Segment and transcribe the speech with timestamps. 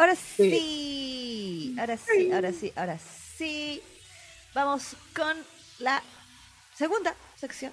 [0.00, 1.74] Ahora sí.
[1.78, 2.98] Ahora sí, ahora sí, ahora
[3.36, 3.82] sí.
[4.54, 5.36] Vamos con
[5.78, 6.02] la
[6.74, 7.70] segunda sección.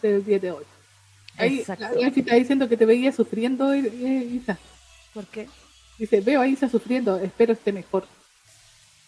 [0.00, 0.64] Del 7 8.
[1.38, 1.64] Ahí,
[2.00, 3.80] Nancy está diciendo que te veía sufriendo, eh,
[4.32, 4.56] Isa.
[5.12, 5.48] ¿Por qué?
[5.98, 8.06] Dice, veo a Isa sufriendo, espero esté mejor.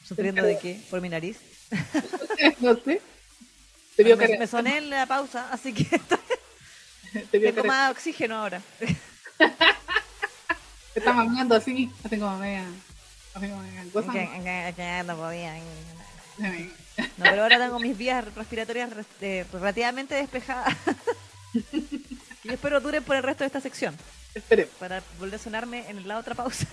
[0.05, 0.81] ¿Sufriendo de qué?
[0.91, 1.39] ¿Por mi nariz?
[2.59, 3.01] no sé.
[3.95, 6.19] Te vio me, me soné en la pausa, así que estoy-
[7.31, 8.61] te vio tengo cara- más oxígeno ahora.
[10.95, 12.65] Está mamando así, así como media,
[13.35, 14.13] así como media cosa.
[15.05, 15.55] no podía.
[16.39, 20.75] No, pero ahora tengo mis vías respiratorias re- eh, relativamente despejadas.
[22.45, 23.97] y espero duren por el resto de esta sección.
[24.35, 24.73] Esperemos.
[24.81, 26.67] para volver a sonarme en la otra pausa.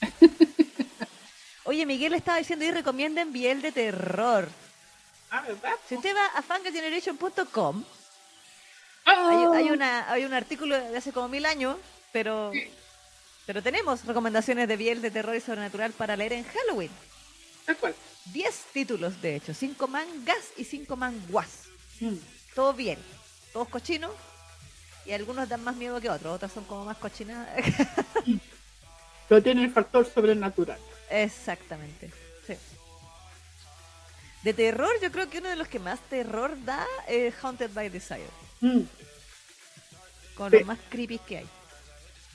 [1.64, 4.48] Oye, Miguel estaba diciendo y recomienden Biel de terror.
[5.30, 5.72] Ah, ¿verdad?
[5.88, 7.84] Si usted va a fangageneration.com,
[9.08, 11.76] Ah, hay, hay una, hay un artículo de hace como mil años,
[12.12, 12.50] pero,
[13.46, 16.90] pero tenemos recomendaciones de Biel de terror y sobrenatural para leer en Halloween.
[17.64, 17.94] Tal cual.
[18.26, 21.64] Diez títulos, de hecho, cinco mangas y cinco manguas.
[22.00, 22.14] Mm.
[22.54, 22.98] Todo bien,
[23.52, 24.10] todos cochinos.
[25.04, 27.46] Y algunos dan más miedo que otros, otras son como más cochinas.
[29.28, 30.78] Pero tiene el factor sobrenatural.
[31.10, 32.10] Exactamente.
[32.46, 32.54] Sí.
[34.42, 37.88] De terror, yo creo que uno de los que más terror da es Haunted by
[37.88, 38.26] Desire.
[38.60, 38.80] Mm.
[40.36, 40.58] Con Sí.
[40.58, 41.46] los más creepy que hay.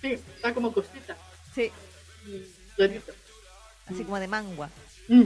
[0.02, 1.16] Sí, está como cosita.
[1.54, 1.72] Sí,
[2.26, 4.70] Mm, así como de mangua.
[5.08, 5.24] Mm.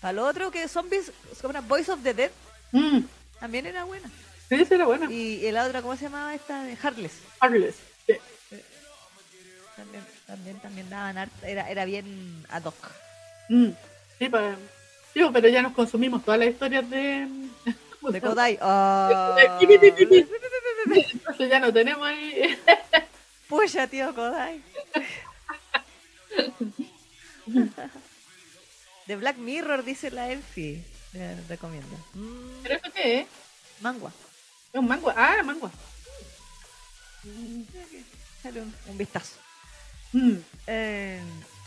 [0.00, 2.30] Para lo otro que Zombies, como una Voice of the Dead,
[2.72, 3.00] Mm.
[3.40, 4.08] también era buena.
[4.48, 5.10] Sí, esa era buena.
[5.10, 6.62] Y, y la otra, ¿cómo se llamaba esta?
[6.64, 7.12] De Heartless.
[7.40, 7.76] Harless.
[8.06, 8.14] Sí.
[9.76, 12.74] También, también, también daban art- era, era bien ad hoc.
[13.48, 13.70] Mm.
[14.18, 14.56] Sí, para...
[15.14, 17.26] Digo, pero ya nos consumimos todas las historias de...
[18.00, 18.20] ¿cómo De?
[18.20, 18.56] Kodai.
[19.58, 20.26] Pi.
[21.14, 22.58] Entonces ya no tenemos ahí...
[23.48, 24.62] Puya, tío Kodai.
[29.06, 30.82] De Black Mirror, dice la Elfie.
[31.14, 31.96] Le recomiendo.
[32.14, 33.26] Mm, ¿Pero eso qué es?
[33.80, 34.12] mangua.
[34.72, 35.10] Es un mango.
[35.16, 35.70] Ah, mango.
[38.42, 39.36] Dale un, un vistazo.
[40.12, 40.36] Mm.
[40.66, 41.20] Eh,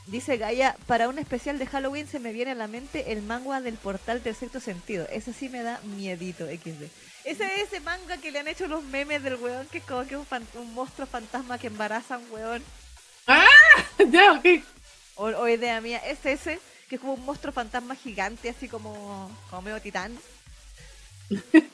[0.06, 3.62] dice Gaia, para un especial de Halloween se me viene a la mente el manga
[3.62, 5.08] del portal del sexto sentido.
[5.12, 6.84] Ese sí me da miedito, XD.
[7.24, 10.06] Ese es ese manga que le han hecho los memes del weón, que es como
[10.08, 12.64] que un, fan- un monstruo fantasma que embaraza a un weón.
[14.12, 14.46] ya, ok.
[15.16, 19.30] O, o idea mía, es ese, que es como un monstruo fantasma gigante, así como,
[19.50, 20.18] como medio titán.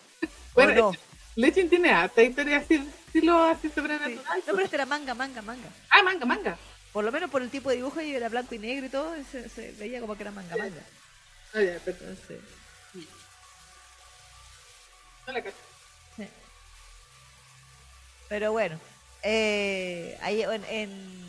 [0.54, 0.98] Bueno, ¿O no?
[1.36, 2.76] Legend tiene harta historia así,
[3.06, 3.76] estilo así Sí.
[3.76, 4.16] sobrenatural.
[4.26, 5.70] No, pero este era manga, manga, manga.
[5.92, 6.58] Ah, manga, manga.
[6.92, 9.14] Por lo menos por el tipo de dibujo y era blanco y negro y todo,
[9.32, 10.82] se, se veía como que era manga, manga.
[11.54, 12.10] Ah, ya, perdón.
[12.20, 12.40] Entonces,
[15.28, 15.56] No la cacho.
[16.16, 16.24] sí.
[18.30, 18.80] Pero bueno,
[19.24, 21.28] eh, ahí en, en-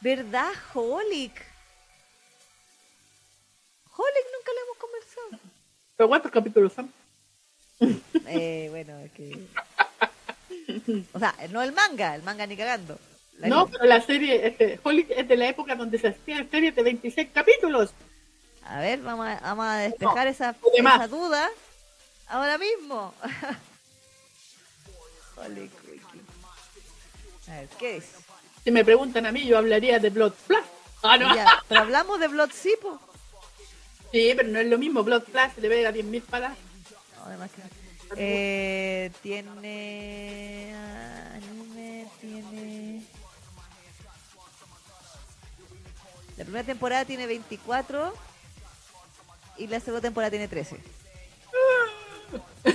[0.00, 1.32] ¿Verdad, Holic?
[3.96, 5.38] Holic nunca le hemos conversado.
[5.96, 6.92] ¿Pero cuántos capítulos son?
[8.26, 9.46] Eh, bueno, es que...
[11.12, 12.98] O sea, no el manga, el manga ni cagando.
[13.38, 16.82] No, pero la serie, este, Holly es de la época donde se hacían series de
[16.82, 17.90] 26 capítulos.
[18.64, 20.54] A ver, vamos a, vamos a despejar esa
[21.08, 21.50] duda
[22.28, 23.14] ahora mismo.
[27.48, 28.04] A ver, ¿qué es?
[28.62, 30.62] Si me preguntan a mí, yo hablaría de Blood Plus.
[31.02, 31.34] Ah, no.
[31.34, 32.98] Ya, pero hablamos de Blood Sipo.
[34.10, 35.02] Sí, pero no es lo mismo.
[35.02, 36.56] Blood Plus se le pega 10.000 palas.
[37.18, 37.84] No, además que-
[38.16, 40.74] Eh, tiene
[41.34, 43.02] anime, tiene...
[46.36, 48.14] La primera temporada tiene 24
[49.58, 50.80] y la segunda temporada tiene 13.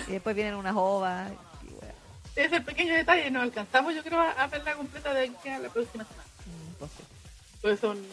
[0.08, 1.32] Y después vienen unas ovas.
[1.64, 1.94] y wea.
[2.36, 6.04] Ese pequeño detalle no alcanzamos, yo creo, a verla completa de aquí a la próxima
[6.06, 6.28] semana.
[6.46, 7.04] Mm, pues sí.
[7.62, 8.06] Pues son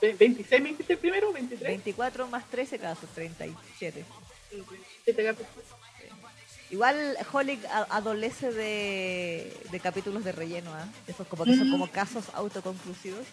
[0.00, 1.68] ve- 26, 27 primero, 23.
[1.68, 4.04] 24 más 13, claro, son 37.
[4.50, 5.64] 27 capítulos.
[6.70, 7.60] Igual Holic
[7.90, 10.86] adolece de, de capítulos de relleno, ¿ah?
[11.06, 13.26] Esos como que son como casos autoconclusivos.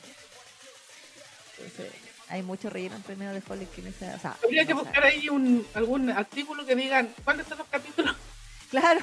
[1.58, 1.92] Entonces,
[2.30, 3.42] hay mucho relleno entre medio de
[3.78, 4.16] en esa...
[4.16, 7.68] O sea, Habría que no, buscar ahí un, algún artículo que digan cuáles son los
[7.68, 8.16] capítulos
[8.72, 9.02] Claro,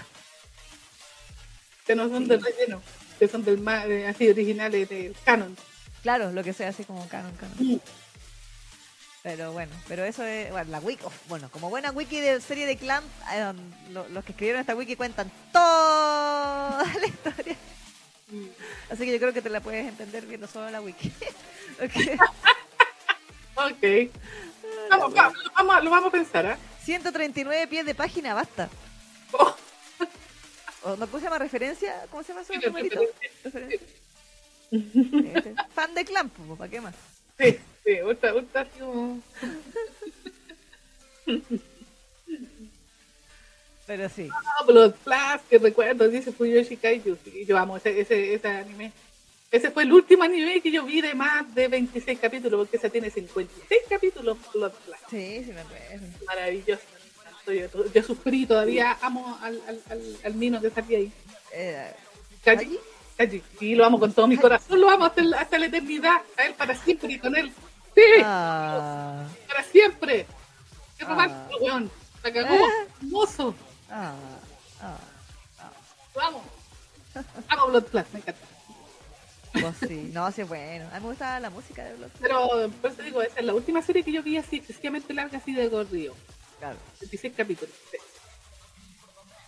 [1.87, 2.29] que no son Sí.
[2.31, 2.83] del relleno,
[3.19, 5.57] que son del ma- eh, así originales del canon.
[6.03, 7.81] claro, lo que sea así como canon, canon.
[9.23, 12.65] Pero bueno, pero eso es, bueno, la wiki, of- bueno, como buena wiki de serie
[12.65, 13.03] de clan,
[13.33, 13.53] eh,
[13.91, 17.57] lo- los que escribieron esta wiki cuentan toda la historia.
[18.91, 21.13] Así que yo creo que te la puedes entender viendo solo la wiki.
[23.57, 24.11] Ok.
[24.91, 26.59] Vamos, va- lo, vamos, lo vamos a pensar, ¿ah?
[26.85, 28.69] 139 pies de página, basta.
[29.33, 29.57] Oh,
[30.85, 32.07] ¿O ¿No puse llama referencia?
[32.11, 32.53] ¿Cómo se llama eso?
[32.53, 33.01] Sí, numerito?
[33.45, 33.81] referencia.
[34.71, 36.95] Este, Fan de Clamp, ¿para qué más?
[37.39, 37.99] Sí, sí,
[38.61, 39.21] así como...
[43.87, 44.29] Pero sí.
[44.33, 47.17] Ah, Blood Plus, que recuerdo, dice Fuyoshi Kaiju.
[47.47, 48.93] Yo amo ese, ese, ese anime.
[49.57, 52.91] Ese fue el último anime que yo vi de más de 26 capítulos, porque ese
[52.91, 54.37] tiene 56 capítulos.
[55.09, 56.07] Sí, sí me acuerdo.
[56.27, 56.83] Maravilloso.
[57.47, 61.13] Yo, yo sufrí, todavía amo al, al, al, al Nino que salía ahí.
[61.53, 61.93] Eh.
[62.45, 62.79] Kaji.
[63.59, 66.43] Sí, lo amo con todo mi corazón, lo amo hasta, el- hasta la eternidad, a
[66.45, 67.51] él para siempre y con él.
[67.95, 70.27] Sí, ah, para siempre.
[70.99, 71.09] Qué Ah.
[71.09, 71.91] romántico, weón.
[72.23, 72.85] La cagó, Ah.
[73.01, 73.55] hermoso.
[73.89, 74.13] ah,
[74.83, 74.99] ah.
[76.15, 76.45] Lo amo.
[77.49, 78.41] Amo Blood Plus, me encanta.
[79.61, 80.87] Pues sí, no, sí bueno.
[80.93, 82.11] A mí me gustaba la música de Blood.
[82.21, 85.39] Pero, por eso digo, esa es la última serie que yo vi así, excesivamente larga,
[85.39, 86.15] así de corrido.
[86.59, 86.79] Claro.
[87.01, 87.75] 26 capítulos.
[87.91, 87.99] sí.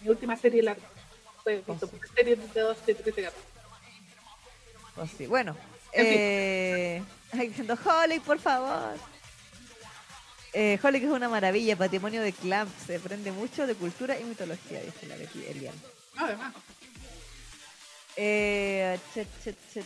[0.00, 0.86] Mi última serie larga.
[1.42, 1.96] Fue visto sí.
[2.14, 3.34] serie de 12, 13 capítulos.
[4.94, 5.26] Pues sí.
[5.26, 5.56] Bueno,
[5.92, 7.02] eh,
[7.32, 8.96] diciendo Holly, por favor.
[10.52, 14.24] Eh, Holly que es una maravilla, patrimonio de Clamp, se aprende mucho de cultura y
[14.24, 15.74] mitología, dice la Betty Elian.
[16.16, 16.54] No, además.
[18.20, 19.80] Eh, cha, cha, cha,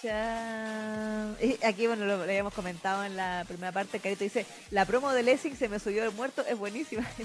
[0.00, 1.34] cha.
[1.40, 4.00] Eh, Aquí, bueno, lo, lo habíamos comentado en la primera parte.
[4.00, 7.06] Carito dice: La promo de Lessing se me subió el muerto, es buenísima.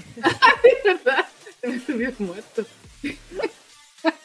[0.64, 1.26] Es verdad.
[1.62, 2.66] Se me subió el muerto.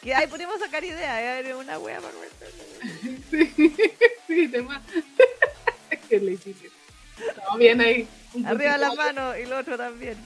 [0.01, 2.47] que ahí podemos sacar idea, eh, una wea para comentar.
[3.31, 3.53] Sí,
[4.27, 4.81] sí, además.
[6.09, 6.69] que le hiciste.
[7.49, 8.05] No, bien ahí.
[8.45, 10.17] Arriba las manos y lo otro también.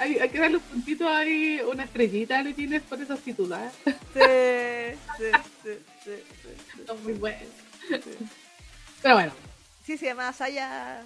[0.00, 3.70] Hay, hay que darle un puntito ahí, una estrellita a Luchines por esos titulares.
[3.84, 3.92] Sí,
[5.18, 5.24] sí,
[5.62, 5.70] sí,
[6.04, 6.10] sí,
[6.42, 6.82] sí.
[6.86, 7.42] Son muy buenos.
[9.02, 9.32] Pero bueno,
[9.86, 11.02] Sí, se llama Saya.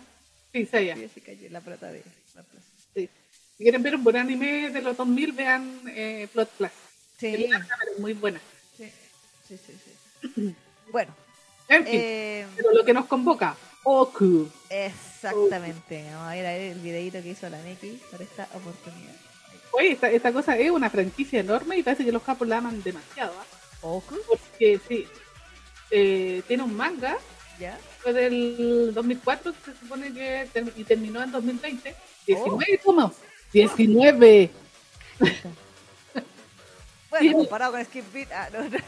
[0.53, 0.65] sí.
[0.71, 2.03] Jessica, la prota de
[2.37, 2.67] la plaza.
[2.95, 3.09] Sí.
[3.57, 6.71] Si quieren ver un buen anime de los 2000, vean eh, Plot Plus.
[7.19, 8.41] Sí, Es muy buena.
[8.77, 8.91] sí,
[9.49, 9.73] sí, sí,
[10.37, 10.55] sí.
[10.93, 11.15] Bueno,
[11.69, 14.49] En fin, eh, pero lo que nos convoca, Oku.
[14.71, 16.05] exactamente.
[16.11, 19.15] Vamos a ver, a ver el videito que hizo la Neki para esta oportunidad.
[19.73, 22.83] Oye, esta, esta cosa es una franquicia enorme y parece que los capos la aman
[22.83, 23.33] demasiado.
[23.39, 23.45] ¿ah?
[23.83, 24.17] ¿Oku?
[24.27, 25.07] Porque sí,
[25.91, 27.19] eh, tiene un manga,
[27.59, 27.79] ¿Ya?
[28.01, 31.95] fue del 2004, que se supone que ter- y terminó en 2020.
[32.27, 32.83] 19 Oh.
[32.85, 33.13] tomos.
[33.53, 34.51] 19.
[37.11, 38.79] Bueno, comparado con Skip Beat, ah, no, no.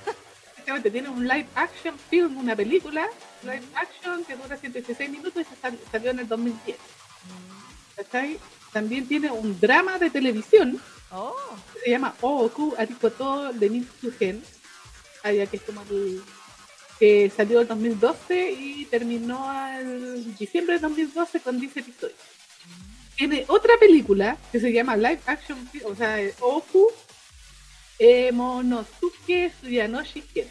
[0.67, 3.07] Exactamente, tiene un live action film, una película
[3.45, 6.77] live action que dura 116 minutos y sal- salió en el 2010.
[7.95, 8.37] ¿Cachai?
[8.73, 10.81] También tiene un drama de televisión
[11.13, 11.33] Oh,
[11.73, 13.85] que se llama Ooku Arikoto de
[14.19, 14.43] Gen,
[15.23, 16.21] allá que es como el
[16.99, 19.49] que salió en 2012 y terminó
[19.79, 22.19] en diciembre de 2012 con 10 episodios.
[23.17, 26.19] Tiene otra película que se llama Live Action, o sea,
[27.99, 30.49] eh, Monosuke Tsuyanoshi Ken,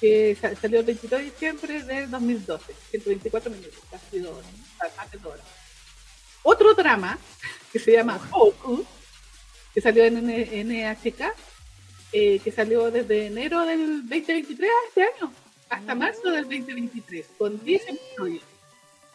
[0.00, 4.50] que sa- salió el 22 de diciembre del 2012, 124 minutos, casi dos horas,
[4.96, 5.46] más de dos horas.
[6.42, 7.18] Otro drama
[7.72, 8.84] que se llama Oku,
[9.72, 11.32] que salió en NHK,
[12.12, 15.32] eh, que salió desde enero del 2023 a este año,
[15.70, 18.42] hasta marzo del 2023, con 10 episodios.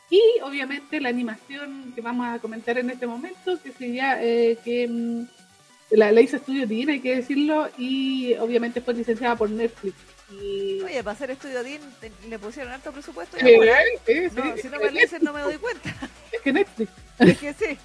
[0.09, 4.88] Y obviamente la animación que vamos a comentar en este momento, que sería eh, que
[4.88, 5.27] mm,
[5.91, 9.96] la, la hizo Estudio Dina, hay que decirlo, y obviamente fue licenciada por Netflix.
[10.32, 10.82] Y...
[10.82, 11.62] oye, para hacer estudio
[12.01, 13.38] te- le pusieron alto presupuesto.
[13.38, 15.94] y Sí, ahora, sí, no, sí, si no me lo dicen, no me doy cuenta.
[16.34, 16.91] Es que Netflix.
[17.20, 17.77] Es que sí.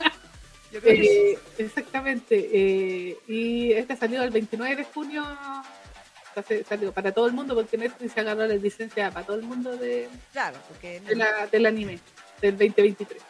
[0.72, 1.08] Yo creo que sí.
[1.08, 2.48] Eh, exactamente.
[2.52, 5.22] eh, y esta salió el 29 de junio.
[6.68, 9.76] Salió para todo el mundo porque Netflix se agarró la licencia para todo el mundo
[9.76, 11.98] de, Claro, porque de la- del anime
[12.40, 13.20] del 2023.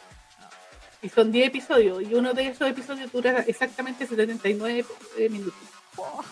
[1.01, 4.85] Y son 10 episodios y uno de esos episodios dura exactamente 79
[5.17, 5.59] eh, minutos.
[5.95, 6.23] Oh,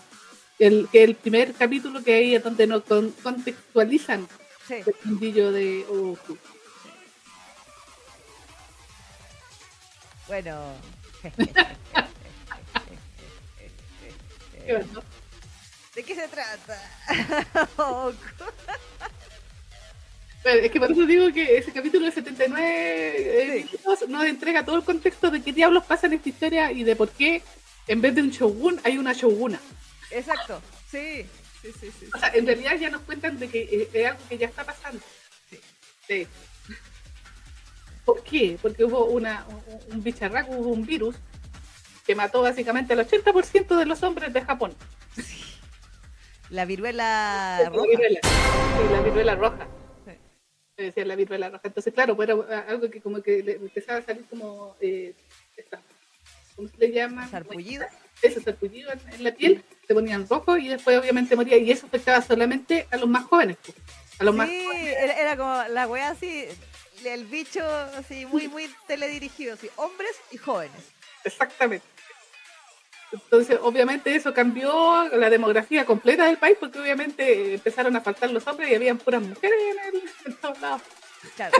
[0.59, 4.27] El, que el primer capítulo que hay es donde nos con- contextualizan
[4.67, 4.75] sí.
[4.75, 5.85] el mundillo de.
[10.27, 10.75] Bueno.
[15.95, 16.79] ¿De qué se trata?
[20.43, 23.77] Es que por eso digo que ese capítulo de 79 eh, Sí.
[24.07, 27.09] nos entrega todo el contexto de qué diablos pasa en esta historia y de por
[27.09, 27.41] qué
[27.87, 29.59] en vez de un shogun hay una shoguna.
[30.11, 30.61] Exacto.
[30.89, 31.25] Sí.
[31.61, 32.05] Sí, sí, sí.
[32.15, 34.63] O sea, en realidad ya nos cuentan de que eh, es algo que ya está
[34.63, 35.01] pasando.
[36.07, 36.25] Sí.
[38.05, 38.57] ¿Por qué?
[38.61, 41.15] Porque hubo una, un, un bicharraco, hubo un virus
[42.07, 44.73] que mató básicamente al 80% de los hombres de Japón.
[46.49, 47.87] La viruela La roja.
[47.89, 48.19] viruela.
[48.23, 49.67] Sí, la viruela roja.
[50.83, 51.61] Decía la viruela roja.
[51.65, 54.75] Entonces, claro, pues era algo que como que le empezaba a salir como...
[54.81, 55.13] Eh,
[55.57, 55.81] esta-
[56.55, 57.27] ¿Cómo se le llama?
[57.29, 57.85] Sarpullido.
[58.21, 61.57] ese sarpullido en, en la piel, se ponían rojo y después obviamente moría.
[61.57, 63.55] Y eso afectaba solamente a los más jóvenes.
[63.65, 63.77] pues.
[64.19, 64.97] A los más jóvenes.
[64.99, 66.45] era, era como la wea así,
[67.05, 70.81] el bicho así, muy, muy teledirigido, así, hombres y jóvenes.
[71.23, 71.85] Exactamente.
[73.11, 78.29] Entonces, obviamente eso cambió la demografía completa del país porque obviamente eh, empezaron a faltar
[78.29, 80.81] los hombres y habían puras mujeres en, el, en todos lados.
[81.35, 81.57] Claro.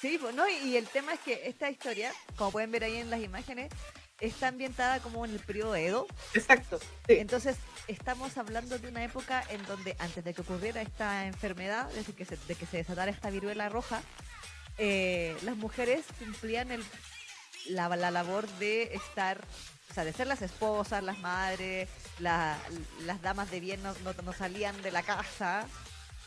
[0.00, 0.48] Sí, ¿no?
[0.48, 3.70] Y, el tema es que esta historia, como pueden ver ahí en las imágenes,
[4.18, 6.08] está ambientada como en el periodo Edo.
[6.34, 6.80] Exacto.
[7.06, 7.14] Sí.
[7.18, 7.56] Entonces,
[7.86, 12.36] estamos hablando de una época en donde antes de que ocurriera esta enfermedad, que se,
[12.36, 14.02] de que se desatara esta viruela roja,
[14.78, 16.82] eh, las mujeres cumplían el,
[17.68, 19.44] la, la labor de estar,
[19.92, 21.86] o sea, de ser las esposas, las madres,
[22.18, 22.56] la-
[23.02, 25.66] las damas de bien no, no- no salían de la casa.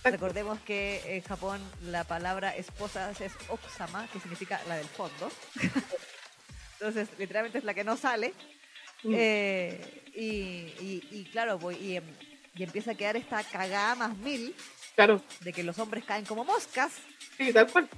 [0.04, 5.32] Recordemos que en Japón la palabra esposa es okusama, que significa la del fondo.
[6.80, 8.36] Entonces, literalmente es la que no sale.
[9.02, 9.14] Mm.
[9.16, 10.22] Eh, y,
[10.86, 12.04] y- y claro, pues, y, em-
[12.54, 14.56] y empieza a quedar esta cagada más mil
[14.94, 16.92] Claro, de que los hombres caen como moscas.
[17.36, 17.90] sí, tal cual.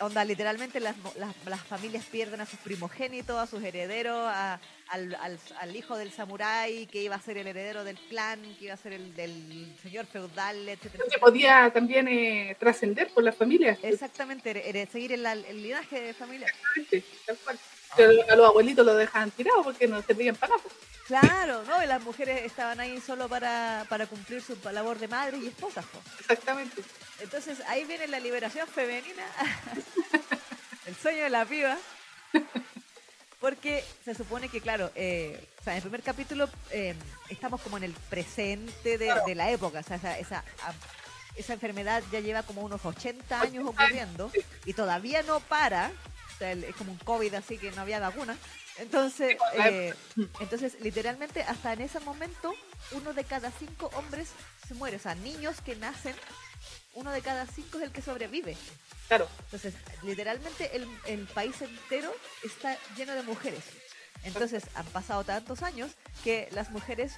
[0.00, 4.58] Onda, literalmente las, mo- las, las familias pierden a sus primogénitos, a sus herederos, a-
[4.88, 8.64] al, al- al hijo del samurái que iba a ser el heredero del clan, que
[8.66, 11.04] iba a ser el del señor feudal, etcétera.
[11.08, 13.78] Se podía también eh, trascender por las familias.
[13.82, 16.48] Exactamente, seguir el, el linaje de familia.
[16.48, 17.58] Exactamente, tal cual.
[17.96, 20.68] Pero a los abuelitos los dejaban tirados porque no servían para nada.
[21.20, 21.82] Claro, ¿no?
[21.82, 25.84] Y las mujeres estaban ahí solo para, para cumplir su labor de madre y esposas.
[25.84, 26.00] po.
[26.20, 26.82] Exactamente.
[27.20, 29.22] Entonces ahí viene la liberación femenina,
[30.86, 31.76] el sueño de la piba.
[33.40, 36.94] Porque se supone que, claro, eh, o sea, en el primer capítulo eh,
[37.28, 39.80] estamos como en el presente de, de la época.
[39.80, 40.42] O sea, esa, esa,
[41.34, 44.32] esa enfermedad ya lleva como unos 80 años 80 ocurriendo
[44.64, 45.90] y todavía no para.
[46.34, 48.34] O sea, el- es como un COVID así que no había vacuna.
[48.78, 49.94] Entonces, eh,
[50.40, 52.54] entonces, literalmente, hasta en ese momento,
[52.92, 54.28] uno de cada cinco hombres
[54.66, 54.96] se muere.
[54.96, 56.14] O sea, niños que nacen,
[56.94, 58.56] uno de cada cinco es el que sobrevive.
[59.08, 59.28] Claro.
[59.44, 63.62] Entonces, literalmente, el, el país entero está lleno de mujeres.
[64.24, 65.90] Entonces, han pasado tantos años
[66.24, 67.14] que las mujeres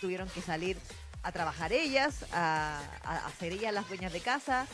[0.00, 0.76] tuvieron que salir
[1.22, 4.66] a trabajar ellas, a, a hacer ellas las dueñas de casa,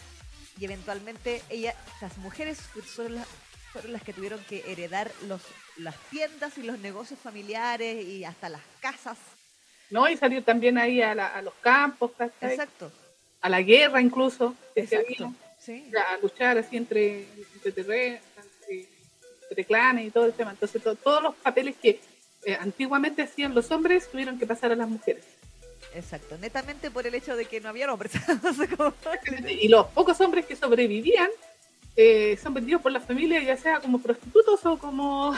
[0.59, 2.59] y eventualmente ellas, las mujeres
[2.95, 3.27] son las,
[3.73, 5.41] fueron las que tuvieron que heredar los,
[5.77, 9.19] las tiendas y los negocios familiares y hasta las casas.
[9.91, 10.09] ¿No?
[10.09, 12.51] Y salir también ahí a, la- a los campos, ¿cachai?
[12.53, 12.93] Exacto,
[13.41, 15.33] a la guerra incluso, exacto.
[15.59, 15.91] Sí.
[15.95, 18.89] a luchar así entre, entre, terre- entre-
[19.51, 20.53] entre clanes y todo el tema.
[20.53, 22.01] Entonces, to- todos los papeles que
[22.45, 25.25] eh, antiguamente hacían los hombres tuvieron que pasar a las mujeres.
[25.95, 28.13] Exacto, netamente por el hecho de que no había hombres.
[29.49, 31.29] Y los pocos hombres que sobrevivían
[31.97, 35.35] eh, son vendidos por la familia, ya sea como prostitutos o como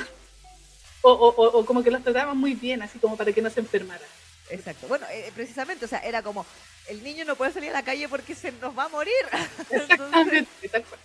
[1.03, 3.61] o, o- o- como que los trataban muy bien, así como para que no se
[3.61, 4.07] enfermaran.
[4.51, 4.87] Exacto.
[4.89, 6.45] Bueno, eh, precisamente, o sea, era como,
[6.89, 9.15] el niño no puede salir a la calle porque se nos va a morir.
[9.71, 11.01] Entonces, Exactamente, tal cual.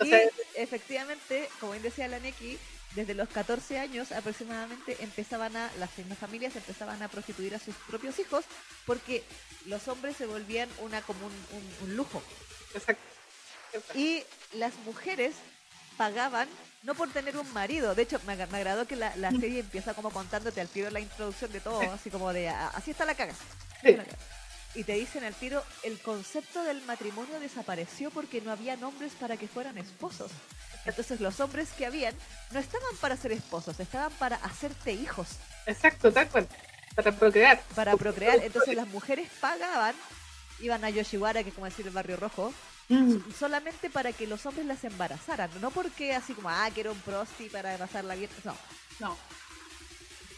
[0.00, 0.12] O y
[0.54, 2.58] efectivamente, como bien decía la Neki,
[2.94, 7.74] desde los 14 años aproximadamente empezaban a, las mismas familias empezaban a prostituir a sus
[7.86, 8.44] propios hijos
[8.86, 9.22] porque
[9.66, 12.22] los hombres se volvían una como un, un- un lujo.
[12.74, 13.02] exacto.
[13.72, 13.98] Exacto.
[13.98, 14.22] Y
[14.54, 15.34] las mujeres
[15.98, 16.48] pagaban
[16.84, 17.94] no por tener un marido.
[17.94, 20.88] De hecho, me, ag- me agradó que la, la serie empieza como contándote al tiro
[20.90, 23.32] la introducción de todo, así como de, "Ah, así está la caga.
[23.32, 23.42] así
[23.82, 23.88] Sí.
[23.90, 24.18] está la caga".
[24.74, 29.36] Y te dicen al tiro, el concepto del matrimonio desapareció porque no había hombres para
[29.36, 30.30] que fueran esposos.
[30.84, 32.14] Entonces los hombres que habían
[32.52, 35.28] no estaban para ser esposos, estaban para hacerte hijos,
[35.66, 36.46] Exacto, tal cual.
[36.94, 37.60] Para procrear.
[37.74, 38.42] para procrear.
[38.42, 39.94] Entonces las mujeres pagaban,
[40.60, 42.54] iban a Yoshiwara, que es como decir el barrio rojo,
[43.38, 47.48] solamente para que los hombres las embarazaran, no porque así como, ah, quiero un prosti
[47.48, 48.56] para pasarla bien, no,
[49.00, 49.16] No,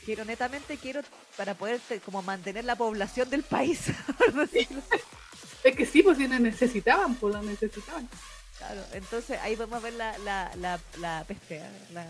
[0.05, 1.03] quiero netamente, quiero
[1.37, 3.81] para poder como mantener la población del país.
[5.65, 8.09] es que sí, pues si la necesitaban, pues la necesitaban.
[8.59, 11.71] claro, entonces ahí podemos ver la, la, la, la peste, ¿eh?
[11.93, 12.07] La-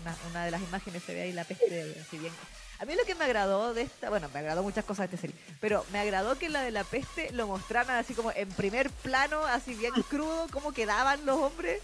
[0.00, 2.32] una, una de las imágenes se ve ahí la peste, así bien.
[2.78, 5.26] A mí lo que me agradó de esta, bueno, me agradó muchas cosas de esta
[5.28, 8.90] serie, pero me agradó que la de la peste lo mostraran así como en primer
[8.90, 11.80] plano, así bien crudo, cómo quedaban los hombres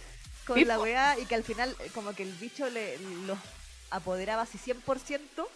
[0.46, 3.38] con la weá y que al final eh, como que el bicho le, los
[3.90, 5.46] apoderaba así 100%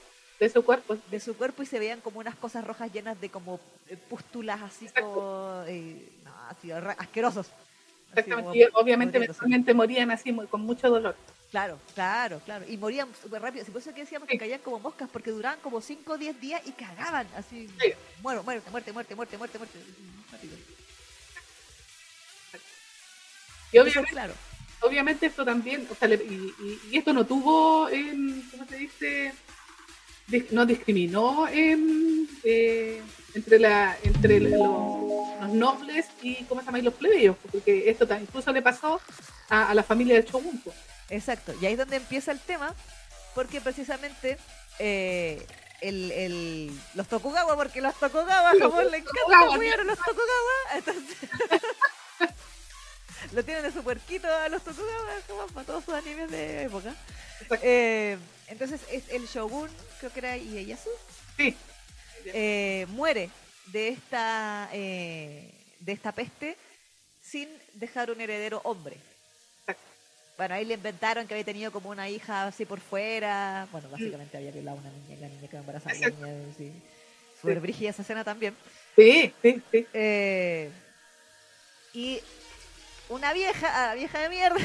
[0.40, 0.96] De su cuerpo.
[1.10, 4.62] de su cuerpo y se veían como unas cosas rojas llenas de como eh, pústulas
[4.62, 7.48] así como eh, no, así asquerosos.
[8.12, 8.42] Así Exactamente.
[8.42, 11.14] como Y obviamente morían así muy- con mucho dolor.
[11.50, 12.64] Claro, claro, claro.
[12.68, 13.64] Y morían súper rápido.
[13.64, 16.38] Si por eso que decíamos que caían como moscas, porque duraban como 5 o 10
[16.40, 17.26] días y cagaban.
[17.36, 17.92] Así, Sí.
[18.22, 19.78] muero, muerte, muerte, muerte, muerte, muerte, muerte.
[23.72, 24.34] Y obviamente, claro.
[24.80, 28.76] obviamente esto también, o sea, le- y, y- y esto no tuvo, em, ¿cómo se
[28.76, 29.32] dice?
[30.28, 33.00] dis- no discriminó em, eh,
[33.34, 38.06] entre la entre lo- los nobles y cómo se llama y los plebeyos, porque esto
[38.20, 39.00] incluso le pasó
[39.48, 40.60] a, a la familia del Shogun.
[41.10, 42.75] Exacto, y ahí es donde empieza el tema,
[43.34, 44.38] porque precisamente
[44.78, 45.46] eh,
[45.80, 50.75] el, el- los Tokugawa, porque los Tokugawa, Los Japón le encanta cuidar a los Tokugawa,
[50.75, 51.16] entonces
[53.32, 56.94] lo tienen de su puerquito a los Tokugawa, como para todos sus animes de época.
[57.62, 59.70] Eh, entonces es el Shogun,
[60.00, 60.88] creo que era Ieyasu,
[61.36, 61.54] Sí.
[62.26, 63.30] eh, muere
[63.66, 66.56] de esta eh, de esta peste
[67.22, 68.96] sin dejar un heredero hombre.
[70.36, 73.66] Bueno, ahí le inventaron que había tenido como una hija así por fuera.
[73.72, 75.94] Bueno, básicamente había violado a una niña, y la niña quedó embarazada.
[75.98, 76.72] La niña, sí.
[77.40, 78.54] Súper brígida esa escena también.
[78.96, 79.86] Sí, sí, sí.
[79.94, 80.70] Eh,
[81.94, 82.20] y
[83.08, 84.56] una vieja, ah, vieja de mierda,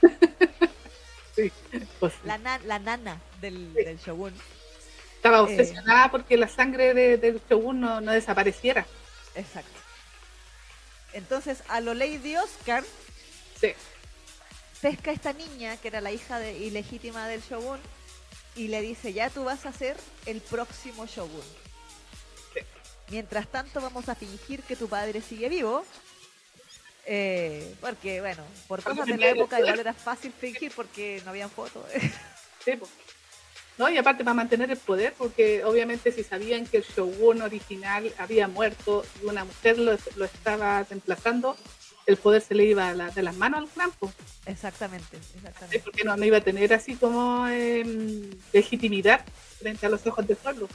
[1.36, 1.52] sí.
[2.00, 3.84] Pues, la, na- la nana del, Sí.
[3.84, 4.34] del Shogun.
[5.16, 5.40] estaba eh.
[5.42, 8.86] obsesionada porque la sangre de- del Shogun no, no desapareciera.
[9.36, 9.78] Exacto.
[11.12, 12.82] Entonces, a lo Lady Oscar
[13.60, 13.72] Sí.
[14.82, 17.78] Pesca a esta niña, que era la hija de- ilegítima del Shogun,
[18.56, 19.96] y le dice, ya tú vas a ser
[20.26, 21.40] el próximo Shogun.
[22.52, 22.60] Sí.
[23.08, 25.84] Mientras tanto vamos a fingir que tu padre sigue vivo.
[27.06, 29.64] eh, porque, bueno, por cosas de la época poder.
[29.64, 31.84] igual era fácil fingir porque no habían fotos.
[32.64, 32.72] Sí.
[33.76, 38.12] No, y aparte para mantener el poder, porque obviamente si sabían que el shogun original
[38.18, 41.56] había muerto y una mujer lo, lo estaba reemplazando,
[42.06, 44.12] el poder se le iba a la- de las manos al campo,
[44.46, 45.78] exactamente, exactamente.
[45.80, 49.24] porque no, no iba a tener así como em, legitimidad
[49.58, 50.68] frente a los ojos del pueblo.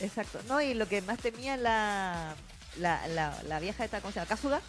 [0.00, 0.38] Exacto.
[0.48, 2.34] No, y lo que más temía la,
[2.78, 4.60] la, la, la vieja esta, ¿cómo se llama?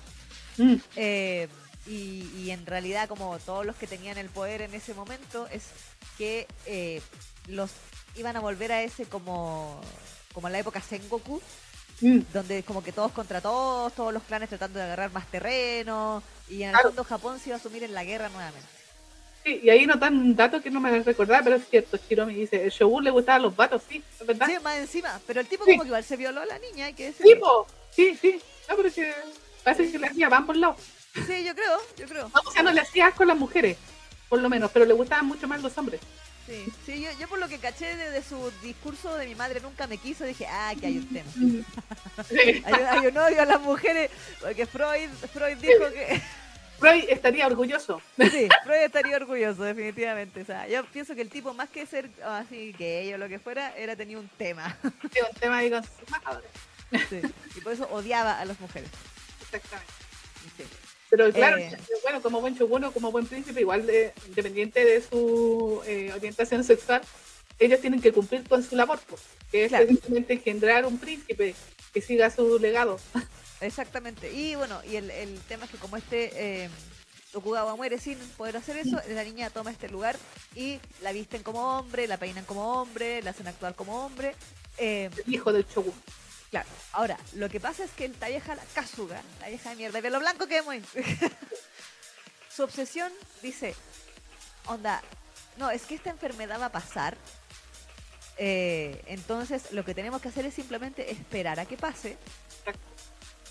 [0.58, 1.48] Mm, Eh,
[1.88, 5.64] y, y en realidad, como todos los que tenían el poder en ese momento, es
[6.18, 7.02] que eh,
[7.48, 7.72] los
[8.16, 9.82] iban a volver a ese como,
[10.34, 11.42] como la época Sengoku,
[12.02, 16.22] mm, donde como que todos contra todos, todos los clanes tratando de agarrar más terreno,
[16.50, 16.90] y en el Claro.
[16.90, 18.68] fondo Japón se iba a asumir en la guerra nuevamente.
[19.44, 22.64] Sí, y ahí notan un dato que no me recordaba, pero es cierto, Shiromi dice,
[22.64, 24.46] el shogun le gustaban los vatos, sí, es verdad.
[24.48, 25.72] Sí, más encima, pero el tipo Sí.
[25.72, 27.40] como que igual se violó a la niña, hay que decirlo.
[27.40, 29.14] po, sí, sí, no, pero que
[29.64, 30.78] parece que le hacía van por lados.
[31.28, 32.30] Sí, yo creo, yo creo.
[32.30, 33.78] No, o sea, no le hacía asco a las mujeres,
[34.30, 36.00] por lo menos, pero le gustaban mucho más los hombres.
[36.52, 39.62] Sí, sí yo, yo por lo que caché de, de su discurso de mi madre
[39.62, 41.32] nunca me quiso, dije, ah, que hay un tema.
[41.32, 41.64] Sí.
[42.66, 44.12] Hay, hay un odio a las mujeres,
[44.42, 46.22] porque Freud, Freud dijo que...
[46.80, 48.02] Freud estaría orgulloso.
[48.18, 50.42] Sí, Freud estaría orgulloso, definitivamente.
[50.42, 53.40] O sea, yo pienso que el tipo, más que ser así gay o lo que
[53.40, 54.76] fuera, era tenía un tema.
[54.84, 55.62] Sí, un tema
[56.24, 56.48] madre.
[57.10, 57.22] Sí,
[57.56, 58.90] Y por eso odiaba a las mujeres.
[59.42, 59.94] Exactamente.
[60.58, 60.64] Sí.
[61.12, 61.78] Pero claro, Eh.
[62.04, 67.02] bueno, como buen shogun como buen príncipe, igual de, independiente de su eh, orientación sexual,
[67.60, 69.22] ellos tienen que cumplir con su labor, pues,
[69.52, 71.54] que es precisamente engendrar un príncipe
[71.94, 72.98] que siga su legado.
[73.62, 74.32] Exactamente.
[74.32, 76.32] Y bueno, y el, el tema es que como este
[76.64, 76.70] eh,
[77.32, 80.18] Tokugawa muere sin poder hacer eso, la niña toma este lugar
[80.56, 84.34] y la visten como hombre, la peinan como hombre, la hacen actuar como hombre.
[84.78, 85.94] Eh, El hijo del shogun.
[86.52, 89.98] Claro, ahora, lo que pasa es que esta vieja, la Kasuga, la vieja de mierda,
[89.98, 90.84] de pelo blanco que muy...
[92.56, 93.12] Su obsesión
[93.42, 93.74] dice,
[94.68, 95.02] onda,
[95.58, 97.18] no, es que esta enfermedad va a pasar.
[98.38, 102.18] eh, entonces lo que tenemos que hacer es simplemente esperar a que pase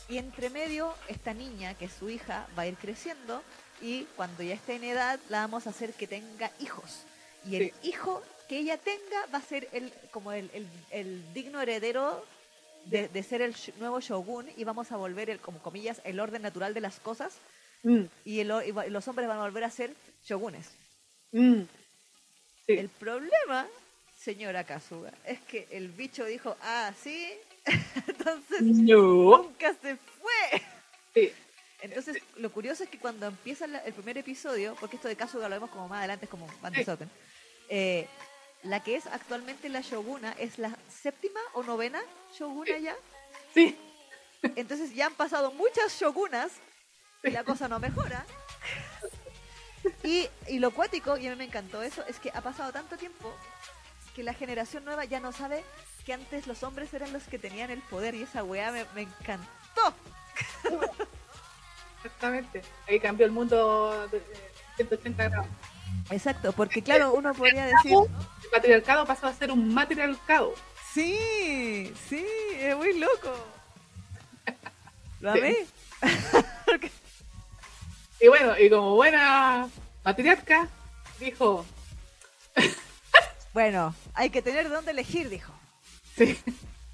[0.09, 3.43] y entre medio, esta niña, que es su hija, va a ir creciendo
[3.81, 7.05] y cuando ya esté en edad, la vamos a hacer que tenga hijos.
[7.47, 7.89] Y el Sí.
[7.91, 12.27] hijo que ella tenga va a ser el, como el, el- el digno heredero
[12.87, 16.43] de, de ser el nuevo shogun y vamos a volver, el, como comillas, el orden
[16.43, 17.35] natural de las cosas
[17.83, 20.67] Mm, y, el los hombres van a volver a ser shogunes.
[21.33, 21.63] mm.
[22.67, 22.73] Sí.
[22.75, 23.67] El problema,
[24.19, 27.33] señora Kazuga, es que el bicho dijo, ah, sí,
[28.07, 29.39] entonces No.
[29.39, 30.63] nunca se fue.
[31.15, 31.33] Sí.
[31.81, 35.55] Entonces, lo curioso es que cuando empieza el primer episodio, porque esto de Kasuga lo
[35.57, 36.85] vemos como más adelante, es como Van Sí.
[36.85, 37.11] Soten,
[37.71, 38.07] eh,
[38.63, 42.01] la que es actualmente la Shoguna es la séptima o novena
[42.39, 42.97] Shoguna ya.
[43.55, 43.77] Sí.
[44.43, 46.53] Entonces ya han pasado muchas Shogunas
[47.23, 48.25] y la cosa no mejora.
[50.03, 52.97] Y, y lo cuático, y a mí me encantó eso, es que ha pasado tanto
[52.97, 53.35] tiempo
[54.15, 55.65] que la generación nueva ya no sabe
[56.05, 59.03] que antes los hombres eran los que tenían el poder y esa weá me, me
[59.03, 59.95] encantó.
[62.05, 62.63] Exactamente.
[62.89, 64.23] Ahí cambió el mundo de
[64.81, 65.47] de 180 grados.
[66.11, 67.95] Exacto, porque claro, uno podría decir...
[68.45, 70.55] El patriarcado pasó a ser un matriarcado.
[70.93, 72.27] Sí, sí,
[72.59, 73.33] es muy loco.
[75.21, 75.57] Lo amé.
[78.21, 79.69] Y bueno, y como buena
[80.05, 80.69] matriarca,
[81.19, 81.65] dijo,
[83.55, 85.53] Bueno, hay que tener de dónde elegir, dijo.
[86.17, 86.39] Sí.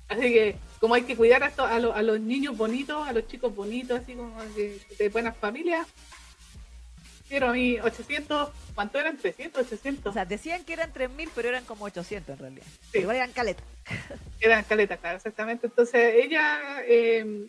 [0.09, 3.27] Así que, como hay que cuidar a, a, lo- a los niños bonitos, a los
[3.27, 5.87] chicos bonitos, así como que, de buenas familias,
[7.31, 9.17] a mí 800, ¿cuánto eran?
[9.17, 10.07] 300, 800.
[10.07, 12.67] O sea, decían que eran 3.000, pero eran como 800 en realidad.
[12.93, 12.99] Sí.
[12.99, 13.63] Igual eran caleta.
[14.41, 15.67] Eran caletas, claro, exactamente.
[15.67, 17.47] Entonces, ella, eh,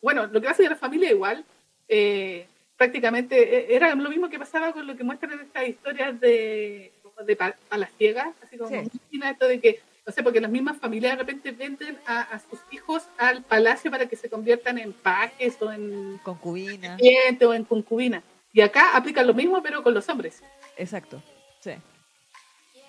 [0.00, 1.44] bueno, lo que pasa es que la familia igual,
[1.88, 3.36] eh, prácticamente
[3.72, 6.92] eh, era lo mismo que pasaba con lo que muestran en estas historias de,
[7.26, 8.88] de pa- palaciegas, así como Sí.
[9.22, 12.60] esto de que, no sé, porque las mismas familias de repente venden a, a sus
[12.70, 16.96] hijos al palacio para que se conviertan en pajes o en Concubina.
[16.96, 18.22] clientes o en concubinas.
[18.52, 20.42] Y acá aplican lo mismo, pero con los hombres.
[20.76, 21.22] Exacto.
[21.60, 21.72] Sí.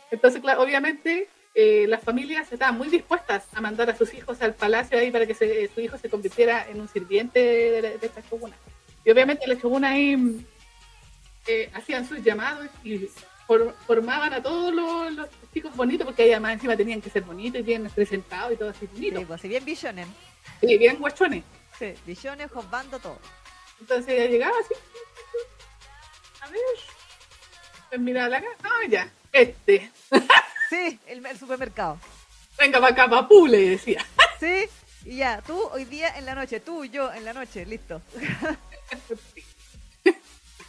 [0.10, 4.54] Entonces, claro, obviamente eh, las familias estaban muy dispuestas a mandar a sus hijos al
[4.56, 8.22] palacio ahí para que se- su hijo se convirtiera en un sirviente de, de esta
[8.22, 8.56] shoguna.
[9.06, 10.46] Y obviamente la shoguna ahí
[11.48, 13.08] eh, hacían sus llamados y
[13.48, 17.24] for- formaban a todos los, los chicos bonitos, porque ahí además encima tenían que ser
[17.24, 19.20] bonitos y bien presentados y todo así bonito.
[19.20, 20.08] Sí, pues, si bien Visionen.
[20.62, 21.44] Y bien guachones.
[21.78, 23.20] Sí, Visiones, Josbando, todo.
[23.80, 24.74] Entonces llegaba así.
[26.42, 26.62] A ver.
[27.90, 28.56] Pues miraba la cara.
[28.64, 29.10] Ah, ya.
[29.32, 29.92] Este.
[30.70, 32.00] Sí, el, el supermercado.
[32.58, 34.06] Venga para acá, papú, le decía.
[34.40, 34.68] Sí,
[35.06, 38.02] y ya, tú hoy día en la noche, tú y yo en la noche, listo.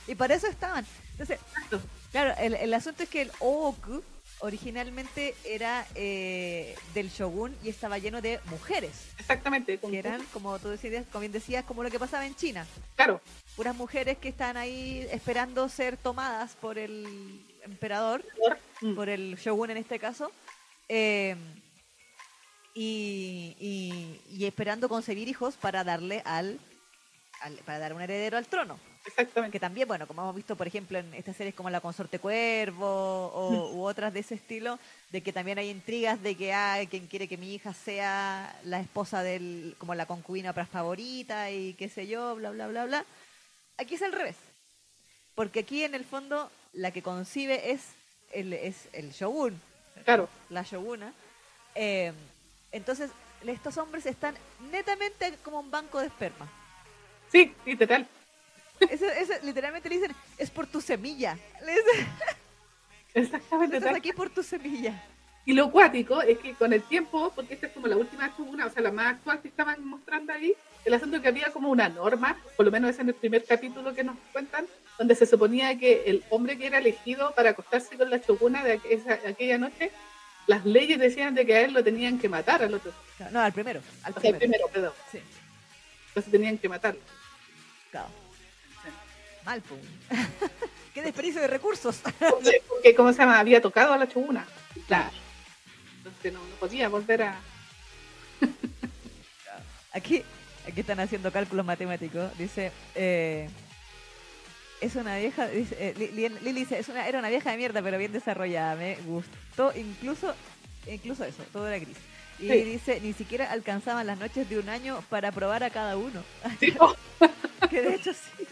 [0.09, 0.85] Y para eso estaban.
[1.13, 1.39] Entonces,
[2.11, 4.03] claro, el, el asunto es que el Ooku
[4.41, 9.79] originalmente era eh, del shogun y estaba lleno de mujeres, Exactamente.
[9.79, 12.67] con- que eran, como tú decías, como bien decías, como lo que pasaba en China.
[12.97, 13.21] Claro.
[13.57, 18.25] Puras mujeres que están ahí esperando ser tomadas por el emperador,
[18.81, 18.95] Mm.
[18.95, 20.33] por el shogun en este caso,
[20.89, 21.37] eh,
[22.75, 26.59] y, y- y esperando concebir hijos para darle al,
[27.43, 28.79] al- para dar un heredero al trono.
[29.05, 29.53] Exactamente.
[29.53, 32.87] Que también, bueno, como hemos visto, por ejemplo, en estas series como La Consorte Cuervo
[32.87, 34.79] o, u otras de ese estilo,
[35.11, 38.81] de que también hay intrigas de que hay quien quiere que mi hija sea la
[38.81, 43.05] esposa del, como la concubina favorita y qué sé yo, bla, bla, bla, bla.
[43.79, 44.37] Aquí es al revés.
[45.35, 47.83] Porque aquí en el fondo la que concibe es
[48.33, 49.61] el, es el shogun,
[50.05, 50.29] Claro.
[50.51, 51.13] la shoguna.
[51.75, 52.13] Eh,
[52.71, 53.11] entonces,
[53.47, 54.35] estos hombres están
[54.71, 56.51] netamente como un banco de esperma.
[57.31, 58.07] Sí, literal.
[58.91, 61.39] Eso, eso literalmente le dicen, es por tu semilla.
[61.65, 62.09] Le dicen,
[63.15, 63.77] Exactamente.
[63.79, 65.03] estás aquí por tu semilla.
[65.45, 68.67] Y lo cuático es que con el tiempo, porque esta es como la última tribuna,
[68.67, 71.89] o sea, la más actual que estaban mostrando ahí, el asunto que había como una
[71.89, 74.67] norma, por lo menos es en el primer capítulo que nos cuentan,
[74.99, 78.81] donde se suponía que el hombre que era elegido para acostarse con la chocuna de
[78.89, 79.91] esa- aquella noche,
[80.47, 82.93] las leyes decían de que a él lo tenían que matar al otro.
[83.31, 83.81] No, al primero.
[84.05, 84.67] Al O sea, el primero.
[84.69, 84.93] primero, perdón.
[85.11, 85.19] Sí,
[86.09, 87.01] Entonces tenían que matarlo.
[87.91, 88.09] claro.
[89.45, 89.79] Mal, pum.
[90.95, 92.01] Qué desperdicio de recursos.
[92.19, 93.41] Porque, porque, ¿cómo se llama?
[93.41, 94.47] Había tocado a la choguna.
[94.87, 95.11] Claro.
[96.25, 97.41] Entonces no, no podía volver a...
[99.95, 100.23] Aquí,
[100.67, 102.37] aquí están haciendo cálculos matemáticos.
[102.39, 103.49] Dice, eh,
[104.81, 107.59] es una vieja, dice, eh, Li- Li- Lili dice, es una, era una vieja de
[107.59, 108.75] mierda, pero bien desarrollada.
[108.77, 110.35] Me gustó incluso,
[110.87, 111.97] incluso eso, todo era gris.
[112.39, 112.63] Y Sí.
[112.63, 116.25] dice, ni siquiera alcanzaban las noches de un año para probar a cada uno.
[116.59, 116.73] Sí,
[117.71, 118.45] que de hecho sí.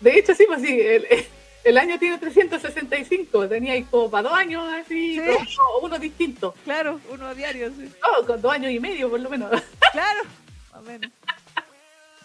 [0.00, 1.24] De hecho, sí, pues sí, el, el
[1.78, 5.56] año tiene 365, tenía ahí como para dos años así, Sí.
[5.56, 6.54] como uno distinto.
[6.64, 7.90] Claro, uno a diario, sí.
[8.02, 9.50] No, con dos años y medio por lo menos.
[9.92, 10.22] Claro,
[10.72, 11.10] más o menos.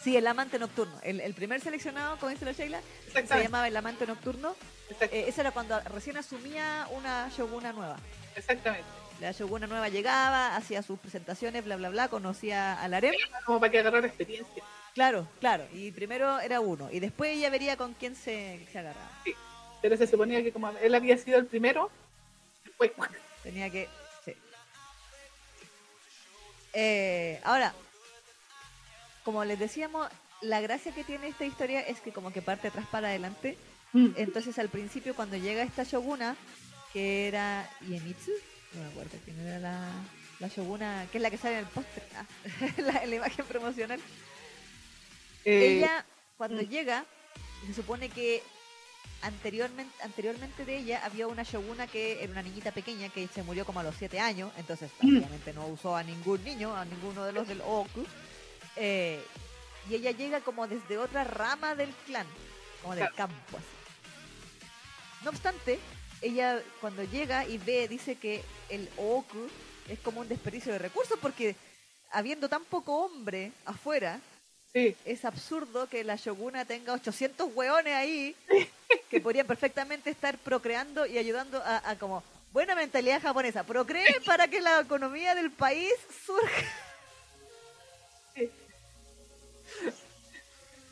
[0.02, 0.94] Sí, el amante nocturno.
[1.04, 2.80] El, el primer seleccionado, como dice la Sheila,
[3.12, 4.56] se llamaba el amante nocturno.
[5.02, 7.98] Eh, eso era cuando recién asumía una shoguna nueva.
[8.36, 8.86] Exactamente.
[9.20, 13.14] La shoguna nueva llegaba, hacía sus presentaciones, bla, bla, bla, conocía al harem.
[13.46, 14.64] Como para que agarrara experiencia.
[14.98, 15.68] Claro, claro.
[15.74, 16.90] Y primero era uno.
[16.92, 19.12] Y después ella vería con quién se, se agarraba.
[19.80, 21.92] Pero se suponía que como él había sido el primero,
[22.64, 22.92] después,
[23.44, 23.88] Tenía que.
[24.26, 24.34] Sí.
[26.74, 27.76] Eh, ahora,
[29.24, 30.08] como les decíamos,
[30.42, 33.56] la gracia que tiene esta historia es que como que parte atrás para adelante.
[33.94, 36.36] mm, Entonces al principio cuando llega esta shoguna,
[36.92, 38.32] que era Iemitsu,
[38.74, 39.90] no me acuerdo quién era la,
[40.40, 42.26] la shoguna, que es la que sale en el póster, ah,
[42.82, 44.00] la, en la imagen promocional.
[45.48, 46.06] Eh, ella
[46.38, 46.68] cuando mm.
[46.68, 47.06] llega,
[47.66, 48.44] se supone que
[49.22, 53.66] anteriormente, anteriormente de ella había una shoguna que era una niñita pequeña que se murió
[53.66, 55.18] como a los 7 años, entonces Mm.
[55.18, 58.06] obviamente no usó a ningún niño, a ninguno de los del Oku.
[58.76, 59.24] eh,
[59.90, 62.28] y ella llega como desde otra rama del clan,
[62.82, 63.58] como del campo.
[63.58, 63.66] así.
[65.24, 65.80] No obstante,
[66.22, 69.48] ella cuando llega y ve, dice que el Oku
[69.88, 71.56] es como un desperdicio de recursos porque
[72.12, 74.20] habiendo tan poco hombre afuera,
[74.74, 78.36] sí, es absurdo que la Shoguna tenga 800 hueones ahí
[79.10, 84.48] que podrían perfectamente estar procreando y ayudando a, a como, buena mentalidad japonesa, procree para
[84.48, 85.94] que la economía del país
[86.26, 86.66] surja.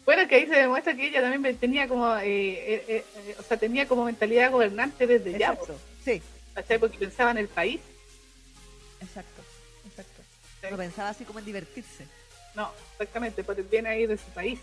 [0.05, 3.57] Bueno, que ahí se demuestra que ella también tenía como, eh, eh, eh, o sea,
[3.57, 5.57] tenía como mentalidad gobernante desde ya.
[6.03, 6.21] Sí,
[6.53, 6.77] ¿cachai?
[6.77, 7.81] Porque pensaba en el país.
[9.01, 9.41] exacto,
[9.88, 10.21] exacto.
[10.69, 12.05] No pensaba así como en divertirse.
[12.55, 14.59] No, exactamente, por el bien ahí de su país.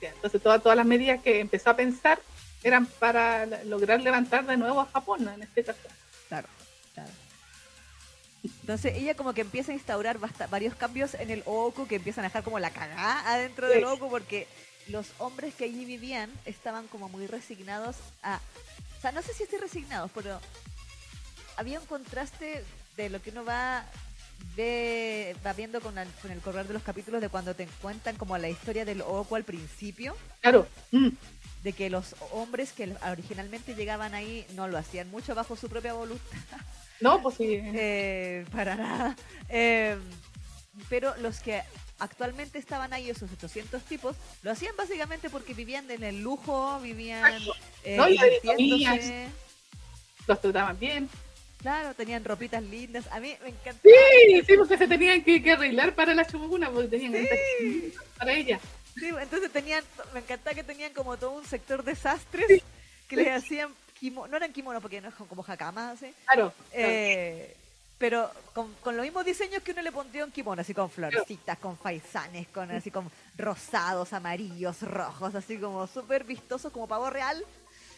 [0.00, 2.20] Entonces todas, todas las medidas que empezó a pensar
[2.62, 5.32] eran para lograr levantar de nuevo a Japón, ¿no?
[5.32, 5.78] en este caso.
[6.28, 6.48] Claro,
[6.94, 7.10] claro.
[8.42, 10.18] Entonces ella como que empieza a instaurar
[10.50, 13.84] varios cambios en el Oku que empiezan a dejar como la cagada adentro del Sí.
[13.84, 14.46] Oku porque
[14.88, 18.40] los hombres que allí vivían estaban como muy resignados a...
[18.98, 20.40] O sea, no sé si estoy resignados, pero
[21.56, 22.64] había un contraste
[22.96, 23.84] de lo que uno va
[24.56, 28.16] ve, va viendo con el, con el correr de los capítulos de cuando te cuentan
[28.16, 30.66] como la historia del Oku al principio Claro.
[30.92, 31.08] Mm,
[31.62, 35.92] de que los hombres que originalmente llegaban ahí no lo hacían mucho bajo su propia
[35.92, 36.38] voluntad
[37.00, 37.46] No, pues sí.
[37.62, 39.16] eh, para nada.
[39.48, 39.96] Eh,
[40.90, 41.62] pero los que
[41.98, 47.40] actualmente estaban ahí, esos 800 tipos, lo hacían básicamente porque vivían en el lujo, vivían
[47.84, 48.18] eh, No, y.
[50.26, 51.08] Los trataban bien.
[51.60, 53.06] Claro, tenían ropitas lindas.
[53.10, 53.80] A mí me encanta.
[53.82, 58.32] Sí, sí, porque se tenían que, que arreglar para la chumuguna, porque tenían que para
[58.32, 58.58] ella.
[58.94, 62.62] Sí, entonces tenían, me encantaba que tenían como todo un sector de sastres
[63.08, 63.70] que les hacían
[64.02, 66.12] no eran kimonos porque no es como jakamas, ¿sí?
[66.24, 66.52] Claro.
[66.72, 67.54] Eh,
[67.98, 71.58] pero con, con los mismos diseños que uno le pondría un kimono, así con florecitas,
[71.58, 77.44] con faisanes, con así con rosados, amarillos, rojos, así como súper vistosos, como pavo real,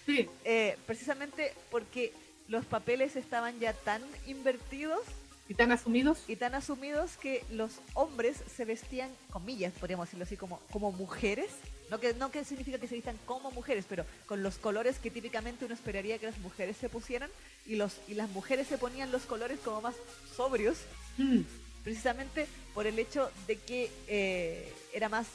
[0.05, 2.13] Sí, eh, precisamente porque
[2.49, 5.01] los papeles estaban ya tan invertidos
[5.49, 6.19] y tan asumidos.
[6.29, 11.51] y tan asumidos que los hombres se vestían, comillas, podríamos decirlo así, como, como mujeres.
[11.91, 15.11] No que, no que significa que se vistan como mujeres, pero con los colores que
[15.11, 17.29] típicamente uno esperaría que las mujeres se pusieran
[17.67, 19.95] y, los, y las mujeres se ponían los colores como más
[20.35, 20.79] sobrios,
[21.19, 21.41] Mm,
[21.85, 25.27] precisamente por el hecho de que eh, era más,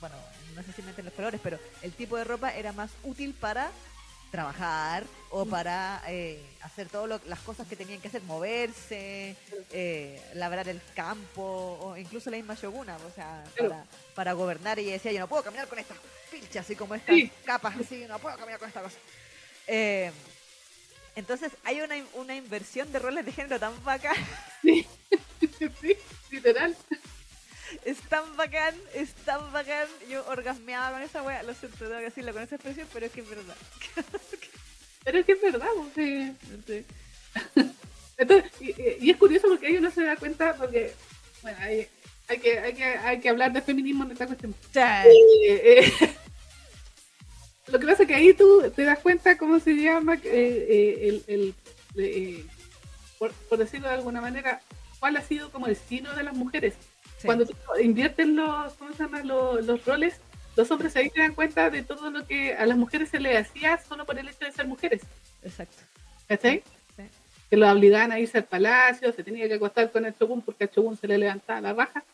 [0.00, 0.16] bueno,
[0.54, 3.70] no sé si meten los colores, pero el tipo de ropa era más útil para
[4.30, 9.36] trabajar o para eh, hacer todas las cosas que tenían que hacer, moverse,
[9.72, 13.70] eh, labrar el campo, o incluso la misma Shoguna, o sea, Claro.
[13.70, 15.98] para, para gobernar ella decía, yo no puedo caminar con estas
[16.30, 17.30] pilchas, así como estas Sí.
[17.44, 18.96] capas, así, no puedo caminar con esta cosa.
[19.66, 20.10] Eh,
[21.14, 24.14] entonces hay una, una inversión de roles de género tan bacán
[24.62, 24.86] sí,
[26.30, 26.76] literal.
[27.84, 29.86] Es tan bacán, es tan bacán.
[30.08, 33.12] Yo orgasmeaba con esa wea, lo siento, tengo que decirlo con esa expresión, pero es
[33.12, 33.56] que es verdad.
[35.04, 36.34] Pero es que es verdad, pues,
[36.66, 36.84] sí.
[38.18, 40.92] Entonces, y, es curioso porque ahí uno se da cuenta, porque,
[41.40, 41.86] bueno, hay,
[42.26, 44.54] hay, que, hay, que, hay que hablar de feminismo en esta cuestión.
[44.74, 45.02] Eh,
[45.46, 45.92] eh,
[47.68, 51.54] lo que pasa es que ahí tú te das cuenta cómo se llama eh, el,
[51.96, 52.50] el,
[53.18, 54.60] por, por decirlo de alguna manera,
[54.98, 56.74] cuál ha sido como el signo de las mujeres.
[57.18, 57.26] Sí.
[57.26, 59.22] Cuando tú invierten los, ¿cómo se llama?
[59.22, 60.20] Los, los roles,
[60.56, 63.36] los hombres ahí se dan cuenta de todo lo que a las mujeres se les
[63.36, 65.02] hacía solo por el hecho de ser mujeres.
[65.42, 65.82] Exacto.
[66.28, 66.62] ¿Cachai?
[66.96, 67.02] Sí.
[67.50, 70.64] Que lo obligaban a irse al palacio, se tenía que acostar con el chogún porque
[70.64, 72.04] al chogún se le levantaba la raja.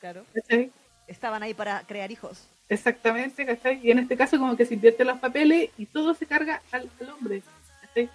[0.00, 0.24] Claro.
[0.32, 0.70] ¿Cachai?
[1.08, 2.46] Estaban ahí para crear hijos.
[2.68, 3.80] Exactamente, ¿cachai?
[3.82, 6.88] Y en este caso como que se invierten los papeles y todo se carga al,
[7.00, 7.42] al hombre,
[7.80, 8.08] ¿cachai?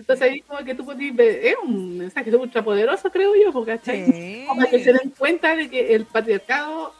[0.00, 3.72] Entonces ahí como que tú podías ver, es un mensaje ultra poderoso, creo yo, porque,
[3.76, 4.06] ¿cachai?
[4.06, 4.44] Sí.
[4.48, 6.94] Como que se den cuenta de que el patriarcado,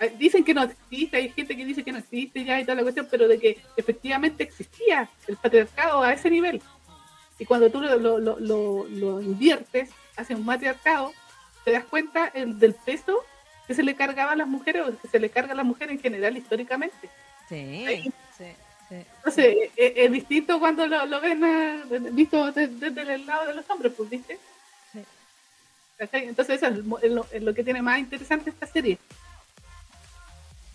[0.00, 2.76] eh, dicen que no existe, hay gente que dice que no existe ya y toda
[2.76, 6.62] la cuestión, pero de que efectivamente existía el patriarcado a ese nivel.
[7.38, 11.12] Y cuando tú lo, lo, lo, lo- inviertes hacia un matriarcado,
[11.64, 13.24] te das cuenta el, del peso
[13.66, 15.96] que se le cargaba a las mujeres o que se le carga a las mujeres
[15.96, 17.10] en general históricamente.
[17.48, 17.84] Sí.
[18.38, 18.44] Sí.
[18.88, 18.94] Sí.
[19.16, 23.54] Entonces, es, es distinto cuando lo, lo ven ah, visto de- desde el lado de
[23.54, 24.38] los hombres, pues, ¿viste?
[25.98, 26.66] Entonces, eso
[27.02, 28.98] es, lo, es lo que tiene más interesante esta serie.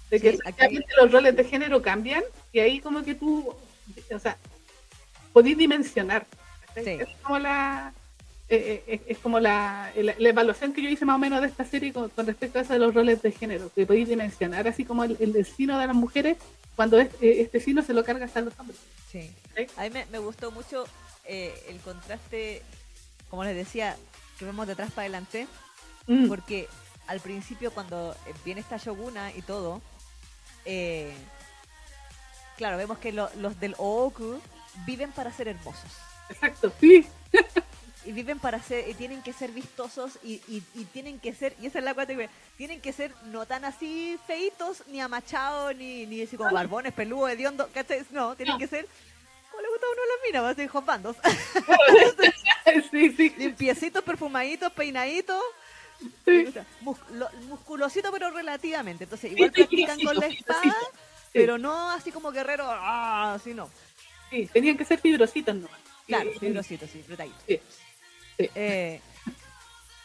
[0.09, 3.53] De que Sí, aquí- los roles de género cambian y ahí como que tú,
[4.13, 4.37] o sea,
[5.33, 6.25] podís dimensionar.
[6.75, 7.93] Es como la...
[8.47, 11.47] eh, eh, es como la, la, la evaluación que yo hice más o menos de
[11.47, 14.67] esta serie con, con respecto a eso de los roles de género, que podéis dimensionar
[14.67, 16.37] así como el, el destino de las mujeres
[16.79, 18.79] cuando este, este sino se lo carga hasta los hombres.
[19.11, 19.29] Sí.
[19.53, 19.67] ¿Sí?
[19.75, 20.85] A mí me, me gustó mucho
[21.25, 22.61] eh, el contraste,
[23.29, 23.97] como les decía,
[24.37, 25.45] que vemos de atrás para adelante,
[26.07, 26.69] Mm, porque
[27.07, 29.81] al principio cuando eh, viene esta Shoguna y todo,
[30.63, 31.13] eh,
[32.55, 34.39] claro, vemos que lo- los del Ooku
[34.85, 35.91] viven para ser hermosos.
[36.29, 37.05] Exacto, sí.
[38.05, 41.53] Y viven para ser, y tienen que ser vistosos y, y, y tienen que ser,
[41.61, 45.75] y esa es la cuarta que tienen que ser no tan así feitos, ni amachados,
[45.75, 48.05] ni, ni así como barbones, peludos, hediondo, ¿cachai?
[48.11, 48.59] No, tienen No.
[48.59, 48.87] que ser
[49.51, 51.17] como le gusta uno lo mira, va a ser bandos.
[52.91, 53.33] sí, sí.
[53.37, 55.41] Limpiecitos, perfumaditos, peinaditos.
[56.25, 56.45] sí.
[56.81, 56.97] Mus-
[57.47, 59.03] musculosito, pero relativamente.
[59.05, 60.61] Entonces, igual Sí, practican con la espada.
[60.63, 60.69] Sí.
[61.33, 63.69] pero no así como guerrero, ah, así no.
[64.29, 65.79] Sí, tenían que ser fibrositos nomás.
[66.07, 67.35] Claro, Sí, fibrosito, sí, apretadito.
[67.47, 67.59] Sí.
[68.39, 68.49] Sí.
[68.55, 69.01] Eh,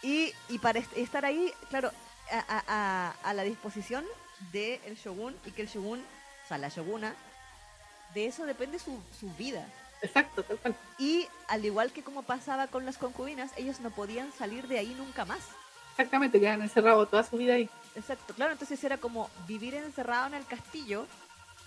[0.03, 1.91] y, y para est- estar ahí, claro,
[2.31, 4.05] a, a- a- a la disposición
[4.53, 6.01] del shogun y que el shogun,
[6.45, 7.15] o sea, la shoguna,
[8.13, 9.67] de eso depende su, su vida.
[10.03, 10.77] Exacto, tal cual.
[10.99, 14.95] Y al igual que como pasaba con las concubinas, ellos no podían salir de ahí
[14.99, 15.41] nunca más.
[15.93, 17.71] Exactamente, quedan encerrados toda su vida ahí.
[17.95, 21.07] Exacto, claro, entonces era como vivir encerrado en el castillo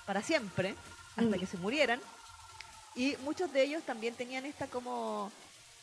[0.05, 0.75] para siempre,
[1.15, 1.39] hasta Mm.
[1.39, 1.99] que se murieran.
[2.93, 5.31] Y muchos de ellos también tenían esta como,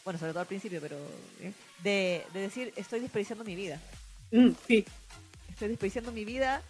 [0.05, 0.97] bueno, sobre todo al principio, pero
[1.41, 3.81] eh, de, de decir, estoy desperdiciando mi vida.
[4.31, 4.85] Mm, sí,
[5.51, 6.63] Estoy desperdiciando mi vida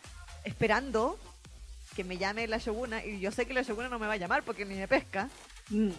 [0.44, 1.18] esperando
[1.96, 3.04] que me llame la Shoguna.
[3.04, 5.28] Y yo sé que la Shoguna no me va a llamar porque ni me pesca,
[5.70, 5.90] mm,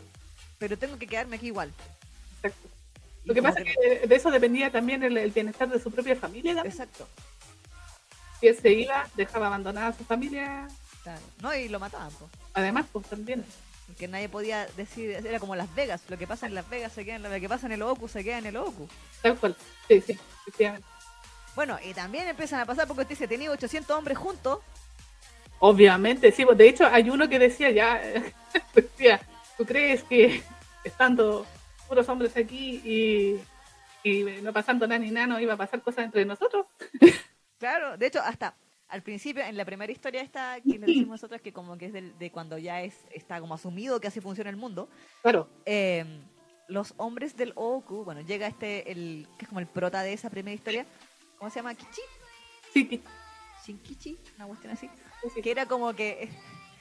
[0.59, 1.71] pero tengo que quedarme aquí igual.
[2.37, 2.69] exacto.
[3.25, 6.15] Lo que pasa es que de eso dependía también el, el bienestar de su propia
[6.15, 6.53] familia.
[6.53, 6.71] también.
[6.71, 7.07] Exacto.
[8.39, 10.67] Si él se iba, dejaba abandonada a su familia.
[11.01, 11.21] claro.
[11.41, 12.29] No, y lo mataban, po.
[12.53, 13.43] Además, pues también.
[13.87, 17.05] Porque nadie podía decir, era como Las Vegas, lo que pasa en Las Vegas se
[17.05, 18.87] queda en lo que pasa en el Oku se queda en el Oku.
[19.21, 19.55] Tal cual.
[19.87, 20.87] Sí, sí, efectivamente.
[21.55, 24.59] Bueno, y también empiezan a pasar porque usted dice, tenía 800 hombres juntos,
[25.59, 26.45] Obviamente, sí.
[26.45, 28.01] pues, De hecho, hay uno que decía ya,
[28.75, 29.21] decía,
[29.57, 30.43] ¿tú crees que
[30.83, 31.45] estando
[31.87, 33.39] puros hombres aquí y,
[34.03, 36.65] y no pasando nada ni nada, no iba a pasar cosas entre nosotros?
[37.57, 38.53] claro, de hecho, hasta
[38.87, 41.93] al principio, en la primera historia esta que le decimos nosotros, que como que es
[42.19, 44.89] de cuando ya es está como asumido que así funciona el mundo,
[45.21, 45.49] Claro.
[45.65, 46.05] eh,
[46.67, 50.29] los hombres del Oku, bueno, llega este, el que es como el prota de esa
[50.29, 50.85] primera historia,
[51.37, 51.75] ¿cómo se llama?
[51.75, 52.01] Kichi,
[52.73, 53.01] Sí,
[53.65, 54.89] Shinkichi, una cuestión así,
[55.33, 56.29] sí, que era como que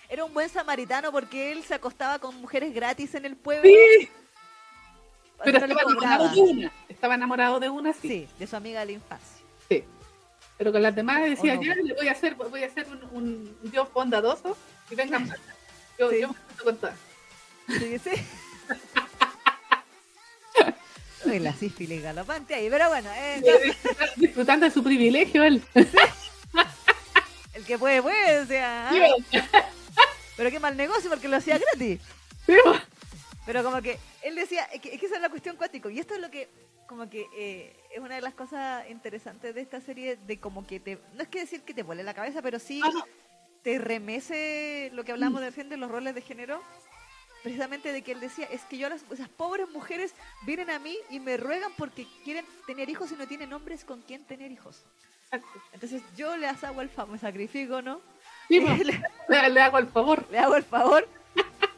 [0.09, 3.63] era un buen samaritano porque él se acostaba con mujeres gratis en el pueblo.
[3.71, 4.09] Sí,
[5.43, 6.73] pero estaba enamorado de una.
[6.89, 8.09] Estaba enamorado de una, sí.
[8.09, 9.45] Sí, de su amiga de la infancia.
[9.69, 9.85] sí.
[10.57, 11.63] Pero con las demás decía, no?
[11.63, 13.03] ya le voy a hacer, voy a hacer un,
[13.63, 14.57] un dios bondadoso
[14.91, 15.53] y vengan para acá.
[15.99, 16.21] Yo, Sí.
[16.21, 16.97] yo me junto con todas.
[17.69, 18.11] Sí, sí.
[21.41, 23.53] La sífilis galopante ahí, pero bueno, eh, no,
[24.17, 25.63] Disfrutando de su privilegio él.
[27.55, 29.01] el que puede, puede, o sea, Sí,
[29.37, 29.65] ah,
[30.37, 32.01] pero qué mal negocio porque lo hacía gratis.
[32.47, 32.53] sí,
[33.47, 35.99] Pero como que él decía, es que, es que esa es la cuestión cuático, y
[35.99, 36.49] esto es lo que,
[36.87, 40.81] como que eh, es una de las cosas interesantes de esta serie, de como que
[40.81, 42.83] te, no es que decir que te vuele la cabeza, pero sí
[43.63, 46.61] te remece lo que hablamos de recién de los roles de género,
[47.45, 50.13] precisamente de que él decía, es que yo las, esas pobres mujeres
[50.45, 54.03] vienen a mí y me ruegan porque quieren tener hijos y no tienen hombres con
[54.03, 54.85] quien tener hijos.
[55.27, 55.63] Exacto.
[55.73, 58.01] Entonces yo les hago el favor, me sacrifico, ¿no?
[58.49, 58.79] Sí, pues,
[59.29, 60.27] le, le hago el favor.
[60.33, 61.09] le hago el favor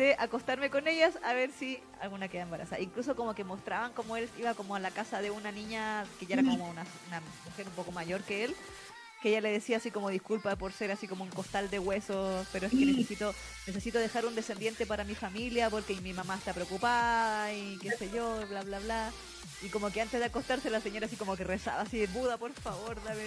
[0.00, 2.80] de acostarme con ellas a ver si alguna queda embarazada.
[2.80, 6.24] Incluso como que mostraban como él iba como a la casa de una niña que
[6.24, 8.56] ya era como una, una mujer un poco mayor que él,
[9.20, 12.48] que ella le decía así como disculpa por ser así como un costal de huesos,
[12.50, 13.34] pero es que necesito
[13.66, 18.10] necesito dejar un descendiente para mi familia porque mi mamá está preocupada y qué sé
[18.10, 19.12] yo, bla bla bla.
[19.60, 22.54] Y como que antes de acostarse la señora así como que rezaba así, Buda, por
[22.54, 23.20] favor, dame,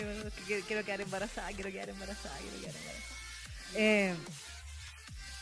[0.47, 3.15] que quiero quedar embarazada, quiero quedar embarazada, quiero quedar embarazada.
[3.75, 4.15] Eh,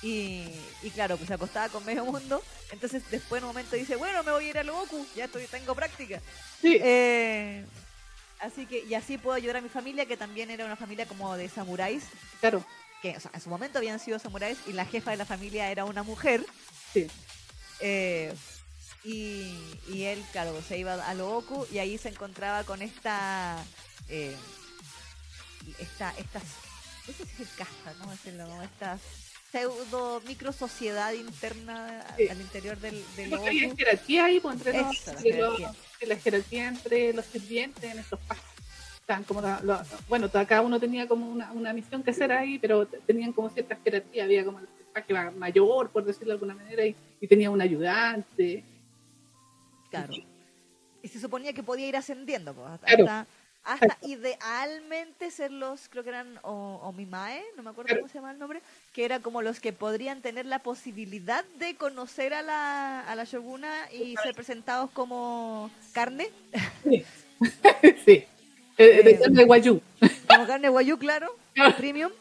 [0.02, 0.46] y,
[0.82, 2.44] y claro, pues se acostaba con medio mundo.
[2.72, 5.46] Entonces después en un momento dice, bueno, me voy a ir al Goku, ya estoy,
[5.48, 6.22] tengo práctica.
[6.62, 7.66] Sí, Eh,
[8.40, 11.36] así que, y así puedo ayudar a mi familia, que también era una familia como
[11.38, 12.04] de samuráis,
[12.40, 12.66] claro.
[13.02, 15.70] que o sea, en su momento habían sido samuráis, y la jefa de la familia
[15.70, 16.46] era una mujer.
[16.94, 17.08] Sí.
[17.80, 18.34] Eh,
[19.04, 19.56] y,
[19.88, 23.58] y él, claro, se iba a Goku y ahí se encontraba con esta.
[24.08, 24.36] Eh,
[25.80, 26.44] esta estas.
[27.08, 28.48] No sé si es casta, ¿cómo decirlo?
[28.48, 29.00] Como Esta
[29.52, 32.28] pseudo micro sociedad interna Sí.
[32.30, 33.46] al interior del, del Goku.
[33.78, 35.74] jerarquía ahí, pues, entre los, la entre jerarquía.
[36.00, 38.48] sí, la jerarquía entre los sirvientes en estos países.
[39.02, 42.86] Estaban como la- bueno, cada uno tenía como una, una misión que hacer ahí, pero
[42.88, 44.24] tenían como cierta jerarquía.
[44.24, 47.60] Había como el paje ma- mayor, por decirlo de alguna manera, y, y tenía un
[47.62, 48.64] ayudante.
[49.90, 50.14] Claro.
[51.04, 53.04] Y se suponía que podía ir ascendiendo, pues, hasta, Claro.
[53.04, 53.28] hasta,
[53.64, 58.32] hasta idealmente ser los, creo que eran o, Omimae, no me acuerdo cómo se llama
[58.32, 58.62] el nombre,
[58.94, 63.24] que era como los que podrían tener la posibilidad de conocer a la, a la
[63.24, 66.30] Shoguna y ser presentados como carne,
[68.06, 68.26] sí.
[68.78, 69.82] Eh, de Eh, carne guayú.
[70.28, 71.36] como carne guayú, claro,
[71.78, 72.12] premium,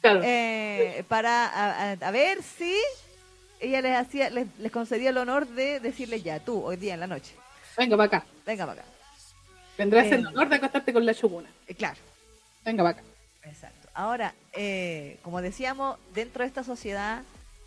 [0.00, 0.20] Claro.
[0.24, 2.74] eh, para a ver si
[3.60, 7.00] ella les hacía, les, les concedía el honor de decirle ya, tú, hoy día en
[7.00, 7.34] la noche,
[7.76, 8.26] Venga para acá.
[8.44, 8.90] venga para acá.
[9.78, 10.16] Tendrás Eh.
[10.16, 11.48] el honor de acostarte con la shoguna.
[11.66, 11.96] Eh, claro.
[12.66, 13.02] Venga acá.
[13.44, 13.88] Exacto.
[13.94, 17.22] Ahora, eh, como decíamos, dentro de esta sociedad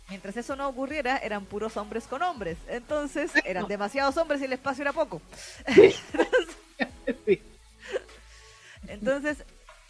[0.08, 2.58] Mientras eso no ocurriera, eran puros hombres con hombres.
[2.68, 3.68] Entonces, eran No.
[3.68, 5.22] demasiados hombres y el espacio era poco.
[7.24, 7.40] Sí.
[8.88, 9.38] Entonces,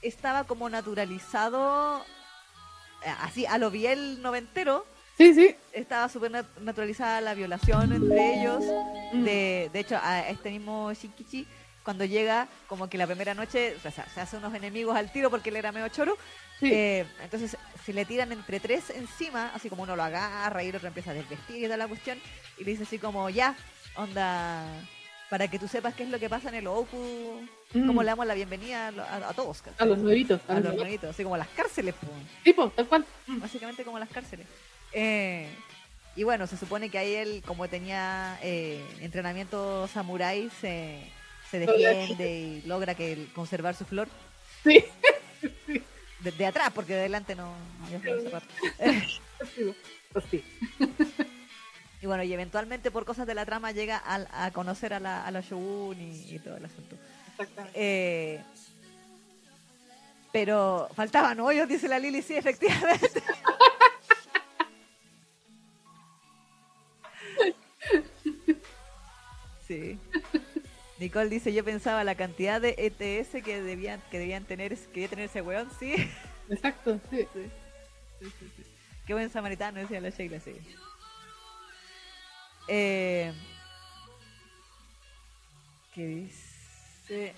[0.03, 2.05] estaba como naturalizado,
[3.05, 5.57] eh, así a lo biel noventero, Sí, sí.
[5.73, 8.63] estaba súper nat- naturalizada la violación entre ellos.
[9.13, 9.25] Mm.
[9.25, 11.47] De, de hecho, a este mismo Shikichi,
[11.83, 15.31] cuando llega, como que la primera noche, o sea, se hace unos enemigos al tiro
[15.31, 16.17] porque él era medio choro.
[16.61, 16.71] Sí.
[16.73, 20.77] Eh, entonces se le tiran entre tres encima, así como uno lo agarra y el
[20.77, 22.19] otro empieza a desvestir y toda la cuestión.
[22.59, 23.57] Y le dice así como, ya,
[23.97, 24.65] onda,
[25.29, 27.41] para que tú sepas qué es lo que pasa en el Oku,
[27.75, 27.87] Mm.
[27.87, 29.79] como le damos la bienvenida a, a- a todos, ¿cachai?
[29.87, 30.41] A los nuevitos.
[30.47, 31.09] A, a los los nuevitos.
[31.11, 32.13] así como las cárceles, pues.
[32.45, 33.07] Tipo, tal cual.
[33.27, 33.41] Mm.
[33.41, 34.47] básicamente como las cárceles.
[34.93, 35.49] Eh,
[36.15, 40.99] y bueno, se supone que ahí él, como tenía eh, entrenamiento samurái, se,
[41.53, 44.09] se defiende y logra que conservar su flor.
[44.65, 44.83] Sí.
[46.21, 47.55] Desde atrás, porque de adelante no,
[47.91, 48.01] no.
[49.55, 49.63] Sí,
[50.13, 50.45] Pues sí.
[52.01, 55.25] Y bueno, y eventualmente por cosas de la trama llega al- a, conocer a la,
[55.27, 56.97] a la Shogun y, y todo el asunto.
[57.39, 57.73] Exactamente.
[57.75, 58.41] Eh,
[60.33, 63.23] pero faltaban hoyos, dice la Lili, sí, efectivamente.
[69.67, 69.99] Sí.
[71.03, 75.09] Nicole dice, yo pensaba la cantidad de ETS que debían, que debían tener, que debía
[75.09, 75.95] tener ese weón, sí.
[76.49, 77.29] Exacto, sí.
[77.33, 77.53] Sí.
[78.21, 78.65] Sí, sí, sí.
[79.05, 80.53] Qué buen samaritano, decía la Sheila, sí.
[82.67, 83.33] Eh,
[85.91, 87.35] ¿Qué dice?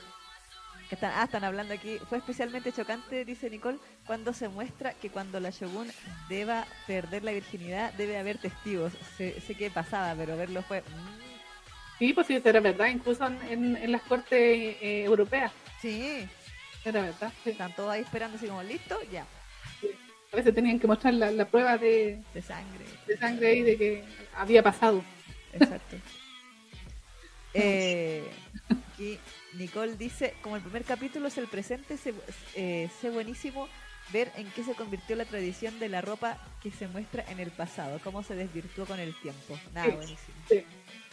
[0.89, 1.99] Que están, ah, están hablando aquí.
[2.09, 5.95] Fue especialmente chocante, dice Nicole, cuando se muestra que cuando la Shogun
[6.29, 8.93] deba perder la virginidad, debe haber testigos.
[9.17, 10.83] Sé, sé que pasaba, pero verlo fue...
[10.83, 11.24] mm,
[12.05, 15.51] Sí, pues sí, era verdad, incluso en, las cortes eh, europeas.
[15.81, 16.29] sí,
[16.85, 17.33] Era verdad.
[17.43, 17.49] sí.
[17.51, 19.27] están todos ahí esperando así como, listo, ya,
[20.31, 22.85] A veces tenían que mostrar la, la prueba de, de sangre.
[23.07, 24.05] de sangre ahí de que
[24.37, 25.03] había pasado.
[25.55, 25.97] Exacto.
[27.57, 28.29] Eh,
[28.93, 29.17] aquí
[29.53, 32.13] Nicole dice, como el primer capítulo es el presente, sé,
[32.57, 33.69] eh, sé buenísimo
[34.13, 37.53] ver en qué se convirtió la tradición de la ropa que se muestra en el
[37.53, 39.57] pasado, cómo se desvirtuó con el tiempo.
[39.73, 39.93] Nada, Sí.
[39.97, 40.37] buenísimo.
[40.49, 40.65] Sí,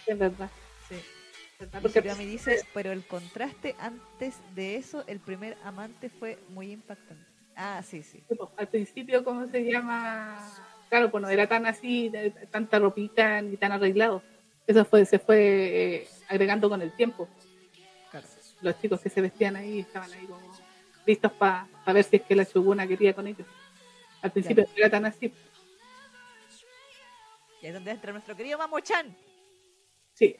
[0.08, 0.50] es verdad.
[0.92, 1.68] Sí.
[1.82, 7.24] Porque Shirami dice, pero el contraste antes de eso, el primer amante fue muy impactante.
[7.56, 8.24] Ah, sí, sí.
[8.28, 10.40] pues, al principio, ¿cómo se llama?
[10.90, 12.12] Claro, pues no era tan así,
[12.50, 14.24] tanta ropita ni tan arreglado.
[14.66, 17.30] Eso fue, se fue eh, agregando con el tiempo.
[18.10, 18.28] Claro.
[18.62, 20.42] Los chicos que se vestían ahí estaban ahí como
[21.06, 23.48] listos para ver si es que la Shoguna quería con ellos.
[24.22, 25.34] Al principio no era tan así.
[27.62, 29.16] Y ahí es donde entra nuestro querido Mamochan.
[30.14, 30.38] Sí,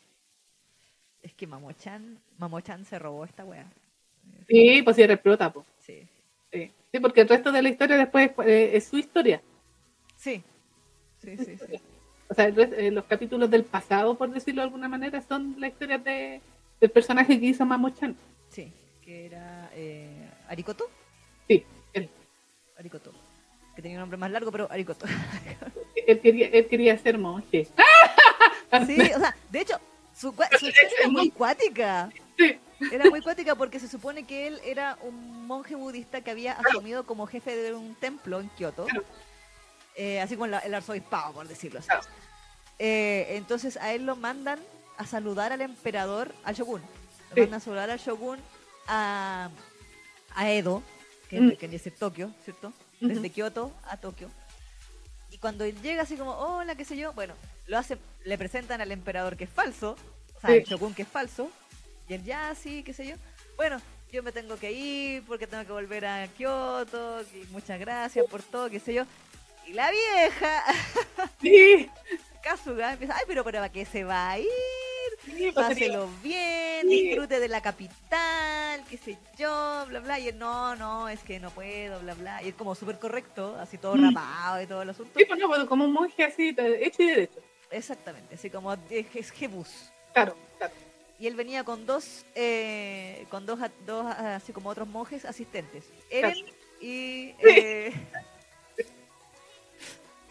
[1.22, 3.66] Es que Mamochan, Mamochan se robó esta wea.
[4.48, 5.54] sí pues sí era el prota.
[5.80, 6.08] Sí.
[6.52, 6.72] Sí.
[6.92, 9.42] Sí, porque el resto de la historia después eh, es su historia.
[10.18, 10.44] Sí.
[11.24, 11.80] Sí, sí, sí.
[12.28, 15.98] O sea, eh, los capítulos del pasado, por decirlo de alguna manera, son la historia
[15.98, 16.42] de,
[16.80, 18.16] del personaje que hizo Mamo-chan.
[18.50, 18.72] Sí,
[19.04, 20.90] que era eh, Arikoto.
[21.48, 21.64] Sí,
[21.94, 22.10] él,
[22.78, 23.12] Arikoto.
[23.76, 25.06] Que tenía un nombre más largo, pero Arikoto.
[26.08, 27.68] él quería, él quería ser monje.
[28.88, 29.80] sí, o sea, de hecho,
[30.22, 32.10] su, su historia era muy cuática.
[32.38, 32.60] Sí,
[32.92, 37.06] Era muy cuática porque se supone que él era un monje budista que había asumido
[37.06, 38.86] como jefe de un templo en Kioto.
[39.96, 41.90] Eh, así como el arzobispado, por decirlo así.
[42.80, 44.60] Eh, entonces a él lo mandan
[44.98, 46.82] a saludar al emperador, al shogun.
[47.30, 47.42] Lo Sí.
[47.42, 48.40] mandan a saludar al shogun
[48.88, 49.50] a,
[50.36, 50.82] a Edo,
[51.30, 51.56] que, Mm.
[51.58, 52.74] que es Tokio, ¿cierto?
[53.00, 54.30] Desde Kioto a Tokio.
[55.42, 57.34] Cuando llega así como, hola, qué sé yo, bueno,
[57.68, 59.98] lo hace, le presentan al emperador que es falso,
[60.38, 60.58] o sea, Sí.
[60.58, 61.50] al shogun que es falso,
[62.08, 63.16] y él ya, sí, qué sé yo.
[63.58, 63.82] Bueno,
[64.12, 68.44] yo me tengo que ir porque tengo que volver a Kioto, y muchas gracias por
[68.44, 69.06] todo, qué sé yo.
[69.66, 70.64] Y la vieja,
[71.42, 71.90] sí,
[72.44, 74.48] Kazuga, empieza, ay, pero ¿para qué se va a ir?
[75.26, 77.08] Sí, pues Páselo bien, Sí.
[77.08, 80.20] disfrute de la capital, qué sé yo, bla, bla.
[80.20, 82.44] Y él, no, no, es que no puedo, bla, bla.
[82.44, 84.04] Y él como súper correcto, así todo Mm.
[84.06, 85.18] rapado y todo el asunto.
[85.18, 87.40] Sí, pues no, pues, como un monje así, hecho y derecho.
[87.70, 89.92] Exactamente, así como es, es Jebus.
[90.14, 90.74] Claro, claro.
[91.20, 95.86] Y él venía con dos, eh, con dos, dos, así como otros monjes asistentes.
[96.10, 96.36] Eren
[96.82, 97.36] y...
[97.40, 97.94] eh,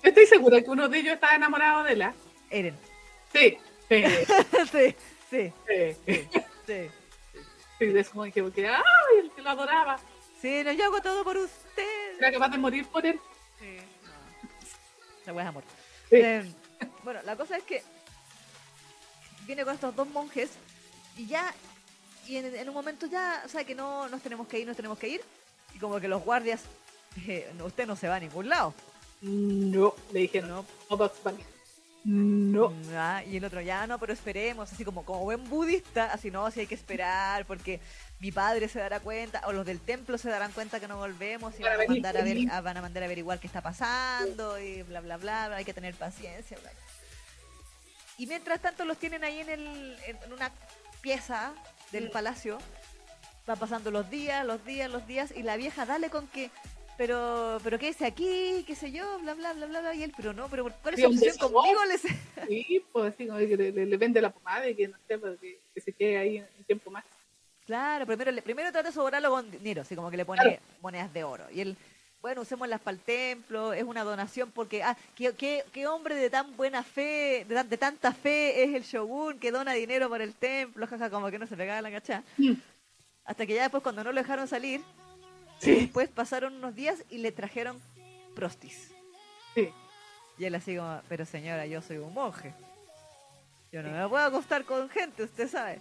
[0.02, 2.14] Estoy segura que uno de ellos estaba enamorado de la.
[2.50, 2.76] Eren.
[3.32, 3.58] Sí,
[4.70, 4.94] sí,
[5.28, 6.90] sí, sí, sí,
[7.78, 9.30] sí, de ese monje, porque, ¡ay!
[9.34, 9.98] Que lo adoraba.
[10.40, 12.18] Sí, no, yo hago todo por usted.
[12.18, 13.18] Era capaz de morir por él.
[13.58, 15.22] Sí, no.
[15.22, 15.64] Esa wea es amor.
[16.08, 16.16] Sí.
[16.16, 16.54] Eh,
[17.02, 17.82] bueno, la cosa es que
[19.44, 20.50] viene con estos dos monjes
[21.16, 21.52] y ya,
[22.28, 24.76] y en, en un momento ya, o sea, que no nos tenemos que ir, nos
[24.76, 25.20] tenemos que ir.
[25.74, 26.62] Y como que los guardias,
[27.26, 28.72] eh, no, usted no se va a ningún lado.
[29.20, 31.44] No, le dije no, no Bugs Bunny.
[32.04, 32.72] No.
[32.94, 36.46] Ah, y el otro, ya no, pero esperemos, así como, como buen budista, así no,
[36.46, 37.78] así hay que esperar, porque
[38.20, 41.58] mi padre se dará cuenta, o los del templo se darán cuenta que no volvemos
[41.60, 42.52] y Van a mandar a, ver, conmigo.
[42.54, 45.64] a- van a mandar a averiguar qué está pasando y bla, bla, bla, bla, hay
[45.64, 46.56] que tener paciencia.
[46.60, 46.70] bla.
[48.16, 50.50] Y mientras tanto los tienen ahí en, el, en en una
[51.02, 51.52] pieza
[51.92, 52.12] del Mm.
[52.12, 52.58] palacio,
[53.46, 56.50] van pasando los días, los días, los días, y la vieja dale con que...
[57.00, 60.12] Pero, pero qué dice aquí, qué sé yo, bla, bla, bla, bla, bla, y él,
[60.14, 61.78] pero no, pero ¿cuál es Sí, su obsesión conmigo?
[61.88, 62.02] Les-
[62.46, 65.58] Sí, pues así como que le, vende la pomada y que no sé, pues, que,
[65.72, 67.02] que se quede ahí un tiempo más.
[67.64, 70.58] Claro, primero, primero trata de sobornarlo con dinero, así como que le pone Claro.
[70.82, 71.44] monedas de oro.
[71.50, 71.74] Y él,
[72.20, 76.28] bueno, usémoslas para el templo, es una donación porque, ah, ¿qué, qué, qué hombre de
[76.28, 80.22] tan buena fe, de, tan- de tanta fe es el shogun que dona dinero para
[80.24, 82.22] el templo, jaja, como que no se pegaba la cachá.
[82.36, 82.52] Mm.
[83.24, 84.82] Hasta que ya después cuando no lo dejaron salir,
[85.60, 87.80] Sí, después pasaron unos días y le trajeron
[88.34, 88.90] prostis.
[89.54, 89.72] sí.
[90.38, 92.54] Y él así como, pero señora, yo soy un monje.
[93.70, 95.78] Yo no me puedo acostar con gente, usted sabe.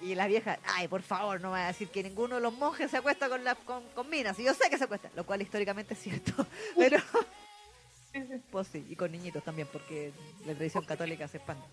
[0.00, 2.54] Y la vieja, ay, por favor, no me va a decir que ninguno de los
[2.54, 4.38] monjes se acuesta con, la, con, con minas.
[4.38, 6.46] Y yo sé que se acuestan, lo cual históricamente es cierto.
[6.78, 6.98] Pero,
[8.10, 8.42] sí, sí.
[8.50, 10.12] pues sí, y con niñitos también, porque
[10.46, 11.64] la tradición católica se expande.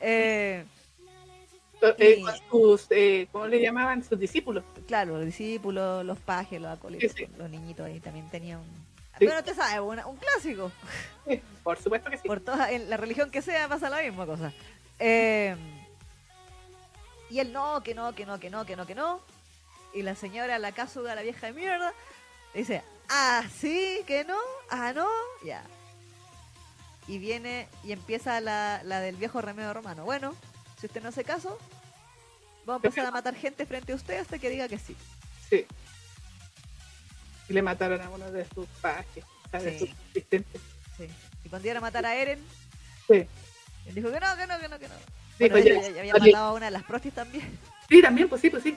[0.00, 0.64] Eh,
[1.98, 4.02] Eh, con sus, eh, ¿cómo le llamaban?
[4.04, 4.64] Sus discípulos.
[4.86, 7.32] claro, los discípulos, los pajes, los acólitos, Sí, sí.
[7.36, 8.60] los niñitos ahí también tenían...
[9.18, 9.24] Sí.
[9.24, 10.70] Bueno, usted sabe, una- un clásico.
[11.64, 12.26] Por supuesto que sí.
[12.28, 14.52] por toda en la religión que sea pasa la misma cosa.
[15.00, 15.56] Eh,
[17.30, 19.20] y él no, que no, que no, que no, que no, que no.
[19.92, 21.92] Y la señora, la casuga, la vieja de mierda,
[22.54, 24.38] dice, ah, sí, que no,
[24.70, 25.08] ah, no,
[25.44, 25.62] ya.
[27.08, 30.04] Y viene y empieza la, la del viejo remedio romano.
[30.04, 30.34] Bueno,
[30.80, 31.58] si usted no hace caso,
[32.64, 34.96] vamos a empezar a matar gente frente a usted hasta que diga que sí.
[35.48, 35.66] Sí.
[37.48, 39.78] Y le mataron a uno de sus pajes, de Sí.
[39.78, 40.60] sus asistentes.
[40.96, 41.08] sí.
[41.44, 42.38] Y cuando iban a matar a Eren,
[43.06, 43.26] Sí.
[43.86, 44.94] él dijo que no, que no, que no, que no.
[45.38, 47.14] Sí, Bueno, pues ya- hecho, ya, ya había también- matado a una de las prostis
[47.14, 47.58] también.
[47.88, 48.76] Sí, también, pues sí, pues sí.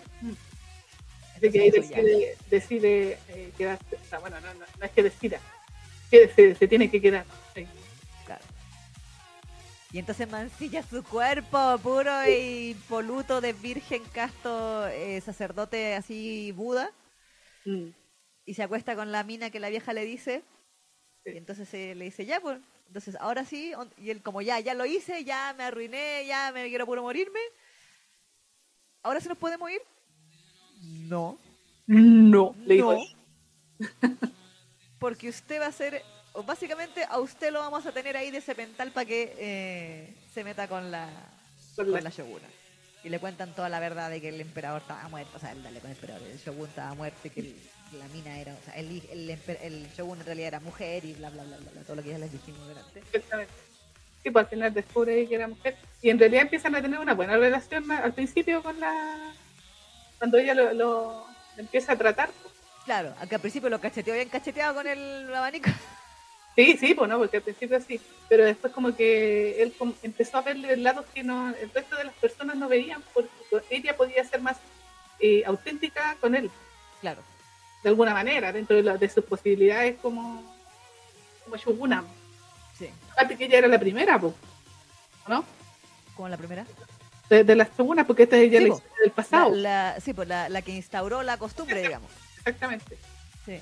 [1.36, 3.95] Así que ahí decide, decide eh, quedarse.
[3.95, 5.39] O sea, bueno, no, no, no es que decida,
[6.12, 7.26] que se, se tiene que quedar.
[7.56, 7.68] Sí.
[9.94, 16.92] Y entonces mancilla su cuerpo puro y poluto de virgen casto eh, sacerdote así Buda
[17.66, 17.89] Mm.
[18.46, 20.42] y se acuesta con la mina que la vieja le dice
[21.24, 21.34] Sí.
[21.36, 24.74] y entonces eh, le dice ya pues entonces ahora sí y él como ya ya
[24.74, 27.39] lo hice ya me arruiné ya me quiero puro morirme
[29.04, 29.80] ahora sí nos podemos ir
[31.08, 31.38] no
[31.86, 32.94] No, le dijo.
[32.96, 33.02] no
[35.00, 36.02] porque usted va a ser
[36.45, 40.67] básicamente a usted lo vamos a tener ahí de cemental para que eh, se meta
[40.67, 41.09] con la
[41.75, 42.47] Con la- Shoguna.
[43.03, 45.63] Y le cuentan toda la verdad de que el emperador estaba muerto, o sea, el,
[45.63, 47.55] dale con el emperador, el Shogun estaba muerto y que el-
[47.97, 49.29] la mina era, o sea, el, el,
[49.61, 52.09] el Shogun en realidad era mujer y bla, bla, bla, bla, bla, todo lo que
[52.09, 52.99] ya les dijimos delante.
[52.99, 53.51] Exactamente.
[54.23, 55.75] Sí, pues al final descubre que era mujer.
[56.01, 59.34] Y en realidad empiezan a tener una buena relación al principio con la.
[60.19, 61.25] Cuando ella lo, lo
[61.57, 62.29] empieza a tratar.
[62.29, 62.53] pues.
[62.86, 65.69] Claro, aunque al principio lo cacheteó bien cacheteado con el abanico.
[66.56, 67.99] Sí, sí, pues no, porque al principio sí.
[68.28, 69.74] Pero después, como que él
[70.04, 73.30] empezó a verle lados que no, el resto de las personas no veían, porque
[73.70, 74.58] ella podía ser más
[75.20, 76.49] eh, auténtica con él,
[76.99, 77.22] Claro,
[77.84, 80.43] de alguna manera, dentro de, la- de sus posibilidades como,
[81.43, 82.04] como Shoguna.
[82.78, 82.89] sí.
[83.14, 84.34] Aparte que ella era la primera, pues,
[85.28, 85.45] ¿no?
[86.16, 86.66] Como la primera.
[87.30, 89.49] De, de las Shogunas, porque esta es ella Sí, la del pasado.
[89.56, 92.12] La, la- sí, pues la, la que instauró la costumbre, digamos.
[92.39, 92.97] Exactamente.
[93.45, 93.60] Sí.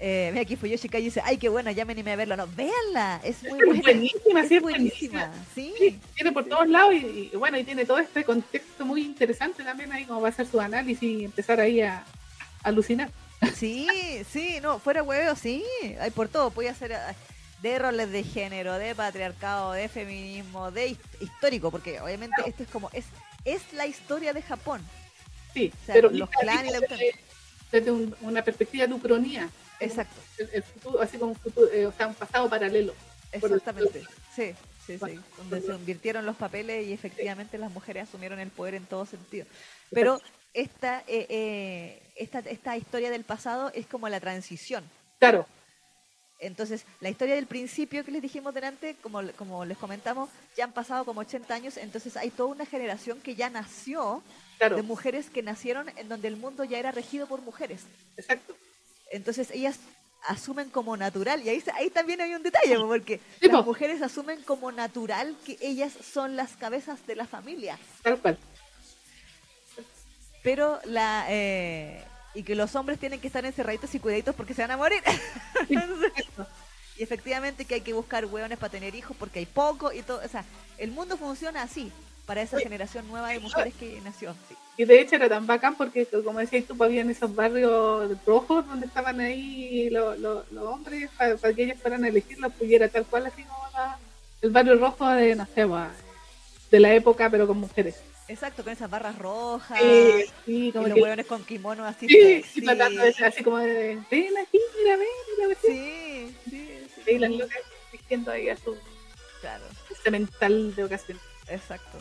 [0.00, 2.36] Eh, mira aquí Fuyoshi Kai dice, ay, qué buena, ya me animé a verlo.
[2.36, 3.82] No, véanla, es muy buena.
[3.82, 5.44] buenísima, sí, Es buenísima, buenísima.
[5.54, 5.74] sí.
[5.76, 9.64] Sí, tiene por todos lados y, y bueno, y tiene todo este contexto muy interesante
[9.64, 12.04] también ahí como va a hacer su análisis y empezar ahí a, a
[12.62, 13.10] alucinar.
[13.56, 13.88] Sí,
[14.30, 15.64] sí, no, fuera hueveo, sí,
[16.00, 17.14] hay por todo, puede ser ah,
[17.62, 22.68] de roles de género, de patriarcado, de feminismo, de his- histórico, porque obviamente esto es
[22.68, 23.04] como, es,
[23.44, 24.80] es la historia de Japón,
[25.54, 27.14] Sí, sea, pero los clanes desde,
[27.72, 29.48] desde un- una perspectiva de ucronía.
[29.80, 32.94] Exacto, El, el futuro, así como un futuro, eh, o sea, un pasado paralelo.
[33.32, 34.04] exactamente,
[34.34, 34.54] sí,
[34.86, 38.86] sí, sí, donde se invirtieron los papeles y efectivamente las mujeres asumieron el poder en
[38.86, 39.46] todo sentido,
[39.90, 40.20] pero
[40.54, 44.84] esta, eh, eh, esta, esta historia del pasado es como la transición,
[45.18, 45.46] Claro,
[46.38, 50.72] Entonces, la historia del principio que les dijimos delante, como, como les comentamos, ya han
[50.72, 54.22] pasado como 80 años, entonces hay toda una generación que ya nació
[54.58, 57.82] claro, de mujeres que nacieron en donde el mundo ya era regido por mujeres.
[58.16, 58.54] exacto.
[59.10, 59.78] Entonces, ellas
[60.26, 63.64] asumen como natural, y ahí, ahí también hay un detalle, porque Sí, las po.
[63.64, 67.78] mujeres asumen como natural que ellas son las cabezas de la familia.
[68.02, 68.38] Tal cual.
[70.42, 72.04] Pero la, eh,
[72.34, 75.02] y que los hombres tienen que estar encerraditos y cuidaditos porque se van a morir.
[76.98, 80.20] y efectivamente que hay que buscar hueones para tener hijos porque hay poco y todo.
[80.24, 80.44] O sea,
[80.78, 81.92] el mundo funciona así
[82.28, 84.36] para esa generación nueva de mujeres que nació.
[84.76, 88.66] Y de hecho era tan bacán porque, como decías tú, pues, habían esos barrios rojos
[88.66, 90.18] donde estaban ahí los,
[90.60, 93.62] hombres para, que ellos fueran a elegirlos, pudiera tal cual así como
[94.42, 95.88] el barrio rojo de, no sé, pues,
[96.70, 97.96] de la época, pero con mujeres.
[98.28, 99.80] Exacto, con esas barras rojas.
[99.80, 102.06] Sí, sí, como y los hueones con kimono así.
[102.08, 105.08] Sí, sí, tratando de ser así como de, ven aquí, mira, ven,
[105.38, 107.10] mira, Sí, sí, sí.
[107.10, 107.58] Y las locas
[107.90, 108.76] diciendo ahí a su
[109.40, 109.64] claro.
[110.10, 111.18] mental de ocasión.
[111.48, 111.98] Exacto.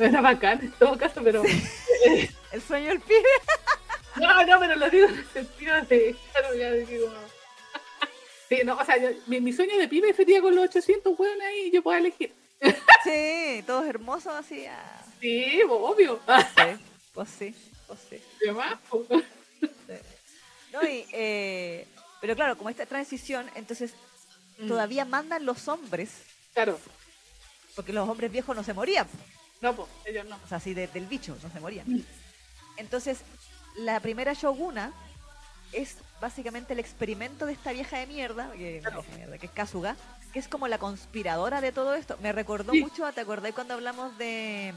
[0.00, 1.42] No era bacán en todo caso, pero...
[2.52, 3.28] el sueño del pibe.
[4.16, 6.16] no, no, pero lo digo en el sentido de...
[6.32, 7.12] Claro, ya digo...
[8.48, 11.46] Sí, no, o sea, yo, mi, mi, sueño de pibe sería con los 800 hueones
[11.46, 12.34] ahí y yo pueda elegir.
[13.04, 14.66] Sí, todos hermosos así.
[14.66, 15.02] Ah.
[15.20, 16.20] Sí, obvio.
[16.26, 16.84] Sí,
[17.14, 17.54] pues sí,
[17.86, 18.20] pues sí.
[20.72, 21.86] No, y, eh,
[22.20, 23.94] pero claro, como esta transición, entonces
[24.58, 24.68] mm.
[24.68, 26.10] todavía mandan los hombres.
[26.52, 26.78] Claro.
[27.74, 29.06] Porque los hombres viejos no se morían.
[29.60, 30.36] No, pues ellos no.
[30.44, 32.04] O sea, así del bicho, no se morían.
[32.76, 33.20] Entonces,
[33.76, 34.92] la primera shoguna
[35.72, 38.82] es básicamente el experimento de esta vieja de mierda, que,
[39.38, 39.96] que es Kasuga,
[40.32, 42.16] que es como la conspiradora de todo esto.
[42.22, 44.72] Me recordó mucho, ¿te acordás cuando hablamos de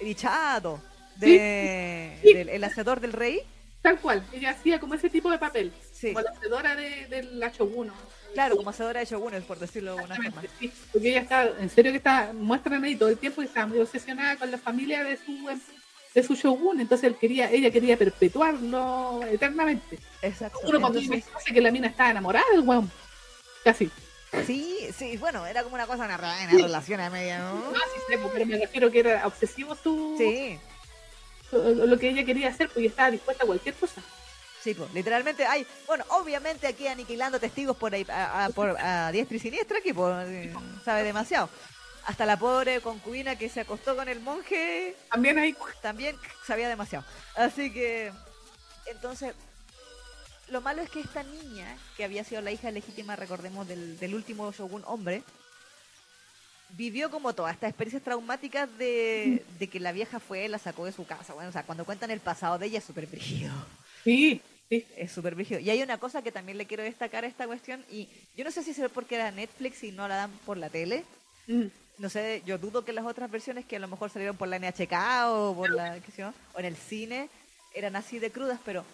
[0.00, 0.80] Richado,
[1.16, 3.40] mm, de, del hacedor del rey?
[3.82, 7.94] Tal cual, ella hacía como ese tipo de papel, como la hacedora de, la Shoguno.
[8.34, 10.42] Claro, como hacedora de Shogunes, por decirlo de una forma.
[10.92, 13.78] porque ella está, en serio que está, muestran ahí todo el tiempo que está muy
[13.78, 15.32] obsesionada con la familia de su
[16.16, 19.98] de su shogun, entonces él quería, ella quería perpetuarlo eternamente.
[20.22, 20.60] Exacto.
[20.64, 21.24] Uno cuando entonces...
[21.44, 22.90] que la mina estaba enamorada del weón.
[23.62, 23.90] Casi.
[24.46, 27.54] Sí, sí, bueno, era como una cosa, una, una relación a media, ¿no?
[27.54, 30.14] No, sí sé, pues, pero me refiero que era obsesivo su...
[30.16, 30.58] Sí.
[31.52, 34.00] Lo que ella quería hacer, pues estaba dispuesta a cualquier cosa.
[34.62, 39.36] Sí, pues, literalmente hay, bueno, obviamente aquí aniquilando testigos por ahí, a, por, a diestra
[39.36, 40.26] y siniestra, que pues,
[40.84, 41.48] sabe demasiado.
[42.04, 44.96] Hasta la pobre concubina que se acostó con el monje.
[45.10, 45.56] También ahí.
[45.82, 47.04] También sabía demasiado.
[47.34, 48.12] Así que,
[48.86, 49.34] entonces,
[50.48, 54.52] lo malo es que esta niña, que había sido la hija legítima, recordemos, del, último
[54.52, 55.24] shogun hombre,
[56.70, 61.06] vivió como todas estas experiencias traumáticas de, que la vieja fue, la sacó de su
[61.06, 61.34] casa.
[61.34, 63.52] Bueno, o sea, cuando cuentan el pasado de ella es súper brígido.
[64.06, 64.86] Sí, sí.
[64.96, 65.58] Es súper brígido.
[65.58, 68.52] Y hay una cosa que también le quiero destacar a esta cuestión, y yo no
[68.52, 71.04] sé si es porque era Netflix y no la dan por la tele.
[71.48, 71.66] Mm.
[71.98, 74.58] No sé, yo dudo que las otras versiones que a lo mejor salieron por la
[74.60, 74.92] NHK
[75.28, 77.28] o por la, ¿qué o en el cine,
[77.74, 78.84] eran así de crudas, pero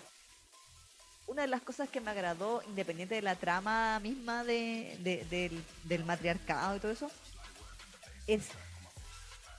[1.27, 4.97] una de las cosas que me agradó, independiente de la trama misma de,
[5.85, 7.11] del, matriarcado y todo eso,
[8.27, 8.45] es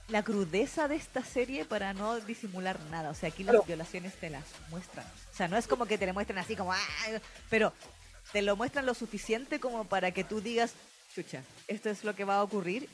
[0.08, 3.10] la crudeza de esta serie para no disimular nada.
[3.10, 5.06] O sea, aquí las violaciones te las muestran.
[5.32, 6.72] O sea, no es como que te lo muestren así como,
[7.50, 7.72] pero
[8.32, 10.72] te lo muestran lo suficiente como para que tú digas,
[11.14, 12.88] chucha, esto es lo que va a ocurrir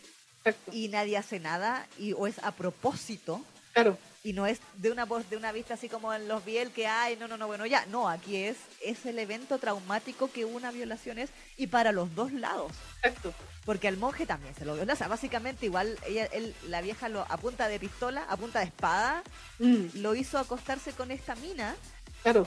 [0.73, 3.45] y nadie hace nada y o es a propósito.
[3.73, 6.71] Claro y no es de una voz de una vista así como en los Biel
[6.71, 10.45] que hay no no no bueno ya no aquí es es el evento traumático que
[10.45, 12.73] una violación es y para los dos lados.
[13.03, 13.33] Exacto.
[13.65, 17.09] Porque al monje también se lo viola o sea básicamente igual ella él, la vieja
[17.09, 19.23] lo a punta de pistola a punta de espada
[19.59, 19.87] mm.
[19.95, 21.75] lo hizo acostarse con esta mina.
[22.23, 22.47] Claro.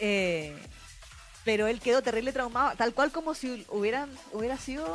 [0.00, 0.56] Eh,
[1.44, 4.86] pero él quedó terrible traumado, tal cual como si hubieran, hubiera sido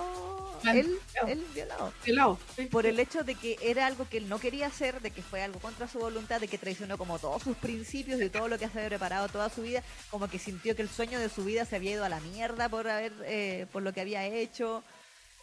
[0.63, 1.93] él, él violado.
[2.03, 2.39] violado
[2.71, 5.41] Por el hecho de que era algo que él no quería hacer, de que fue
[5.41, 8.69] algo contra su voluntad, de que traicionó como todos sus principios y todo lo que
[8.69, 11.65] se había preparado toda su vida, como que sintió que el sueño de su vida
[11.65, 14.83] se había ido a la mierda por haber, eh, por lo que había hecho.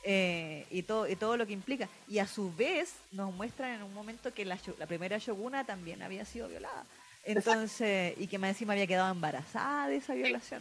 [0.05, 1.89] Eh, y todo y todo lo que implica.
[2.09, 6.03] Y a su vez nos muestran en un momento que la, la primera shoguna también
[6.03, 6.85] había sido violada.
[7.25, 10.61] Entonces y que más encima había quedado embarazada de esa violación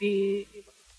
[0.00, 0.46] y,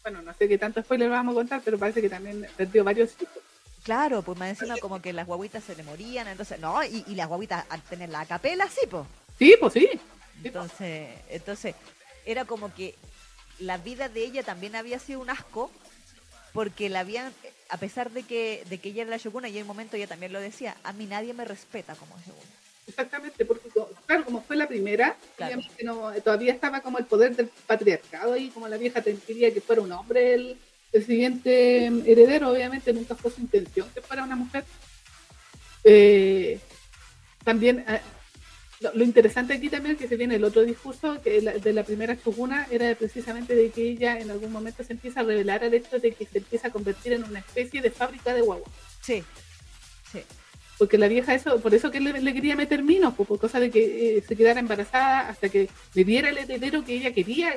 [0.03, 3.11] bueno, no sé qué tanto spoiler vamos a contar, pero parece que también perdió varios
[3.21, 3.43] hijos.
[3.83, 7.27] Claro, pues más encima como que las guaguitas se le morían, entonces, no, y, las
[7.27, 9.05] guaguitas al tener la capela, sí, pues.
[9.37, 9.89] Sí, pues sí.
[10.43, 11.75] Entonces, entonces,
[12.25, 12.95] era como que
[13.59, 15.71] la vida de ella también había sido un asco,
[16.53, 17.33] porque la habían,
[17.69, 20.07] a pesar de que, de que ella era la Shoguna, y en un momento ella
[20.07, 22.59] también lo decía, a mí nadie me respeta como Shoguna.
[22.87, 23.58] Exactamente, porque
[24.09, 25.15] claro, como fue la primera,
[25.83, 29.83] no, todavía estaba como el poder del patriarcado y como la vieja quería que fuera
[29.83, 30.57] un hombre el,
[31.05, 34.63] siguiente heredero, obviamente nunca fue su intención que fuera una mujer.
[35.83, 36.59] Eh,
[37.43, 38.01] también eh,
[38.79, 42.65] lo, interesante aquí también que se viene el otro discurso que de la primera Shoguna
[42.71, 46.13] era precisamente de que ella en algún momento se empieza a revelar el hecho de
[46.13, 48.71] que se empieza a convertir en una especie de fábrica de guagua.
[49.03, 49.23] Sí,
[50.11, 50.23] sí.
[50.79, 54.17] Porque la vieja eso, por eso que le, quería meter minos, por, cosa de que
[54.17, 57.53] eh, se quedara embarazada hasta que le diera el heredero que ella quería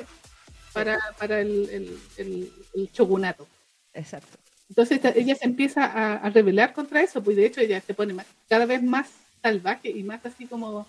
[0.73, 3.47] para, para el, el, shogunato.
[3.93, 4.37] Exacto.
[4.67, 8.13] Entonces ella se empieza a, rebelar contra eso, pues de hecho ella se pone
[8.49, 9.09] cada vez más
[9.41, 10.85] salvaje y más así como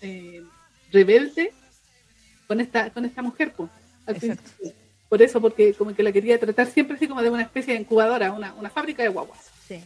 [0.00, 0.42] eh,
[0.90, 1.52] rebelde
[2.48, 3.70] con esta, con esta mujer, pues.
[5.08, 7.80] Por eso, porque como que la quería tratar siempre así como de una especie de
[7.80, 9.50] incubadora, una, una fábrica de guaguas.
[9.68, 9.80] Sí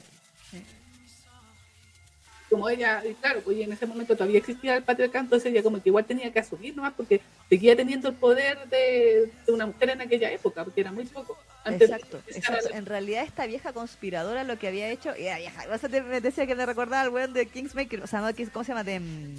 [2.49, 5.83] como ella, y claro, pues en ese momento todavía existía el patriarcado, entonces ella como
[5.83, 10.03] que igual tenía que asumir nomás porque seguía teniendo el poder de, una mujer en
[10.03, 11.37] aquella época, porque era muy poco.
[11.65, 12.71] exacto, exacto.
[12.73, 15.65] En realidad esta vieja conspiradora lo que había hecho, y vieja,
[16.09, 18.85] me decía que me recordaba al weón de Kingsmaker, o sea, no, ¿cómo se llama?
[18.85, 19.39] De, mm,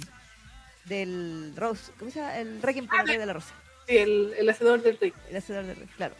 [0.84, 2.38] del Rose, ¿cómo se llama?
[2.38, 3.54] El Requiem ah, de la Rosa.
[3.86, 5.14] Sí, el, el hacedor del rey.
[5.30, 6.14] El hacedor del rey, claro.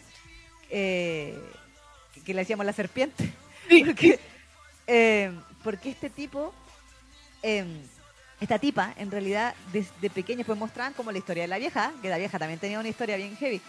[0.71, 1.39] Eh,
[2.25, 3.31] que, le decíamos la serpiente.
[3.69, 3.85] Sí.
[3.87, 4.19] Porque,
[4.87, 5.33] eh,
[5.63, 6.55] porque este tipo
[7.43, 7.81] Em,
[8.41, 12.09] esta tipa, en realidad, desde pequeña, pues mostraban como la historia de la vieja, que
[12.09, 13.61] la vieja también tenía una historia bien heavy.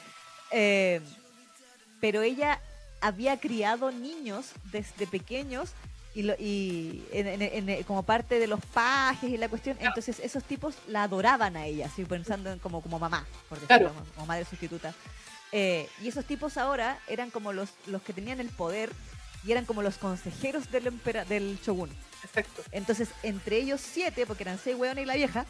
[0.51, 1.03] Em,
[1.99, 2.59] pero ella
[3.01, 5.71] había criado niños desde pequeños
[6.15, 7.03] y,
[7.87, 9.77] como parte de los pajes y la cuestión.
[9.79, 13.93] Entonces, esos tipos la adoraban a ella, así pensando en como, como mamá, por decirlo,
[14.15, 14.93] como, madre sustituta.
[15.51, 18.91] Eh, y esos tipos ahora eran como los, los que tenían el poder
[19.45, 20.91] y eran como los consejeros del,
[21.27, 21.89] del shogun.
[22.23, 22.63] Exacto.
[22.71, 25.45] Entonces, entre ellos siete, porque eran seis hueones y la vieja,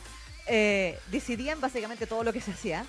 [0.48, 2.86] eh, decidían básicamente todo lo que se hacía.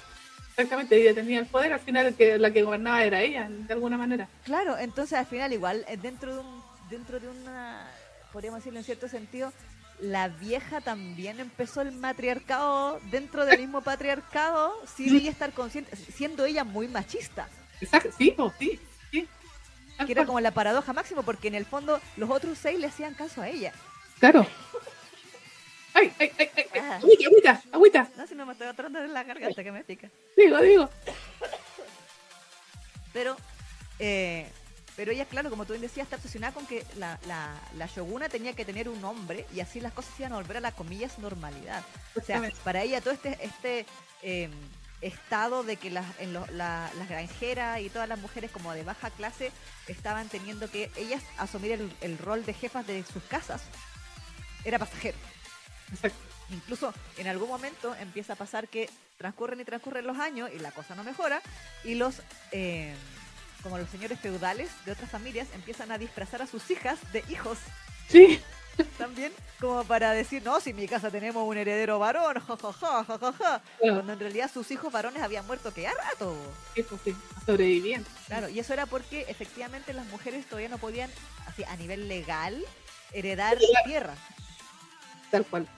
[0.50, 3.96] Exactamente, ella tenía el poder, al final que, la que gobernaba era ella, de alguna
[3.96, 4.28] manera.
[4.44, 7.90] Claro, entonces al final igual, eh, dentro de un, dentro de una,
[8.32, 9.52] podríamos decirlo en cierto sentido,
[10.00, 16.44] la vieja también empezó el matriarcado dentro del mismo patriarcado sin ella estar consciente, siendo
[16.44, 17.48] ella muy machista.
[17.80, 18.80] Exacto, sí, sí
[20.06, 23.14] que era como la paradoja máxima, porque en el fondo los otros seis le hacían
[23.14, 23.72] caso a ella.
[24.18, 24.46] Claro.
[25.94, 26.50] ¡Ay, ay, ay!
[26.56, 26.64] ay.
[26.80, 26.96] Ah.
[26.96, 28.08] ¡Agüita, agüita, agüita!
[28.16, 30.08] No, si no me estoy atorando en la garganta que me pica.
[30.36, 30.90] Digo, digo.
[33.12, 33.36] Pero,
[33.98, 34.46] eh,
[34.96, 38.28] pero ella, claro, como tú bien decías, está obsesionada con que la, la, la, shoguna
[38.28, 41.18] tenía que tener un hombre y así las cosas iban a volver a la comillas
[41.18, 41.82] normalidad.
[42.14, 43.86] O sea, para ella todo este, este
[44.22, 44.48] eh,
[45.00, 49.50] estado de que las, en las granjeras y todas las mujeres como de baja clase
[49.86, 53.62] estaban teniendo que ellas asumir el, rol de jefas de sus casas,
[54.64, 55.18] era pasajero.
[56.50, 60.72] Incluso en algún momento empieza a pasar que transcurren y transcurren los años y la
[60.72, 61.40] cosa no mejora
[61.84, 62.22] y los...
[62.52, 62.94] Eh,
[63.62, 67.58] como los señores feudales de otras familias empiezan a disfrazar a sus hijas de hijos.
[68.08, 68.40] Sí.
[68.98, 73.62] también como para decir, no, si en mi casa tenemos un heredero varón, jajaja, jajaja,
[73.78, 76.34] cuando en realidad sus hijos varones habían muerto que a rato.
[76.74, 77.14] Sí, pues sí,
[77.44, 78.04] sobrevivían.
[78.26, 81.10] Claro, y eso era porque efectivamente las mujeres todavía no podían,
[81.46, 82.64] así a nivel legal,
[83.12, 84.14] heredar tierra.
[85.30, 85.68] Tal cual.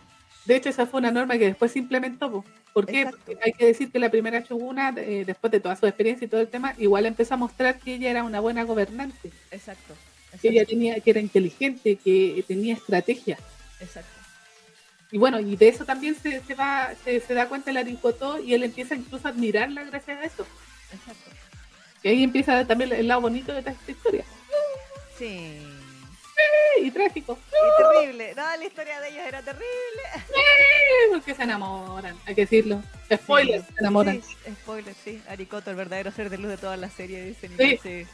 [0.44, 2.44] De hecho, esa fue una norma que después se implementó.
[2.72, 3.06] ¿Por qué?
[3.06, 6.28] Porque hay que decir que la primera Chuguna, eh, después de toda su experiencia y
[6.28, 9.30] todo el tema, igual empezó a mostrar que ella era una buena gobernante.
[9.50, 9.94] Exacto
[10.40, 13.38] que ella tenía, que era inteligente, que tenía estrategia.
[13.80, 14.22] Exacto.
[15.12, 18.54] Y bueno, y de eso también se, se va, se, da cuenta el Aricotó y
[18.54, 20.46] él empieza incluso a admirarla gracias a eso.
[20.90, 21.30] Exacto.
[22.02, 24.24] Y ahí empieza también el lado bonito de esta historia.
[25.18, 25.58] Sí.
[26.80, 27.38] y trágico.
[27.46, 28.34] Y terrible.
[28.34, 30.02] No, la historia de ellos era terrible.
[31.12, 32.82] porque se enamoran, hay que decirlo.
[33.12, 34.22] Spoiler, se enamoran.
[34.22, 35.22] Sí, spoiler, sí.
[35.28, 37.52] Aricoto, el verdadero ser de luz de toda la serie, dicen.
[37.82, 38.06] sí.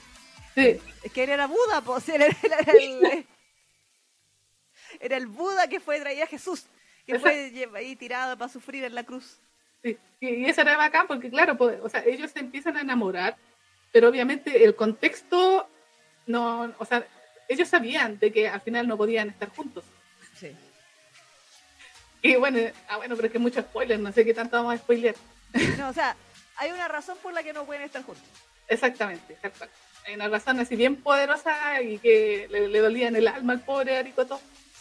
[0.58, 2.08] Es que él era Buda, pues.
[2.08, 3.26] Era, el,
[5.00, 6.66] era el Buda que fue traído a Jesús,
[7.06, 9.38] que fue ahí tirado para sufrir en la cruz.
[9.82, 13.36] Sí, y eso era bacán porque, claro, pues, o sea, ellos se empiezan a enamorar,
[13.92, 15.68] pero obviamente el contexto
[16.26, 17.06] no, o sea,
[17.48, 19.84] ellos sabían de que al final no podían estar juntos.
[20.36, 20.54] Sí.
[22.20, 24.78] Y bueno, ah, bueno, pero es que mucho spoiler, no sé qué tanto vamos a
[24.78, 25.16] spoiler.
[25.78, 26.16] No, o sea,
[26.56, 28.24] hay una razón por la que no pueden estar juntos.
[28.68, 29.50] Exactamente, hay
[30.14, 34.40] una razón así bien poderosa y que le, dolía en el alma al pobre Aricoto.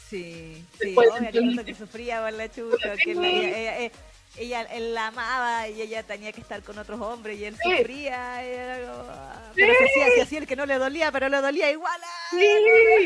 [0.09, 3.91] Sí, sí, obvio, que sufría por la chucha, que ella, ella,
[4.37, 8.45] ella, él la amaba y ella tenía que estar con otros hombres y él sufría.
[8.45, 11.71] Y era como, Pero se hacía así el que no le dolía, pero le dolía
[11.71, 11.99] igual.
[12.29, 12.47] Sí,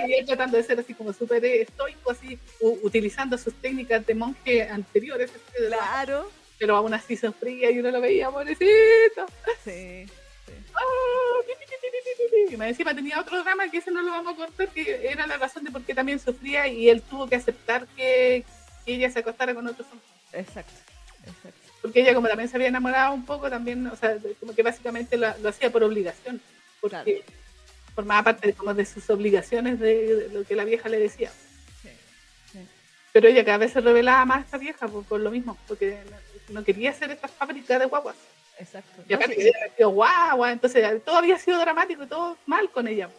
[0.07, 4.69] y él tratando de ser así como súper estoico, así, utilizando sus técnicas de monje
[4.69, 5.31] anteriores.
[5.55, 6.29] Claro.
[6.59, 9.25] Pero aún así sufría y uno lo veía, pobrecito.
[9.63, 10.05] Sí.
[12.49, 15.27] Y me encima tenía otro drama que ese no lo vamos a contar, que era
[15.27, 18.45] la razón de por qué también sufría y él tuvo que aceptar que,
[18.85, 20.09] ella se acostara con otros hombres.
[20.33, 20.73] Exacto,
[21.25, 21.61] exacto.
[21.81, 25.17] Porque ella como también se había enamorado un poco, también, o sea, como que básicamente
[25.17, 26.41] lo, hacía por obligación,
[26.79, 27.23] porque
[27.93, 31.31] formaba parte como de sus obligaciones de, lo que la vieja le decía.
[33.13, 35.99] Pero ella cada vez se revelaba más esta vieja por, por lo mismo, porque
[36.49, 38.15] no quería hacer esta fábrica de guaguas.
[38.61, 39.03] Exacto.
[39.07, 43.09] Y acá No, sí, guagua, entonces todo había sido dramático y todo mal con ella.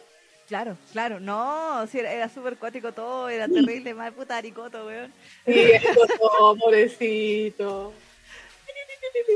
[0.47, 5.13] Claro, claro, no, sí, era, súper cuático todo, era terrible, mal puta aricoto, weón.
[5.45, 7.93] Eso, todo, pobrecito.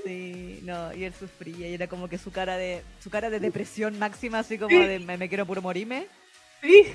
[0.04, 3.40] Sí, no, y él sufría, y era como que su cara de, su cara de
[3.40, 6.08] depresión máxima, así como de me, me quiero puro morirme.
[6.62, 6.94] Sí.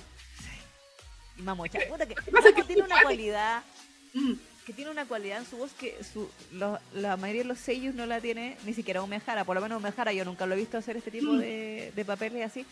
[1.39, 3.63] Y mamocha, puta que, pasa es que Mamo tiene una cualidad,
[4.15, 4.35] Mm.
[4.67, 7.95] Que tiene una cualidad en su voz que su, lo- la mayoría de los sellos
[7.95, 10.79] no la tiene ni siquiera Umehara, por lo menos Umehara yo nunca lo he visto
[10.79, 12.65] hacer este tipo de, de papeles así,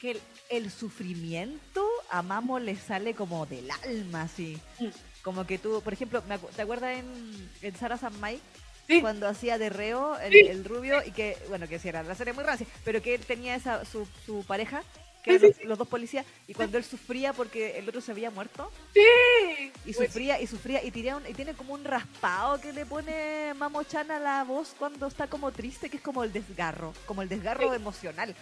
[0.00, 0.20] que el,
[0.50, 4.58] el sufrimiento a Mamo le sale como del alma, así.
[4.78, 4.86] Mm.
[5.22, 8.40] Como que tú, por ejemplo, me acu- ¿te acuerdas en, en Sarah San Mike?
[8.86, 9.00] Sí.
[9.02, 10.38] Cuando hacía de reo el, Sí.
[10.48, 13.20] el rubio y que, bueno, que sí era la serie muy rancia, pero que él
[13.26, 14.82] tenía esa, su, su pareja,
[15.28, 18.00] que Sí, eran sí, los, los dos policías, y cuando él sufría porque el otro
[18.00, 19.72] se había muerto, Sí.
[19.84, 23.52] y Pues, sufría y sufría y, un- y tiene como un raspado que le pone
[23.54, 27.22] Mamo Chan a la voz cuando está como triste, que es como el desgarro, como
[27.22, 27.76] el desgarro Sí.
[27.76, 28.34] emocional,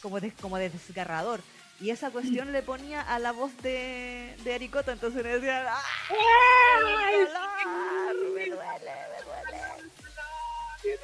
[0.00, 1.40] como de, como de desgarrador.
[1.80, 2.52] Y esa cuestión Mm.
[2.52, 5.82] le ponía a la voz de, de Aricoto, entonces le decía, ¡ah!
[6.08, 8.14] ¡Ay, ¡Mi dolor!
[8.34, 11.02] Me duele, me duele.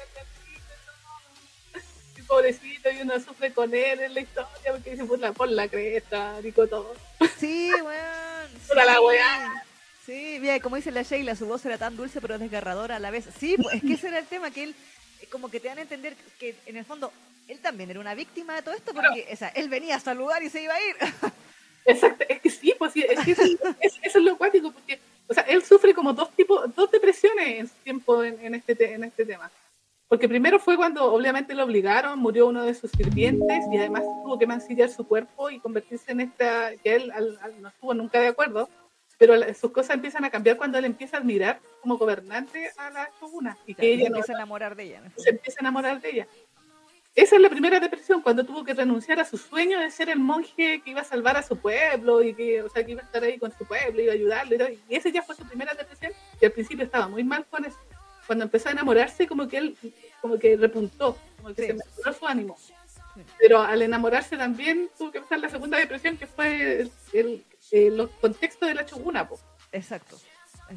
[2.29, 5.67] Pobrecito, y uno sufre con él en la historia porque dice, por la, por la
[5.67, 6.93] cresta, rico todo.
[7.39, 8.51] Sí, weón.
[8.69, 8.99] Puta la sí.
[9.01, 9.63] weá.
[10.05, 13.11] Sí, mira, como dice la Sheila, su voz era tan dulce pero desgarradora a la
[13.11, 13.25] vez.
[13.39, 14.75] Sí, pues, es que ese era el tema, que él,
[15.31, 17.11] como que te dan a entender que en el fondo,
[17.47, 20.41] él también era una víctima de todo esto, porque, o sea, él venía a saludar
[20.43, 20.95] y se iba a ir.
[21.85, 23.41] Exacto, es que sí, pues sí, es que eso,
[23.81, 27.59] es, eso es lo cuático, porque, o sea, él sufre como dos tipos, dos depresiones
[27.59, 29.49] en su tiempo en, en este, te- en este tema.
[30.09, 34.37] Porque primero fue cuando obviamente lo obligaron, murió uno de sus sirvientes y además tuvo
[34.39, 38.19] que mancillar su cuerpo y convertirse en esta, que él al- al- no estuvo nunca
[38.19, 38.67] de acuerdo,
[39.19, 43.09] pero sus cosas empiezan a cambiar cuando él empieza a admirar como gobernante a la
[43.21, 44.99] Shoguna y que ella no, empieza a enamorar de ella.
[45.01, 45.21] fondo.
[45.21, 46.27] se empieza a enamorar de ella.
[47.15, 50.19] Esa es la primera depresión, cuando tuvo que renunciar a su sueño de ser el
[50.19, 53.05] monje que iba a salvar a su pueblo y que, o sea, que iba a
[53.05, 54.79] estar ahí con su pueblo, iba a ayudarle.
[54.87, 54.93] y.
[54.93, 56.13] Y esa ya fue su primera depresión.
[56.41, 57.77] Y al principio estaba muy mal con eso.
[58.29, 59.75] Cuando empezó a enamorarse, como que él,
[60.21, 61.67] como que repuntó, como que Sí.
[61.69, 62.57] se mejoró su ánimo.
[63.39, 67.97] Pero al enamorarse también tuvo que empezar la segunda depresión, que fue el, el- el-
[67.97, 69.39] los contextos de la choguna, po.
[69.71, 70.15] Exacto.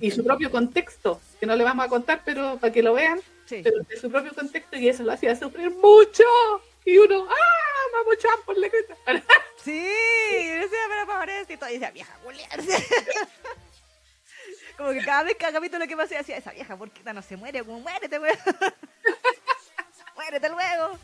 [0.00, 3.20] y su propio contexto, que no le vamos a contar, pero para que lo vean,
[3.44, 3.60] Sí.
[3.62, 6.24] pero de su propio contexto y eso lo hacía sufrir mucho.
[6.86, 7.92] Y uno, ¡ah!
[7.92, 8.96] Vamos, por la cresta.
[9.62, 11.68] Sí, y decía, pero pobrecito.
[11.68, 12.48] Y decía, vieja, Julián.
[14.76, 17.62] Como que cada vez cada capítulo que pasé decía, esa vieja porquita no se muere,
[17.64, 18.36] como muérete, weón.
[20.16, 20.98] muérete luego.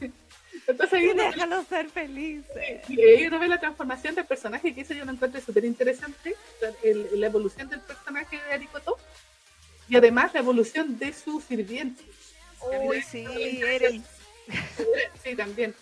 [0.66, 2.88] Entonces Y déjalo ser felices.
[2.88, 6.36] y ahí uno ve la transformación del personaje, que eso yo lo encuentro súper interesante,
[6.60, 8.96] la, evolución del personaje de Arikoto
[9.88, 12.04] y además la evolución de su sirviente.
[12.84, 13.24] Uy, sí,
[13.66, 14.04] Eren.
[15.22, 15.74] Sí, también.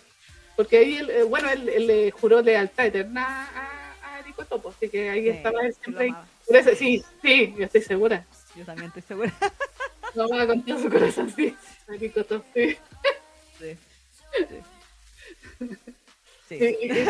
[0.55, 3.78] Porque ahí, eh, bueno, él, él le juró lealtad eterna a,
[4.39, 7.81] a Arikoto, pues, así que ahí Sí, estaba él sí siempre sí, sí, yo estoy
[7.81, 8.25] segura.
[8.55, 9.33] Yo también estoy segura.
[10.15, 11.55] No va con todo su corazón, sí.
[11.87, 12.75] Arikoto, sí.
[13.59, 13.77] Sí.
[14.47, 15.67] Sí.
[16.47, 16.55] Sí.
[16.55, 17.05] y- y-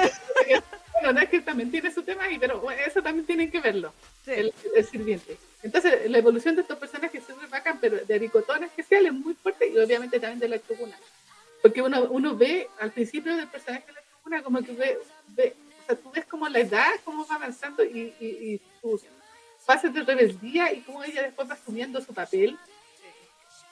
[0.92, 3.94] bueno, no es que también tiene su tema ahí, pero eso también tienen que verlo,
[4.26, 4.32] Sí.
[4.32, 5.38] el, el sirviente.
[5.64, 9.14] Entonces, la evolución de estos personajes es muy bacán, pero de Arikoto en especial es
[9.14, 10.98] muy fuerte y obviamente también de la Choguna.
[11.62, 14.98] Porque uno, uno ve al principio del personaje de la Choguna como que ve,
[15.30, 15.56] ve,
[15.90, 19.02] sea, tú ves como la edad, cómo va avanzando y, y, y sus
[19.66, 22.58] fases de rebeldía y cómo ella después va asumiendo su papel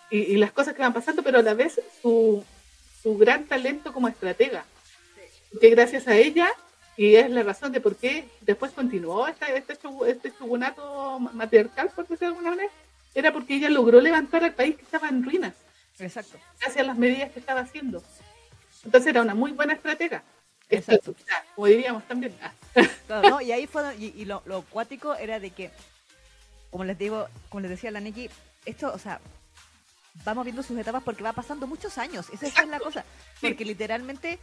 [0.09, 2.43] y, y las cosas que van pasando, pero a la vez su,
[3.01, 4.65] su gran talento como estratega
[5.61, 6.49] que gracias a ella,
[6.97, 9.45] y es la razón de por qué después continuó este,
[9.79, 12.71] shogu- este shogunato matriarcal, por decirlo de alguna manera,
[13.15, 15.53] era porque ella logró levantar al país que estaba en ruinas,
[15.99, 16.37] Exacto.
[16.59, 18.03] gracias a las medidas que estaba haciendo.
[18.83, 20.21] Entonces era una muy buena estratega.
[20.69, 21.15] Exacto.
[21.55, 22.35] Como diríamos también.
[22.41, 22.51] Ah,
[23.07, 25.71] Claro, no, y ahí fue, y, y lo, lo cuático era de que,
[26.69, 28.29] como les digo, como les decía la Neki,
[28.65, 29.19] esto, o sea,
[30.25, 33.03] vamos viendo sus etapas porque va pasando muchos años, esa, esa es la cosa,
[33.39, 33.47] Sí.
[33.47, 34.37] porque literalmente,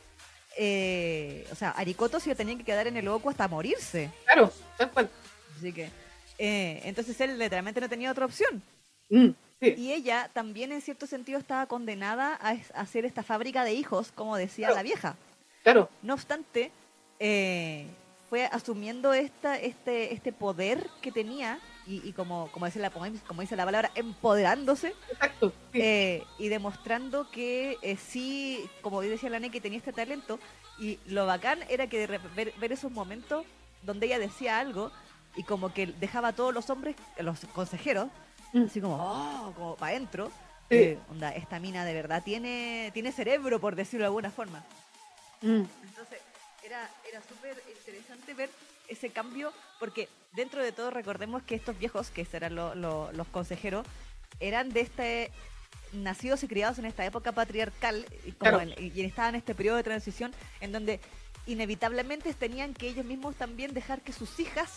[0.56, 4.90] eh, o sea, Arikoto se tenía que quedar en el Oku hasta morirse, Claro, tal
[4.90, 5.10] cual.
[5.58, 5.90] así que,
[6.38, 8.62] eh, entonces él literalmente no tenía otra opción,
[9.10, 9.28] Mm,
[9.60, 14.10] sí, y ella también en cierto sentido estaba condenada a, hacer esta fábrica de hijos,
[14.12, 14.76] como decía Claro.
[14.76, 15.16] la vieja.
[15.64, 15.88] Claro.
[16.02, 16.70] No obstante,
[17.18, 17.86] eh,
[18.30, 23.40] fue asumiendo esta, este, este poder que tenía y, y como, como, dice la, como
[23.40, 25.52] dice la palabra, empoderándose Exacto.
[25.72, 25.80] sí.
[25.82, 30.38] eh, y demostrando que eh, sí, como decía la que tenía este talento
[30.78, 33.44] y lo bacán era que de ver, ver esos momentos
[33.82, 34.92] donde ella decía algo
[35.36, 38.08] y como que dejaba a todos los hombres, los consejeros,
[38.54, 38.66] Mm.
[38.66, 40.28] así como, oh, como para adentro.
[40.70, 40.76] Sí.
[40.76, 44.64] Eh, onda, esta mina de verdad tiene, tiene cerebro, por decirlo de alguna forma.
[45.44, 45.64] Mm.
[45.88, 46.18] Entonces,
[46.64, 48.50] era, era súper interesante ver
[48.88, 53.86] ese cambio, porque dentro de todo recordemos que estos viejos, que lo- lo- los consejeros,
[54.40, 55.30] eran de este
[55.92, 58.60] nacidos y criados en esta época patriarcal y, como Claro.
[58.62, 60.98] en- y estaban en este periodo de transición en donde
[61.46, 64.70] inevitablemente tenían que ellos mismos también dejar que sus hijas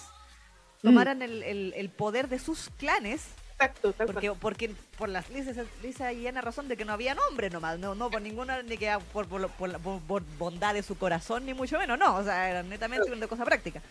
[0.84, 0.88] Mm.
[0.90, 3.24] tomaran el, el- el poder de sus clanes
[3.60, 4.40] Exacto, tal porque, cual.
[4.40, 7.96] porque por las Lisa, Lisa y Ana razón de que no había nombre nomás, no,
[7.96, 11.54] no por ninguna, ni que por, por, por la- por- bondad de su corazón, ni
[11.56, 13.82] mucho menos, no, o sea, era netamente una cosa práctica.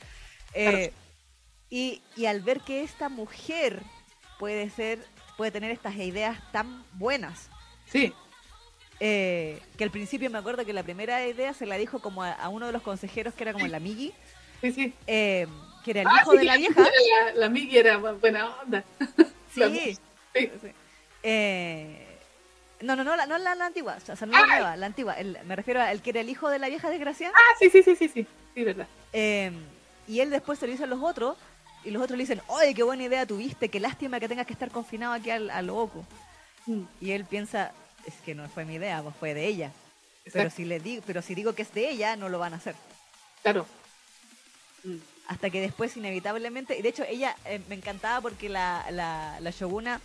[0.52, 0.92] Eh,
[1.70, 3.82] y, y al ver que esta mujer
[4.38, 5.04] puede ser,
[5.36, 7.50] puede tener estas ideas tan buenas,
[7.86, 8.12] Sí,
[9.00, 12.32] eh, que al principio me acuerdo que la primera idea se la dijo como a,
[12.32, 14.14] a uno de los consejeros que era como el amigui,
[14.60, 14.94] sí, sí.
[15.06, 15.46] eh,
[15.84, 16.82] que era el Ah, hijo sí, de la vieja.
[16.82, 18.84] La, la Miki era buena onda.
[19.64, 19.98] Sí.
[20.34, 20.68] sí.
[21.22, 22.18] Eh,
[22.82, 25.14] no, no, no, la, no la, la antigua, o sea, no la nueva, la antigua.
[25.14, 27.34] el- me refiero al que era el hijo de la vieja desgraciada.
[27.36, 28.26] Ah, sí, sí, sí, sí, sí.
[28.54, 28.86] Sí, verdad.
[29.12, 29.50] Eh,
[30.06, 31.36] y él después se lo dice a los otros,
[31.84, 34.52] y los otros le dicen, oye, qué buena idea tuviste, qué lástima que tengas que
[34.52, 36.04] estar confinado aquí al, al loco.
[36.66, 36.82] Mm.
[37.00, 37.72] Y él piensa,
[38.06, 39.72] es que no fue mi idea, pues fue de ella.
[40.32, 42.56] Pero si, le digo, pero si digo que es de ella, no lo van a
[42.56, 42.74] hacer.
[43.42, 43.66] Claro.
[44.82, 44.96] Mm.
[45.28, 49.50] Hasta que después, inevitablemente, y de hecho, ella eh, me encantaba porque la, la, la
[49.50, 50.00] Shoguna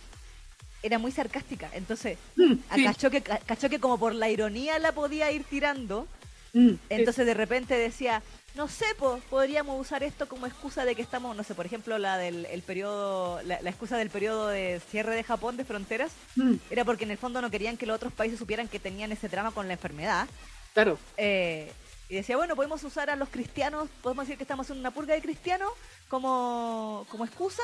[0.82, 1.70] era muy sarcástica.
[1.74, 2.84] Entonces, Mm, sí.
[2.84, 6.08] cachó, que, cachó que como por la ironía la podía ir tirando.
[6.54, 6.72] Mm.
[6.90, 8.20] Entonces de repente decía,
[8.56, 11.98] no sé, pues podríamos usar esto como excusa de que estamos, no sé, por ejemplo,
[11.98, 16.10] la del el periodo, la, la excusa del periodo de cierre de Japón de fronteras,
[16.34, 19.12] Mm, era porque en el fondo no querían que los otros países supieran que tenían
[19.12, 20.26] ese drama con la enfermedad.
[20.74, 20.98] claro.
[21.16, 21.72] Eh,
[22.12, 25.14] y decía, bueno, podemos usar a los cristianos, podemos decir que estamos haciendo una purga
[25.14, 25.70] de cristianos
[26.08, 27.62] como, como excusa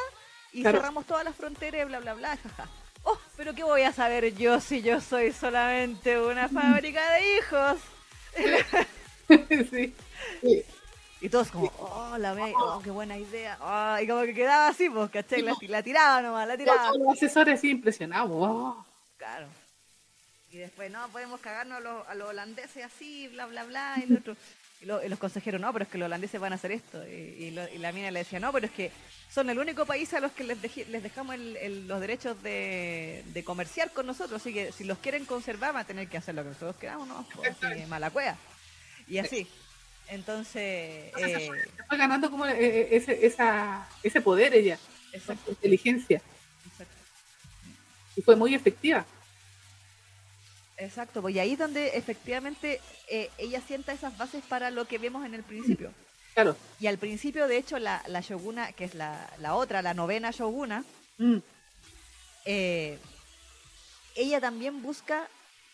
[0.55, 0.79] y Claro.
[0.79, 2.67] cerramos todas las fronteras, bla, bla, bla, jaja.
[3.03, 7.79] Oh, pero ¿qué voy a saber yo si yo soy solamente una fábrica de hijos?
[9.71, 9.95] sí.
[10.41, 10.65] sí.
[11.21, 13.59] Y todos como, oh, la ve, oh, qué buena idea.
[13.61, 15.43] Oh, y como que quedaba así, pues, ¿cachai?
[15.43, 16.93] La, la tiraba nomás, la tiraba.
[16.97, 18.31] Los asesores sí impresionados.
[18.33, 18.83] Oh.
[19.19, 19.47] Claro.
[20.51, 24.13] Y después, no, podemos cagarnos a los, a los holandeses así, bla, bla, bla, y,
[24.15, 24.35] otro.
[24.81, 27.07] Y, lo- y los consejeros, no, pero es que los holandeses van a hacer esto.
[27.07, 28.91] Y, lo- y la mina le decía, no, pero es que
[29.31, 32.43] son el único país a los que les, deji- les dejamos el- el- los derechos
[32.43, 34.41] de, de comerciar con nosotros.
[34.41, 37.07] Así que si los quieren conservar, van a tener que hacer lo que nosotros queramos,
[37.09, 37.29] ¿no?
[37.35, 38.37] Pues, así, mala cueva.
[39.07, 39.47] Y así.
[40.09, 44.79] Entonces, Entonces, eh, se fue ganando como eh, ese, esa, ese poder ella,
[45.13, 46.23] esa inteligencia.
[46.67, 46.95] exacto.
[48.17, 49.05] Y fue muy efectiva.
[50.79, 54.99] Exacto, pues y ahí es donde efectivamente eh, ella sienta esas bases para lo que
[54.99, 55.93] vemos en el principio.
[56.35, 56.57] Claro.
[56.79, 60.31] Y al principio, de hecho, la, la Shoguna, que es la, la otra, la novena
[60.31, 60.85] Shoguna,
[61.19, 61.39] Mm,
[62.45, 62.97] eh,
[64.15, 65.27] ella también busca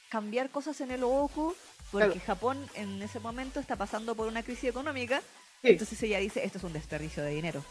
[0.08, 1.54] cambiar cosas en el Oku,
[1.92, 2.20] porque Claro.
[2.26, 5.20] Japón en ese momento está pasando por una crisis económica,
[5.60, 7.62] Sí, entonces ella dice, esto es un desperdicio de dinero.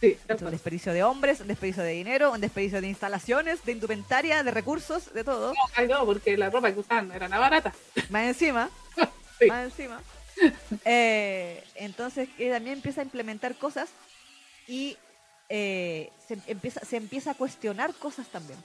[0.00, 4.42] Sí, un desperdicio de hombres, un desperdicio de dinero, un desperdicio de instalaciones, de indumentaria,
[4.42, 5.48] de recursos, de todo.
[5.52, 7.72] No, ay, no, porque la ropa que usaban era nada barata.
[8.10, 8.70] Más encima,
[9.38, 9.46] Sí.
[9.46, 10.00] más encima.
[10.84, 13.88] Eh, entonces ella también empieza a implementar cosas
[14.68, 14.96] y
[15.48, 18.58] eh, se, empieza, se empieza a cuestionar cosas también.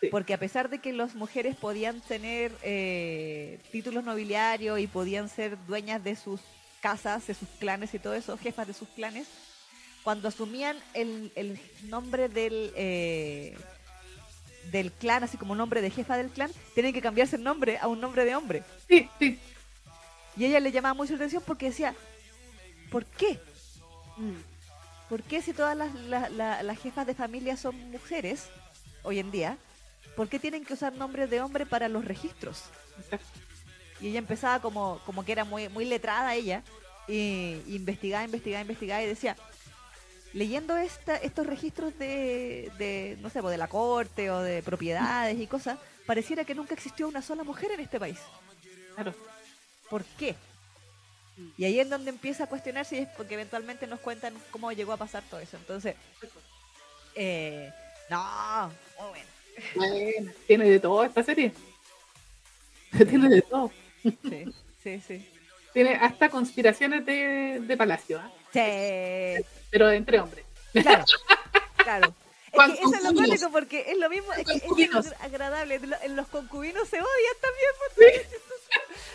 [0.00, 0.08] Sí.
[0.10, 5.56] Porque a pesar de que las mujeres podían tener eh, títulos nobiliarios y podían ser
[5.66, 6.40] dueñas de sus
[6.82, 9.26] casas, de sus clanes y todo eso, jefas de sus clanes,
[10.04, 13.56] cuando asumían el, el nombre del, eh,
[14.70, 17.86] del clan, así como nombre de jefa del clan, tienen que cambiarse el nombre a
[17.88, 18.62] un nombre de hombre.
[18.88, 19.38] Sí, sí.
[20.36, 21.94] Y ella le llamaba mucho la atención porque decía,
[22.90, 23.38] ¿por qué?
[24.16, 24.36] Mm,
[25.08, 28.46] ¿Por qué si todas las, la- la- las jefas de familia son mujeres
[29.02, 29.58] hoy en día?
[30.16, 32.62] ¿Por qué tienen que usar nombres de hombre para los registros?
[34.00, 36.62] Y ella empezaba como, como que era muy, muy letrada ella,
[37.08, 39.36] y investigaba, investigaba, investigaba y decía,
[40.32, 45.38] leyendo esta, estos registros de, de, no sé, pues, de la corte o de propiedades
[45.38, 48.18] y cosas, pareciera que nunca existió una sola mujer en este país.
[48.94, 49.14] Claro.
[49.88, 50.36] ¿Por qué?
[51.56, 54.92] Y ahí es donde empieza a cuestionarse y es porque eventualmente nos cuentan cómo llegó
[54.92, 55.56] a pasar todo eso.
[55.56, 55.96] Entonces,
[57.14, 57.72] eh,
[58.08, 59.30] no, muy bueno.
[59.74, 61.52] Bueno, tiene de todo esta serie.
[63.08, 63.70] tiene de todo.
[64.02, 64.44] Sí,
[64.82, 65.39] sí, sí.
[65.72, 68.30] Tiene hasta conspiraciones de, de palacio, ¿ah?
[68.52, 70.44] Sí, pero entre hombres.
[70.72, 71.04] claro,
[71.76, 72.14] claro.
[72.52, 75.76] Es que eso es lo cómico porque es lo mismo, es que es agradable.
[75.76, 77.70] En lo- En los concubinos se odian también.
[77.94, 78.26] pues,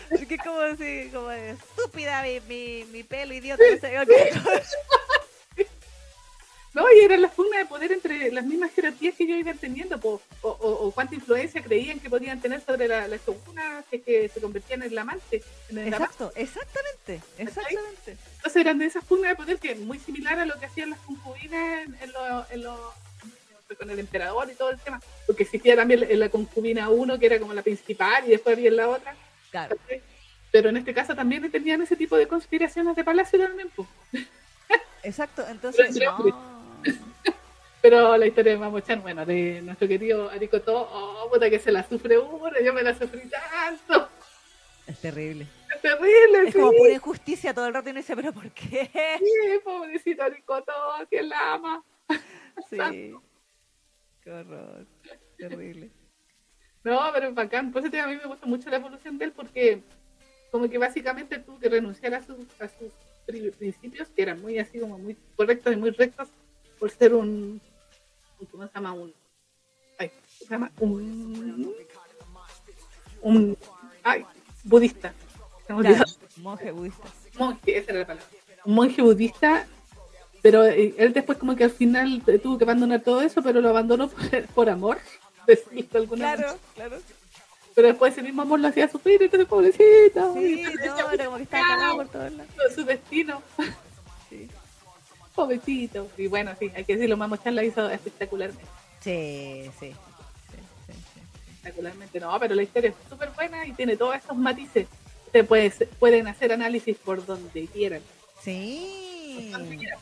[0.20, 3.62] Porque es como así, como de, estúpida mi, mi, mi pelo, idiota.
[3.70, 4.08] no sé, ok.
[6.76, 9.98] No, y era la pugna de poder entre las mismas jerarquías que ellos iban teniendo,
[9.98, 14.02] po, o, o, o cuánta influencia creían que podían tener sobre la, la shoguna que,
[14.02, 15.42] que se convertían en el amante.
[15.70, 16.04] En el amante.
[16.04, 18.18] Exacto, exactamente, exactamente.
[18.36, 20.90] Entonces eran de esas pugnas de poder que es muy similar a lo que hacían
[20.90, 22.50] las concubinas en, en los...
[22.50, 22.62] En
[23.78, 27.40] con el emperador y todo el tema, porque existía también la concubina 1 que era
[27.40, 29.16] como la principal y después había la otra.
[29.50, 29.76] Claro.
[30.52, 33.68] Pero en este caso también tenían ese tipo de conspiraciones de palacio también.
[33.74, 33.88] Pues.
[35.02, 36.55] Exacto, entonces Pero- no.
[37.82, 41.86] Pero la historia de Mamochan, bueno, de nuestro querido Aricoto, oh, puta que se la
[41.88, 44.08] sufre uno, yo me la sufrí tanto.
[44.86, 45.46] Es terrible.
[45.74, 46.58] Es terrible, Es sí.
[46.58, 48.90] como pura injusticia todo el rato y uno dice, pero ¿por qué?
[49.18, 50.72] Sí, pobrecito Aricoto,
[51.10, 51.84] que la ama.
[52.70, 53.14] Sí.
[54.22, 54.86] Qué horror.
[55.38, 55.90] Terrible.
[56.82, 57.70] No, pero es bacán.
[57.72, 59.82] Por eso a mí me gusta mucho la evolución de él porque
[60.50, 62.92] como que básicamente tuvo que renunciar a sus, a sus
[63.26, 66.28] pri- principios, que eran muy así como muy correctos y muy rectos,
[66.78, 67.60] por ser un,
[68.50, 68.92] ¿cómo se llama?
[68.92, 69.14] Un,
[69.98, 70.72] ay, ¿cómo se llama?
[70.80, 71.74] Un,
[73.22, 73.58] un,
[74.02, 74.24] ay,
[74.64, 75.12] budista.
[75.66, 76.04] Claro,
[76.36, 77.08] monje budista.
[77.38, 78.28] Monje, esa era la palabra.
[78.64, 79.66] Un monje budista,
[80.42, 83.68] pero eh, él después como que al final tuvo que abandonar todo eso, pero lo
[83.68, 84.98] abandonó por, por amor,
[85.46, 86.36] decirlo de alguna.
[86.36, 86.96] Claro, claro.
[87.74, 90.32] Pero después ese mismo amor lo hacía sufrir, entonces pobrecito.
[90.34, 92.52] Sí, no, era como que estaba cagado por todos lados.
[92.74, 93.42] Su destino.
[95.36, 96.08] Pobrecito.
[96.18, 98.64] Y bueno, sí, hay que decirlo, Mamo Chan la hizo espectacularmente.
[99.00, 99.90] Sí, sí.
[99.90, 100.56] sí,
[100.88, 101.20] sí, sí.
[101.56, 104.88] Espectacularmente, no, pero la historia es súper buena y tiene todos estos matices.
[105.26, 108.00] Ustedes puede- pueden hacer análisis por donde quieran.
[108.42, 109.50] Sí.
[109.52, 109.98] Donde quieran.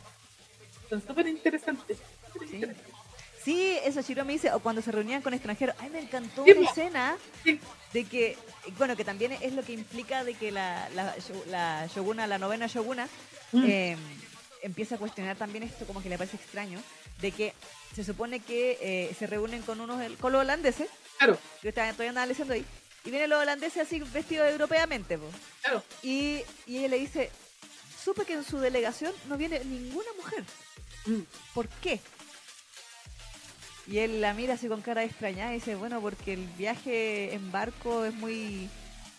[0.89, 1.97] Son súper interesantes.
[2.39, 2.55] Sí.
[2.55, 2.95] interesantes.
[3.43, 5.75] Sí, eso Shiro me dice, o cuando se reunían con extranjeros.
[5.79, 7.15] Ay, me encantó Sí, una escena
[7.93, 8.35] de que,
[8.79, 12.39] bueno, que también es lo que implica de que la, la, sho- la shoguna, la
[12.39, 13.07] novena shoguna,
[13.51, 13.63] Mm.
[13.67, 13.97] eh,
[14.65, 16.81] empieza a cuestionar también esto, como que le parece extraño,
[17.21, 17.53] de que
[17.95, 22.09] se supone que eh, se reúnen con unos con los holandeses, Claro, yo estaba- todavía
[22.09, 22.65] andaba leyendo ahí,
[23.05, 25.29] y vienen los holandeses así vestidos europeamente, po.
[25.63, 25.83] claro.
[26.03, 27.29] Y, y ella le dice,
[28.03, 30.43] supe que en su delegación no viene ninguna mujer.
[31.05, 31.21] Mm.
[31.53, 31.99] ¿Por qué?
[33.87, 37.51] Y él la mira así con cara extrañada y dice, bueno, porque el viaje en
[37.51, 38.69] barco es muy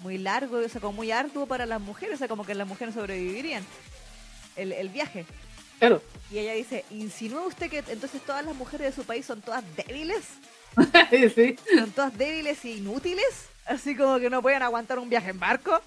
[0.01, 2.69] muy largo, o sea, como muy arduo para las mujeres, o sea, como que las
[2.69, 3.65] mujeres sobrevivirían
[4.57, 5.25] el, el viaje.
[5.79, 6.03] Claro.
[6.31, 9.63] Y ella dice, ¿insinúa usted que entonces todas las mujeres de su país son todas
[9.77, 10.25] débiles?
[11.35, 11.57] sí.
[11.79, 13.47] ¿Son todas débiles e inútiles?
[13.67, 15.81] Así como que no pueden aguantar un viaje en barco.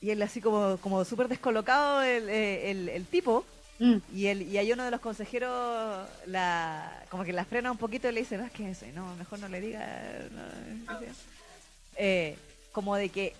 [0.00, 3.44] Y él así como, como súper descolocado el, eh, el- el tipo.
[3.80, 3.96] Mm.
[4.14, 8.08] Y, él, y hay uno de los consejeros la, como que la frena un poquito
[8.08, 9.86] y le dice, no, es que eso, no, mejor no le diga.
[10.32, 11.06] no, no sé".
[11.96, 12.36] Eh,
[12.72, 13.34] como de que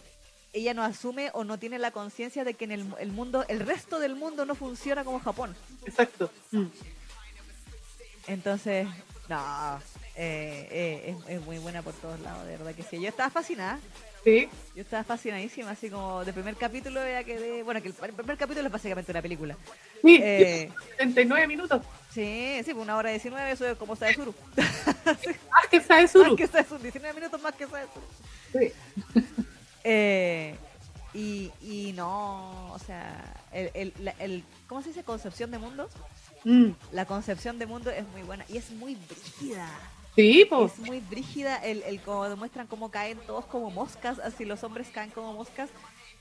[0.52, 3.60] ella no asume o no tiene la conciencia de que en el, el mundo, el
[3.60, 5.54] resto del mundo no funciona como Japón.
[5.86, 6.30] Exacto.
[6.52, 6.66] Mm.
[8.26, 8.86] Entonces,
[9.28, 9.80] no,
[10.16, 13.00] eh, eh, es, es muy buena por todos lados, de verdad que sí.
[13.00, 13.78] Yo estaba fascinada,
[14.24, 14.48] Sí.
[14.74, 18.36] yo estaba fascinadísima, así como de primer capítulo ya quedé, bueno, que el, el primer
[18.36, 19.56] capítulo es básicamente una película.
[20.02, 20.18] Sí.
[20.22, 21.82] Eh, 79 minutos.
[22.12, 24.34] sí, sí, pues una hora 19, eso es como Sae Suru.
[24.56, 26.30] Más que sabe Suru.
[26.30, 28.06] Más que Sae Suru, 19 minutos más que Sae Suru.
[28.52, 28.72] Sí.
[29.90, 30.54] Eh,
[31.14, 35.02] y, y no, o sea, el, el, la- el- ¿cómo se dice?
[35.02, 35.88] Concepción de mundo.
[36.44, 36.72] Mm.
[36.92, 39.66] La concepción de mundo es muy buena y es muy brígida.
[40.14, 40.72] Sí, pues.
[40.74, 44.88] Es muy brígida el, el como demuestran cómo caen todos como moscas, así los hombres
[44.92, 45.70] caen como moscas.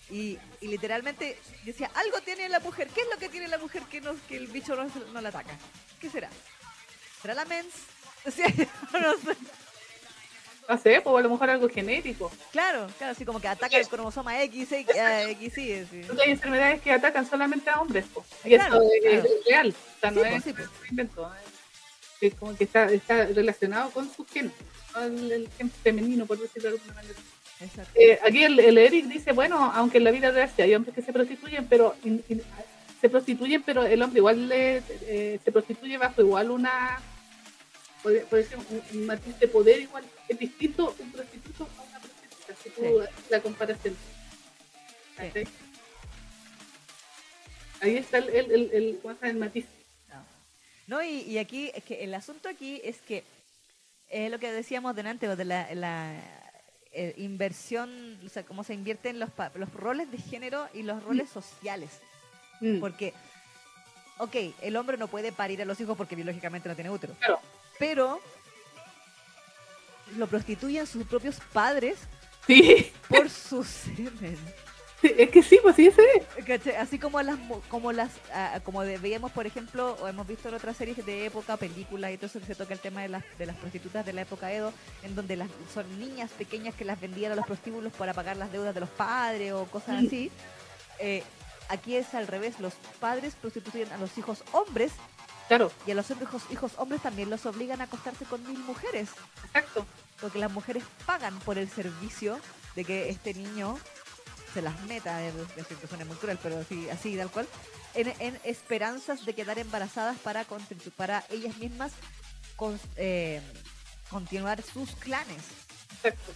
[0.09, 2.87] Y, y literalmente decía, algo tiene la mujer.
[2.87, 5.29] ¿Qué es lo que tiene la mujer que, no, que el bicho no, no la
[5.29, 5.57] ataca?
[5.99, 6.29] ¿Qué será?
[7.21, 7.73] ¿Será la mens?
[8.25, 9.37] O sea, no sé.
[10.69, 12.29] No sé, pues a lo mejor algo genético.
[12.51, 16.01] Claro, claro, así como que ataca el cromosoma X, X, eh, X, sí, sí.
[16.23, 18.25] Hay enfermedades que atacan solamente a hombres, pues.
[18.43, 19.23] Y Claro, eso es, claro.
[19.39, 19.69] es real.
[19.69, 20.89] O sea, no Sí, es pues, sí, pues.
[20.89, 21.31] invento.
[22.19, 24.51] Es como que está, está relacionado con su gen.
[24.93, 25.03] ¿no?
[25.03, 27.15] El, el gen femenino, por decirlo de alguna manera.
[27.95, 31.01] Eh, aquí el, el Eric dice, bueno, aunque en la vida real hay hombres que
[31.01, 32.43] se prostituyen, pero in- in-
[32.99, 36.99] se prostituyen, pero el hombre igual le- eh, se prostituye bajo igual una,
[38.03, 40.03] puede, puede ser un, un matiz de poder igual.
[40.29, 43.09] Es distinto un prostituto a una prostituta, si tú Sí.
[43.29, 43.95] la comparación.
[47.81, 49.65] Ahí está el, el, el, el, el matiz.
[50.87, 53.23] No, y, y aquí, es que el asunto aquí es que
[54.09, 56.13] es lo que decíamos delante, de la, la
[56.93, 61.29] eh, inversión, o sea, cómo se invierten los, los roles de género y los roles
[61.29, 61.89] sociales.
[62.61, 63.13] Mm, Porque,
[64.19, 67.41] ok, el hombre no puede parir a los hijos porque biológicamente no tiene útero, Claro.
[67.77, 68.21] pero
[70.15, 71.97] lo prostituyen sus propios padres
[72.45, 74.37] Sí, por su semen.
[75.03, 75.91] Es que sí, pues sí.
[76.45, 76.75] ¿Cachai?
[76.77, 77.37] Así como las,
[77.69, 81.25] como las, ah, como de- veíamos, por ejemplo, o hemos visto en otras series de
[81.27, 84.03] época, películas y todo eso que se toca el tema de las, de las prostitutas
[84.05, 84.73] de la época Edo,
[85.03, 88.51] en donde las, son niñas pequeñas que las vendían a los prostíbulos para pagar las
[88.51, 90.31] deudas de los padres o cosas así.
[90.99, 91.21] Eh,
[91.69, 94.93] aquí es al revés, los padres prostituyen a los hijos hombres
[95.47, 99.09] Claro, y a los hijos, hijos hombres también los obligan a acostarse con mil mujeres,
[99.45, 99.85] exacto.
[100.19, 102.39] porque las mujeres pagan por el servicio
[102.75, 103.77] de que este niño
[104.53, 105.33] se las meta, es
[105.67, 107.47] que suena muy cruel, pero así, así tal cual,
[107.93, 110.45] en, en esperanzas de quedar embarazadas para,
[111.29, 111.91] ellas mismas
[112.55, 113.41] con- eh,
[114.09, 115.43] continuar sus clanes.
[116.03, 116.33] Exacto.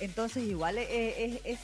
[0.00, 1.60] Entonces igual eh, es, es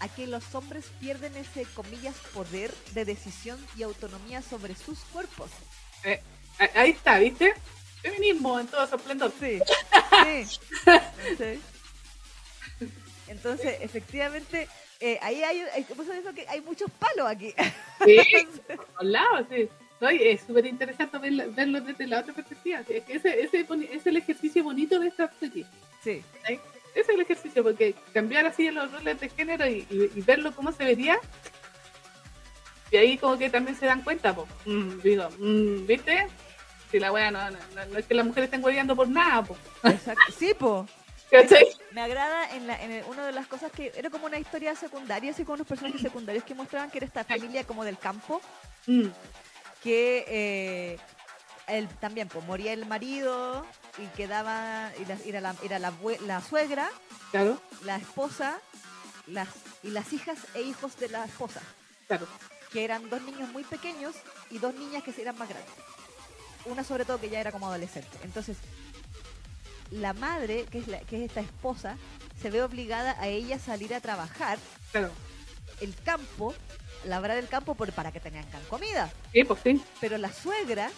[0.00, 5.50] a que los hombres pierden ese, comillas, poder de decisión y autonomía sobre sus cuerpos.
[6.04, 6.20] Eh,
[6.58, 7.54] a- ahí está, ¿viste?
[8.02, 9.32] Feminismo en todo su esplendor.
[9.38, 9.60] Sí,
[10.44, 10.58] sí.
[11.38, 12.86] sí.
[13.28, 14.68] Entonces, efectivamente,
[15.00, 17.54] eh, ahí hay, hay- que hay muchos palos aquí.
[18.04, 18.18] Sí,
[19.02, 19.68] por sí.
[20.00, 22.80] No, es súper interesante verlo, verlo desde la otra perspectiva.
[22.88, 25.66] Es que ese, ese es el ejercicio bonito de esta serie.
[26.02, 26.22] Sí,
[26.94, 30.52] Ese es el ejercicio, porque cambiar así los roles de género y, y- y verlo
[30.54, 31.18] cómo se vería.
[32.90, 34.48] Y ahí como que también se dan cuenta, pues.
[35.02, 36.26] digo, mm, ¿viste?
[36.90, 39.60] Si la wea no, no, no- es que las mujeres estén hueveando por nada, pues.
[40.36, 40.86] Sí, po.
[41.30, 41.64] ¿Cachai?
[41.92, 44.74] Me agrada en, la, en el- una de las cosas que era como una historia
[44.74, 48.40] secundaria, así como unos personajes secundarios que mostraban que era esta familia como del campo,
[48.86, 49.08] Mm,
[49.84, 50.98] que eh,
[51.68, 53.64] él también pues, moría el marido
[53.98, 56.90] y quedaba, y la- era, la, era la, suegra,
[57.30, 58.60] claro, la esposa
[59.26, 59.48] las,
[59.82, 61.60] y las hijas e hijos de la esposa,
[62.06, 62.26] claro.
[62.72, 64.14] que eran dos niños muy pequeños
[64.50, 65.72] y dos niñas que eran más grandes.
[66.66, 68.18] Una sobre todo que ya era como adolescente.
[68.22, 68.56] Entonces,
[69.90, 71.96] la madre, que es, la, que es esta esposa,
[72.40, 74.58] se ve obligada a ella salir a trabajar
[74.92, 75.10] Claro.
[75.80, 76.54] el campo,
[77.04, 79.10] labrar el campo por, para que tengan comida.
[79.32, 79.82] Sí, pues sí.
[80.00, 80.90] Pero la suegra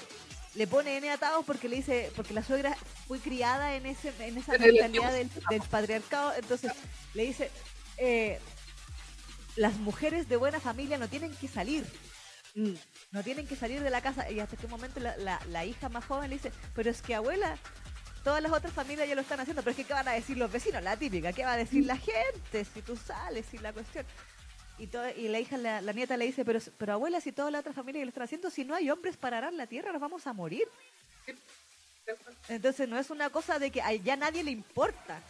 [0.55, 2.77] le pone N atados porque le dice, porque la suegra
[3.09, 6.73] fue criada en ese, en esa mentalidad del, del patriarcado, entonces
[7.15, 7.51] le dice
[7.99, 8.39] eh,
[9.57, 11.85] las mujeres de buena familia no tienen que salir,
[12.55, 12.75] Mm,
[13.13, 14.31] no tienen que salir de la casa.
[14.31, 17.15] Y hasta este momento la, la- la hija más joven le dice, pero es que
[17.15, 17.57] abuela,
[18.25, 20.37] todas las otras familias ya lo están haciendo, pero es que ¿qué van a decir
[20.37, 20.83] los vecinos?
[20.83, 24.05] La típica, ¿qué va a decir la gente si tú sales y la cuestión?
[24.79, 27.51] Y, todo, y la hija, la, la nieta le dice, pero, pero abuela, si toda
[27.51, 30.01] la otra familia lo están haciendo, si no hay hombres para arar la tierra, nos
[30.01, 30.67] vamos a morir.
[32.49, 35.23] Entonces no es una cosa de que a ya nadie le importa.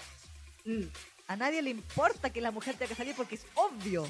[0.64, 0.84] mm,
[1.28, 4.06] A nadie le importa que la mujer tenga que salir porque es obvio.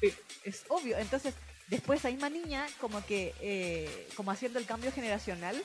[0.00, 0.12] sí.
[0.44, 0.98] Es obvio.
[0.98, 1.34] Entonces,
[1.68, 5.62] después esa misma niña, como que, eh, como haciendo el cambio generacional,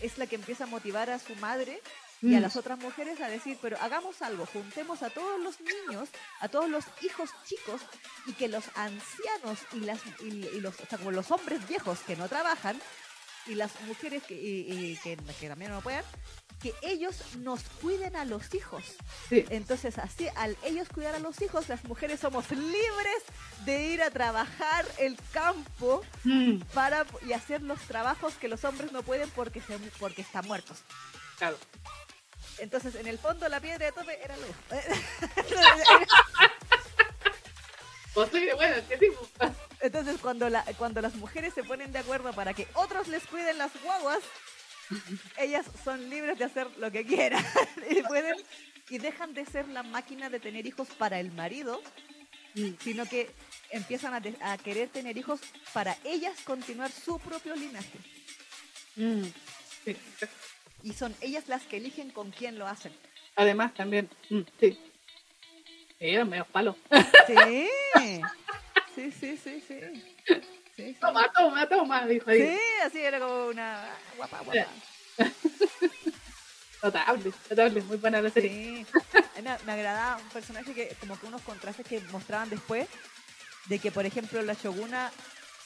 [0.00, 1.80] es la que empieza a motivar a su madre
[2.22, 2.42] y a Mm.
[2.42, 6.08] las otras mujeres a decir, pero hagamos algo, juntemos a todos los niños,
[6.40, 7.80] a todos los hijos chicos
[8.26, 11.98] y que los ancianos y las y, y los, o sea, como los hombres viejos
[12.00, 12.80] que no trabajan
[13.46, 16.04] y las mujeres que, y que, que también no puedan,
[16.62, 18.84] que ellos nos cuiden a los hijos.
[19.28, 19.44] Sí.
[19.50, 23.22] Entonces, así, al ellos cuidar a los hijos, las mujeres somos libres
[23.64, 28.92] de ir a trabajar el campo Mm, para y hacer los trabajos que los hombres
[28.92, 30.78] no pueden porque se, porque están muertos.
[31.38, 31.56] claro.
[32.58, 34.54] Entonces, en el fondo, la piedra de tope era luz.
[38.14, 39.26] Pues sí, bueno, ¿qué tipo?
[39.80, 43.56] Entonces, cuando, la, cuando las mujeres se ponen de acuerdo para que otros les cuiden
[43.56, 44.18] las guaguas,
[45.38, 47.44] ellas son libres de hacer lo que quieran.
[47.90, 48.36] y, pueden,
[48.90, 51.80] y dejan de ser la máquina de tener hijos para el marido,
[52.80, 53.30] sino que
[53.70, 55.40] empiezan a, de- a querer tener hijos
[55.72, 57.98] para ellas continuar su propio linaje.
[58.96, 59.24] mm,
[59.84, 59.96] sí.
[60.82, 62.92] Y son ellas las que eligen con quién lo hacen.
[63.36, 64.78] Además, también, mm, sí.
[65.98, 66.76] Sí, eran medio palos.
[67.28, 67.68] Sí,
[68.94, 70.34] sí, sí, sí, sí.
[70.76, 70.96] Sí.
[71.00, 72.42] Toma, toma, toma, dijo ahí.
[72.42, 73.84] Sí, así era como una
[74.16, 74.66] guapa, guapa.
[76.82, 78.50] Notable, notable, muy buena la serie.
[78.50, 78.86] Sí.
[79.36, 82.88] A mí Me, me agradaba un personaje que, como que unos contrastes que mostraban después,
[83.66, 85.12] de que, por ejemplo, la Shoguna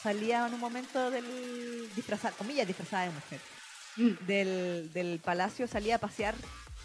[0.03, 3.41] salía en un momento del disfrazada, comillas, disfrazada de mujer,
[3.97, 6.35] Mm, del, del palacio, salía a pasear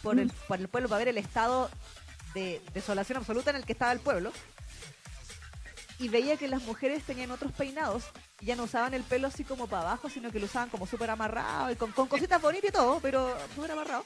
[0.02, 1.70] por el, por el pueblo para ver el estado
[2.34, 4.32] de desolación absoluta en el que estaba el pueblo.
[6.02, 8.04] Y veía que las mujeres tenían otros peinados
[8.40, 10.88] y ya no usaban el pelo así como para abajo, sino que lo usaban como
[10.88, 14.04] súper amarrado y con, con cositas bonitas y todo, pero súper amarrado.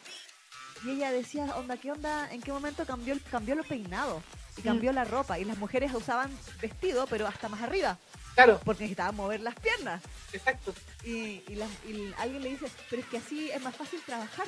[0.83, 2.29] Y ella decía, onda, ¿qué onda?
[2.31, 4.21] ¿En qué momento cambió el, cambió el peinado?
[4.57, 5.39] Y cambió la ropa.
[5.39, 6.29] Y las mujeres usaban
[6.61, 7.97] vestido, pero hasta más arriba,
[8.35, 10.01] Claro, porque necesitaban mover las piernas.
[10.33, 10.73] exacto.
[11.05, 14.45] Y, y, las- y alguien le dice, pero es que así es más fácil trabajar.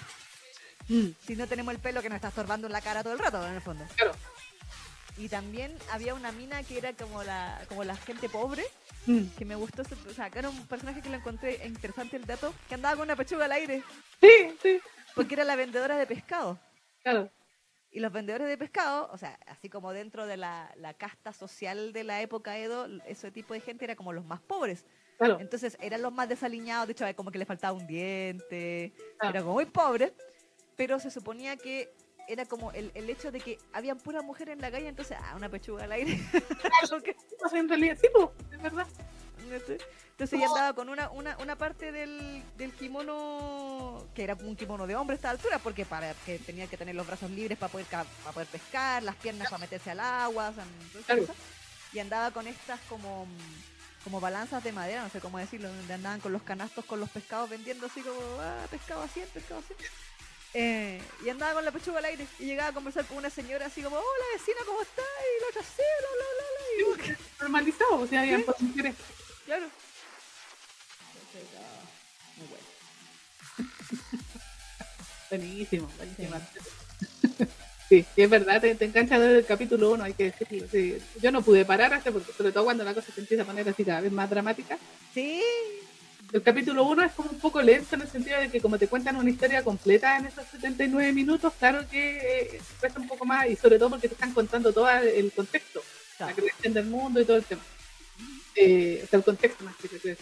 [0.89, 3.19] Mm, Si no tenemos el pelo que nos está estorbando en la cara todo el
[3.19, 3.85] rato, en el fondo.
[3.95, 4.11] claro.
[5.17, 8.63] Y también había una mina que era como la, como la gente pobre,
[9.07, 9.27] Mm.
[9.37, 12.53] que me gustó, o sea, que era un personaje que lo encontré interesante el dato,
[12.67, 13.81] que andaba con una pechuga al aire,
[14.19, 14.81] Sí, sí,
[15.15, 16.59] porque era la vendedora de pescado.
[17.03, 17.31] claro.
[17.89, 21.93] Y los vendedores de pescado, o sea, así como dentro de la, la casta social
[21.93, 24.85] de la época Edo, ese tipo de gente era como los más pobres.
[25.17, 29.29] Claro, Entonces eran los más desaliñados, de hecho, como que le faltaba un diente, Ah.
[29.29, 30.13] era como muy pobre,
[30.75, 31.91] pero se suponía que
[32.27, 35.33] era como el, el hecho de que habían pura mujer en la calle, entonces, ah,
[35.35, 36.19] una pechuga al aire.
[37.53, 38.07] En realidad, sí,
[38.51, 38.87] es verdad.
[40.11, 44.87] Entonces ella andaba con una, una, una parte del, del kimono, que era un kimono
[44.87, 47.71] de hombre a esta altura, porque para que tenía que tener los brazos libres para
[47.71, 51.21] poder, para poder pescar, las piernas para meterse al agua, o sea, todas esas Claro.
[51.21, 51.35] cosas.
[51.93, 53.27] y andaba con estas como
[54.03, 57.09] como balanzas de madera, no sé cómo decirlo, donde andaban con los canastos con los
[57.09, 59.73] pescados vendiendo así como, ah, pescado así, pescado así.
[60.59, 63.67] Eh, y andaba con la pechuga al aire y llegaba a conversar con una señora
[63.67, 65.03] así como, hola vecina, ¿cómo está?
[65.03, 67.07] Y la otra, sí, bla, bla, bla.
[67.07, 68.55] Y Normalizado, o sea, habían por.
[68.55, 69.67] Claro.
[72.37, 72.65] Muy bueno.
[75.29, 76.41] Buenísimo, buenísimo.
[77.87, 80.67] Sí, sí, es verdad, te, te engancha desde el capítulo 1, hay que decirlo.
[80.69, 80.97] sí.
[81.21, 83.69] Yo no pude parar hasta porque, sobre todo cuando la cosa se empieza a poner
[83.69, 84.77] así cada vez más dramática.
[85.13, 85.41] Sí,
[86.33, 88.87] El capítulo 1 es como un poco lento en el sentido de que como te
[88.87, 92.17] cuentan una historia completa en esos 79 minutos, claro que
[92.55, 95.81] eh, cuesta un poco más y sobre todo porque te están contando todo el contexto,
[96.19, 96.35] la claro.
[96.35, 97.61] creación del mundo y todo el tema.
[98.55, 100.17] Eh, o sea, el contexto más que te.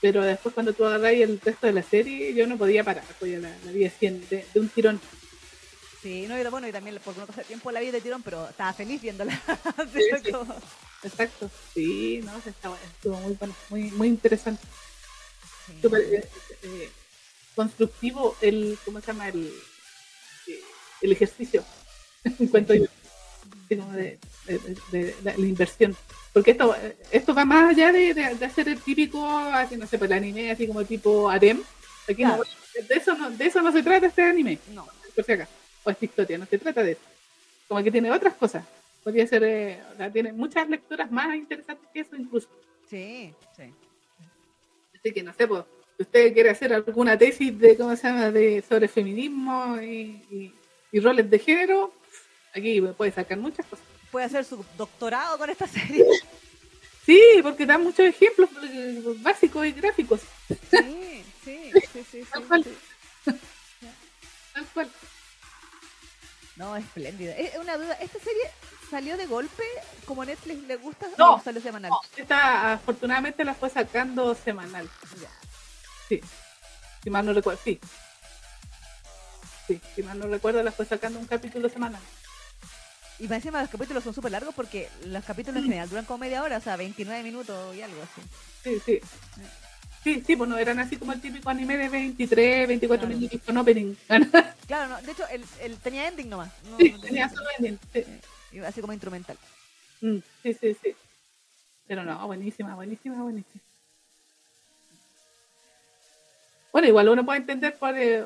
[0.00, 3.32] Pero después cuando tú agarras el resto de la serie, yo no podía parar, pues
[3.32, 5.00] ya la, la vi así en- de, de un tirón.
[6.02, 8.48] Sí, no, y bueno, y también por no pasar tiempo la vi de tirón, pero
[8.48, 9.38] estaba feliz viéndola.
[9.92, 10.32] Sí, sí.
[11.02, 11.50] Exacto.
[11.74, 12.50] Sí, no, está
[12.84, 14.62] estuvo muy bueno, muy, muy interesante.
[15.82, 16.28] Súper, eh,
[16.62, 16.90] eh,
[17.54, 19.28] constructivo el, ¿cómo se llama?
[19.28, 19.52] El,
[20.46, 20.60] eh,
[21.02, 21.64] el ejercicio,
[22.38, 22.86] encuentro yo.
[23.68, 23.76] De,
[24.46, 24.58] de-
[24.90, 25.96] de- de la, inversión.
[26.32, 26.74] Porque esto,
[27.12, 28.10] esto va más allá de,
[28.44, 31.62] hacer el típico, así no sé, pues el anime así como tipo harem.
[32.08, 32.36] Aquí no,
[32.88, 35.48] de eso no, de eso no se trata este anime, No, por si acá.
[35.84, 37.00] O esta historia, no se trata de eso.
[37.68, 38.64] Como que tiene otras cosas.
[39.04, 42.48] Podría ser, eh, o sea, tiene muchas lecturas más interesantes que eso incluso.
[42.88, 43.72] sí, sí.
[45.00, 45.64] Así que no sé, pues,
[45.96, 50.54] si usted quiere hacer alguna tesis de, ¿cómo se llama?, de, sobre feminismo y, y-
[50.92, 51.92] y roles de género,
[52.54, 53.84] aquí puede sacar muchas cosas.
[54.10, 56.04] Puede hacer su doctorado con esta serie.
[57.06, 60.20] Sí, porque da muchos ejemplos eh, básicos y gráficos,
[60.70, 62.64] Sí, sí, sí, sí, Tal sí, cual.
[62.64, 63.32] sí.
[64.52, 64.90] tal cual.
[66.56, 67.34] No, espléndida.
[67.36, 68.42] Es una duda, ¿esta serie
[68.90, 69.62] salió de golpe
[70.04, 71.90] como Netflix le gusta No, o salió semanal?
[71.90, 74.88] No, esta afortunadamente la fue sacando semanal.
[75.20, 75.28] Ya.
[76.08, 76.20] Sí,
[77.02, 77.78] si mal no recuerdo, sí.
[79.66, 82.02] Sí, si mal no recuerdo, la fue sacando un capítulo semanal.
[83.20, 86.18] Y más encima los capítulos son súper largos porque los capítulos en general duran como
[86.18, 88.22] media hora, o sea, 29 minutos y algo así.
[88.64, 89.00] Sí, sí.
[90.02, 93.18] Sí, sí, pues no eran así como el típico anime de 23, 24 Claro.
[93.18, 93.94] minutos con opening.
[94.66, 96.48] Claro, no, de hecho, el, el tenía ending nomás.
[96.70, 97.78] No, Sí, no tenía solo ending.
[97.92, 98.04] Sí.
[98.66, 99.36] Así como instrumental.
[100.00, 100.94] Mm, sí, sí, sí.
[101.86, 103.60] Pero no, buenísima, buenísima, buenísima.
[106.72, 108.24] Bueno, igual uno puede entender por, eh,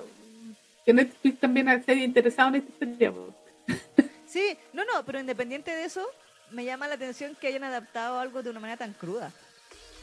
[0.85, 3.13] que Netflix también ha sido interesado en esta historia.
[3.13, 3.35] po.
[4.27, 6.05] Sí, no, no, pero independiente de eso,
[6.51, 9.31] me llama la atención que hayan adaptado algo de una manera tan cruda.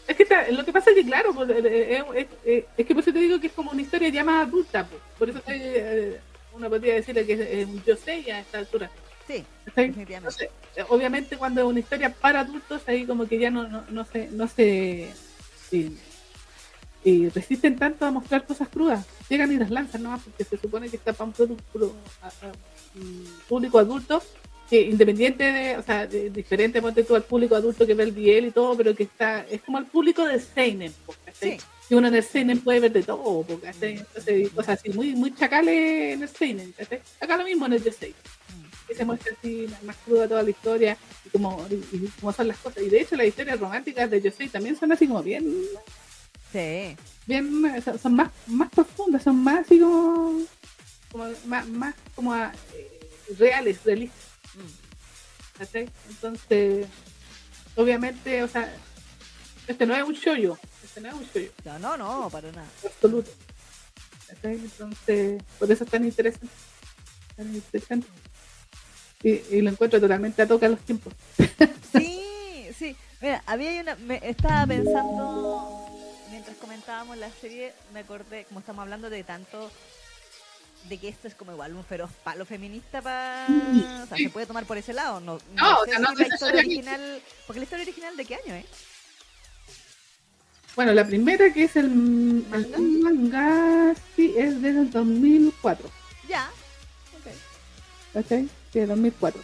[0.07, 2.03] Es que ta- lo que pasa es que, claro, pues, eh, eh,
[2.45, 4.85] es, es- que por eso te digo que es como una historia ya más adulta.
[4.87, 4.95] po.
[5.19, 6.17] Por eso eh,
[6.53, 8.89] uno podría decirle que es, un yo sé a esta altura.
[9.27, 9.87] Sí, ¿cachai?
[9.87, 10.15] definitivamente.
[10.15, 13.83] Entonces, eh, obviamente cuando es una historia para adultos, ahí como que ya no, no,
[13.89, 15.09] no se, no se
[17.03, 19.05] eh, resisten tanto a mostrar cosas crudas.
[19.29, 22.51] Llegan y las lanzan nomás porque se supone que está para un producto a- a-
[22.95, 24.21] un público adulto,
[24.69, 28.11] que independiente de, o sea, de- diferente ponte tú al público adulto que ve el
[28.11, 30.93] BL y todo, pero que está, es como el público del Seinen.
[31.33, 31.57] Sí.
[31.89, 33.97] Y uno en el Seinen puede ver de todo, po, ¿cachai?
[33.97, 36.73] Entonces, cosas así, muy, muy chacales en el Seinen.
[37.19, 38.13] Acá lo mismo en el Yosei
[38.87, 42.47] que se muestra así más cruda toda la historia y como, y, y cómo son
[42.47, 42.83] las cosas.
[42.83, 45.45] Y de hecho las historias románticas de Yosei también son así como bien,
[46.51, 46.97] Sí.
[47.25, 50.41] bien, son, son más, más profundas, son más así como,
[51.11, 52.49] como más, más como eh,
[53.37, 54.19] reales, realistas.
[54.55, 54.81] Mm.
[56.09, 56.87] Entonces,
[57.75, 58.73] obviamente, o sea,
[59.67, 62.67] este no es un shoyo, este no es un shoyo, No, no, no, para nada.
[62.83, 63.29] absoluto.
[64.43, 66.47] Entonces, por eso es tan interesante.
[67.35, 68.07] Tan interesante.
[69.23, 71.13] Y, y lo encuentro totalmente a toca los tiempos.
[71.91, 72.95] Sí, sí.
[73.21, 73.95] Mira, había una.
[73.95, 75.85] Me estaba pensando.
[76.29, 79.69] Mientras comentábamos la serie, me acordé, como estamos hablando de tanto.
[80.89, 83.45] de que esto es como igual un feroz palo feminista para...
[83.47, 83.85] Sí.
[84.03, 85.19] O sea, se puede tomar por ese lado.
[85.19, 87.21] No, no No, o sé sea, no la historia original...
[87.45, 88.65] Porque la historia original de qué año, ¿eh?
[90.75, 92.77] Bueno, la primera que es el, el ¿Manga?
[92.79, 95.89] manga, sí, es del 2004.
[96.29, 96.49] Ya.
[97.19, 97.33] Ok.
[98.13, 98.49] ¿Cachai?
[98.71, 99.41] Sí, 2004.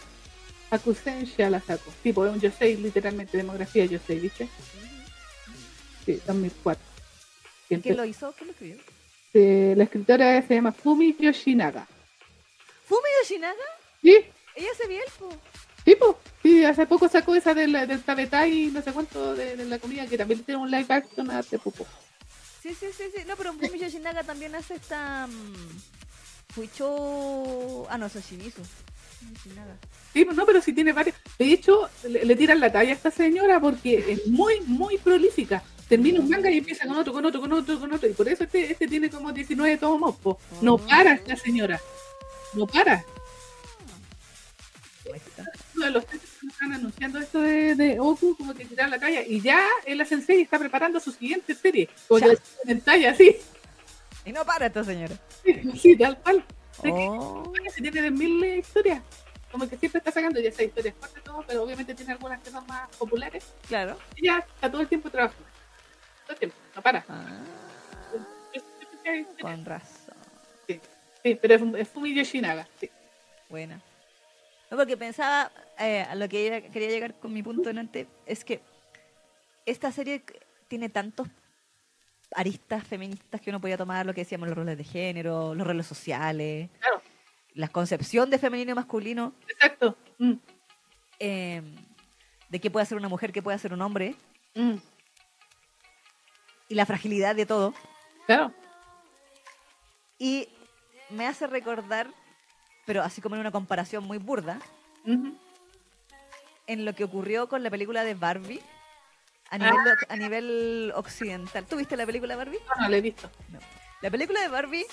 [0.70, 1.90] Hakusen la saco.
[2.02, 4.48] Tipo, es un Yosei, literalmente, demografía Yosei, ¿viste?
[6.04, 6.82] Sí, 2004.
[7.70, 8.32] Y ¿Quién lo hizo?
[8.32, 8.76] ¿Quién lo escribió?
[9.34, 11.86] eh, la escritora se llama Fumi Yoshinaga.
[12.86, 13.64] ¿Fumi Yoshinaga?
[14.02, 14.16] ¿Sí?
[14.56, 15.00] Ella se vio.
[15.84, 19.78] Tipo, sí, hace poco sacó esa del, del Tabetai, no sé cuánto, de, de la
[19.78, 21.86] comida, que también tiene un live action hace poco.
[22.62, 23.22] Sí, sí, sí, sí.
[23.26, 25.26] No, pero Fumi Yoshinaga también hace esta...
[25.26, 25.80] mm,
[26.54, 27.86] Fuicho...
[27.90, 28.20] Ah, no, eso
[30.12, 31.16] Sí, no, pero sí tiene varios.
[31.38, 35.62] De hecho, le, le tiran la talla a esta señora porque es muy, muy prolífica.
[35.88, 38.08] Termina un manga y empieza con otro, con otro, con otro, con otro.
[38.08, 40.16] Y por eso este, este tiene como 19 tomos.
[40.16, 40.38] po.
[40.60, 40.78] No Oh.
[40.78, 41.80] para esta señora.
[42.54, 43.04] No para.
[45.74, 49.22] De los que están anunciando esto de, de Oku, como que tirar la talla.
[49.22, 51.88] Y ya la sensei está preparando su siguiente serie.
[52.66, 53.36] Que en talla, así.
[54.26, 55.14] Y no para esta señora.
[55.80, 56.44] Sí, tal cual.
[56.80, 57.52] Sé que- Oh.
[57.52, 59.02] que se tiene de mil historias.
[59.50, 62.50] Como que siempre está sacando ya sea historias cortas todo, pero obviamente tiene algunas que
[62.50, 63.44] son más populares.
[63.66, 63.98] Claro.
[64.16, 65.46] Y ya está todo el tiempo trabajando.
[66.24, 67.04] Todo el tiempo, no para.
[67.08, 67.40] Ah,
[68.54, 68.60] Yo-
[69.12, 70.14] yo con razón.
[71.22, 72.68] Sí, pero es, Fumi Yoshinaga.
[72.78, 72.90] Sí.
[73.48, 73.80] Buena.
[74.70, 78.44] No, porque pensaba, eh, a lo que ella- quería llegar con mi punto delante, es
[78.44, 78.60] que
[79.64, 80.22] esta serie
[80.68, 81.26] tiene tantos
[82.34, 85.86] aristas feministas que uno podía tomar, lo que decíamos, los roles de género, los roles
[85.86, 87.02] sociales, Claro,
[87.54, 89.96] la concepción de femenino y masculino, exacto.
[90.18, 90.34] Mm,
[91.18, 91.62] eh,
[92.48, 94.14] de qué puede ser una mujer, qué puede ser un hombre,
[94.54, 94.74] mm,
[96.68, 97.74] y la fragilidad de todo.
[98.26, 98.52] Claro.
[100.18, 100.48] Y
[101.10, 102.08] me hace recordar,
[102.86, 104.60] pero así como en una comparación muy burda,
[106.66, 108.60] en lo que ocurrió con la película de Barbie
[109.50, 109.58] a Ah.
[109.58, 111.64] nivel, a nivel occidental.
[111.66, 112.58] ¿Tú viste la película de Barbie?
[112.76, 113.30] No, no, le he visto.
[114.00, 114.84] La película de Barbie,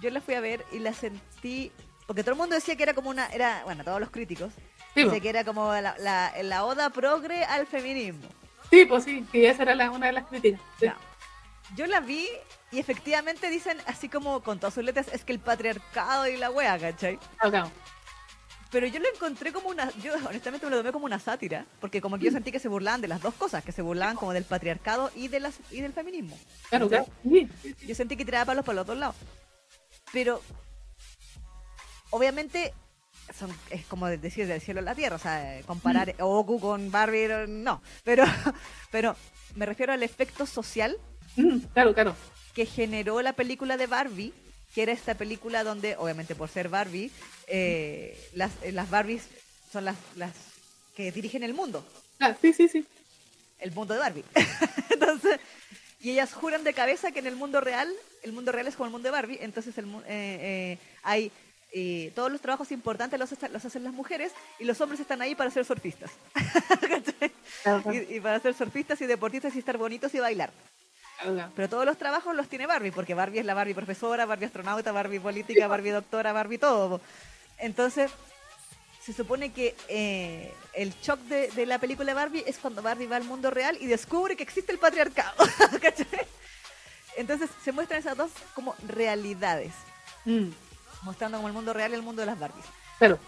[0.00, 1.72] yo la fui a ver y la sentí.
[2.06, 3.26] Porque todo el mundo decía que era como una.
[3.28, 4.52] era Bueno, todos los críticos.
[4.94, 8.28] Sí, que era como la, la, la oda progre al feminismo.
[8.70, 10.60] sí, pues sí, sí, esa era la- una de las críticas.
[10.80, 10.86] Sí.
[11.76, 12.28] Yo la vi
[12.72, 16.50] y efectivamente dicen, así como con todas sus letras, es que el patriarcado y la
[16.50, 17.18] wea, ¿cachai?
[17.38, 17.68] Acá.
[18.70, 19.90] Pero yo lo encontré como una.
[19.98, 21.66] Yo honestamente me lo tomé como una sátira.
[21.80, 24.16] Porque como que yo sentí que se burlaban de las dos cosas, que se burlaban
[24.16, 26.38] como del patriarcado y, de las, y del feminismo.
[26.68, 27.06] Claro, claro.
[27.24, 29.16] Yo sentí que tiraba palos para los dos lados.
[30.12, 30.40] Pero,
[32.10, 32.72] obviamente,
[33.36, 35.16] son, es como decir del cielo a la tierra.
[35.16, 37.82] O sea, eh, comparar Oku con Barbie, no.
[38.04, 38.24] Pero,
[38.90, 39.16] pero
[39.56, 40.96] me refiero al efecto social
[41.36, 42.16] Mm, Claro, claro.
[42.54, 44.34] que generó la película de Barbie,
[44.74, 47.10] que era esta película donde, obviamente por ser Barbie,
[47.46, 49.24] eh, las, eh, las Barbies
[49.72, 50.32] son las, las
[50.94, 51.84] que dirigen el mundo,
[52.20, 52.84] Ah, sí, sí, sí.
[53.58, 54.24] el mundo de Barbie.
[54.90, 55.40] Entonces,
[56.00, 57.92] y ellas juran de cabeza que en el mundo real,
[58.22, 61.30] el mundo real es como el mundo de Barbie, entonces el, eh, eh, hay
[61.72, 65.34] eh, todos los trabajos importantes los, los hacen las mujeres y los hombres están ahí
[65.34, 66.10] para ser surfistas.
[68.10, 70.50] Y para ser surfistas y deportistas y estar bonitos y bailar.
[71.54, 74.92] Pero todos los trabajos los tiene Barbie, porque Barbie es la Barbie profesora, Barbie astronauta,
[74.92, 77.00] Barbie política, Barbie doctora, Barbie todo.
[77.58, 78.10] Entonces,
[79.02, 83.16] se supone que eh, el shock de, de la película Barbie es cuando Barbie va
[83.16, 85.34] al mundo real y descubre que existe el patriarcado.
[85.80, 86.06] ¿cachai?
[87.16, 89.72] Entonces, se muestran esas dos como realidades,
[90.24, 90.50] Mm,
[91.02, 92.66] mostrando como el mundo real y el mundo de las Barbies.
[92.98, 93.18] Claro.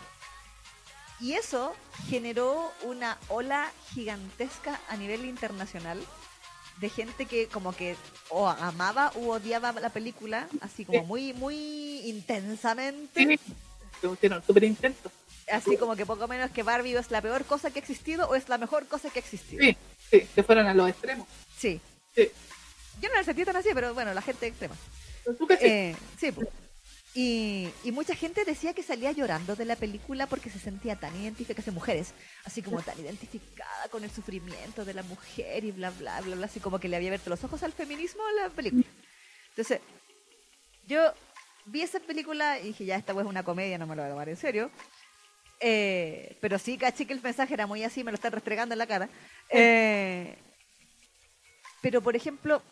[1.21, 1.75] Y eso
[2.09, 5.99] generó una ola gigantesca a nivel internacional
[6.81, 7.97] de gente que como que
[8.29, 13.39] o amaba u odiaba la película, así como muy, muy intensamente.
[14.01, 15.13] Sí, súper intensos.
[15.51, 18.35] Así como que poco menos que Barbie es la peor cosa que ha existido o
[18.35, 19.63] es la mejor cosa que ha existido.
[19.63, 19.77] Sí,
[20.11, 21.29] sí, se fueron a los extremos.
[21.59, 21.81] Sí.
[22.15, 22.31] Sí.
[23.01, 24.75] Yo no la sentí tan así, pero bueno, la gente extrema.
[25.39, 25.67] ¿Tú qué sí?
[25.67, 26.49] Eh, sí, pues.
[27.15, 31.15] Y, y mucha gente decía que salía llorando de la película porque se sentía tan
[31.15, 32.15] identificada, mujeres,
[32.45, 36.47] así como tan identificada con el sufrimiento de la mujer y bla, bla, bla, bla,
[36.47, 38.87] así como que le había abierto los ojos al feminismo en la película.
[39.51, 39.81] Entonces,
[40.87, 41.13] yo
[41.67, 44.09] vi esa película y dije, ya, esta wea es una comedia, no me lo voy
[44.09, 44.71] a tomar en serio.
[45.61, 48.79] Eh, pero sí, caché que el mensaje era muy así, me lo están restregando en
[48.79, 49.09] la cara.
[49.51, 50.35] Eh,
[51.83, 52.63] pero, por ejemplo,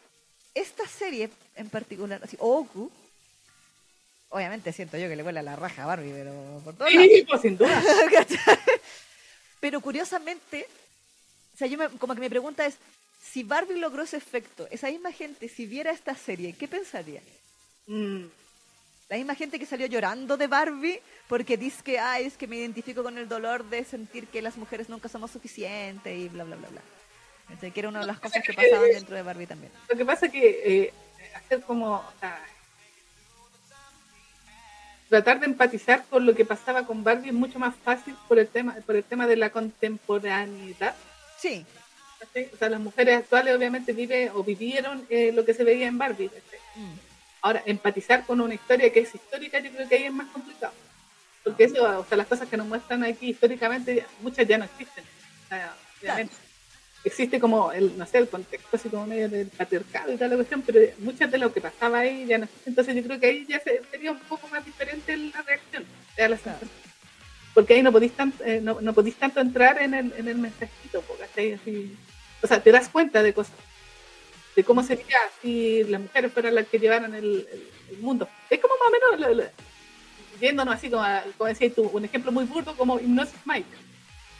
[0.54, 2.90] esta serie en particular, así, Oku,
[4.30, 6.32] obviamente siento yo que le vuela la raja a Barbie, pero
[6.64, 6.92] por lados.
[6.92, 7.82] Sí, pues sin duda.
[9.60, 10.66] Pero curiosamente,
[11.54, 12.76] o sea, yo me- como que mi pregunta es,
[13.22, 17.20] si Barbie logró ese efecto, esa misma gente, si viera esta serie, ¿qué pensaría?
[17.86, 18.24] Mm,
[19.10, 22.56] La misma gente que salió llorando de Barbie porque dice que, ay, es que me
[22.56, 26.56] identifico con el dolor de sentir que las mujeres nunca somos suficientes y bla, bla,
[26.56, 26.80] bla, bla.
[27.48, 29.72] Entonces, que era una de las cosas que pasaban dentro de Barbie también.
[29.90, 30.92] Lo que pasa es que eh,
[31.34, 31.96] hacer como...
[31.96, 32.40] o sea,
[35.10, 38.48] tratar de empatizar con lo que pasaba con Barbie es mucho más fácil por el
[38.48, 40.94] tema, por el tema de la contemporaneidad.
[41.36, 41.66] Sí.
[42.54, 45.98] O sea, las mujeres actuales obviamente viven o vivieron eh, lo que se veía en
[45.98, 46.30] Barbie.
[46.76, 46.92] mm,
[47.42, 50.74] Ahora, empatizar con una historia que es histórica, yo creo que ahí es más complicado.
[51.42, 55.02] Porque eso, o sea, las cosas que nos muestran aquí históricamente, muchas ya no existen.
[55.44, 56.34] O sea, obviamente.
[57.02, 60.36] Existe como el, no sé, el contexto así como medio del patriarcado y tal la
[60.36, 62.46] cuestión, pero muchas de lo que pasaba ahí ya no.
[62.66, 65.84] Entonces yo creo que ahí ya se- sería un poco más diferente la reacción
[66.16, 66.22] de.
[67.54, 70.36] Porque ahí no podís, tan- eh, no, no podís tanto entrar en el, en el
[70.36, 71.54] mensajito, porque.
[71.54, 71.96] Así,
[72.42, 73.54] o sea, te das cuenta de cosas
[74.54, 78.28] de cómo sería si las mujeres fueran las que llevaran el, el- el mundo.
[78.50, 79.50] Es como más o menos, lo- lo-
[80.40, 83.66] yéndonos así como, a- como decías tú, un ejemplo muy burdo como Hypnosis Mike.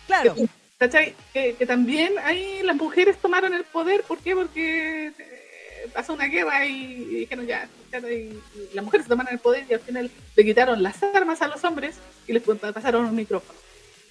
[0.07, 0.35] claro.
[0.81, 1.15] ¿Cachai?
[1.35, 4.35] Que, que también ahí las mujeres tomaron el poder, ¿por qué?
[4.35, 8.41] Porque eh, pasó una guerra y, y dijeron ya, y, y
[8.73, 11.97] las mujeres tomaron el poder y al final le quitaron las armas a los hombres
[12.27, 13.59] y les pasaron un micrófono.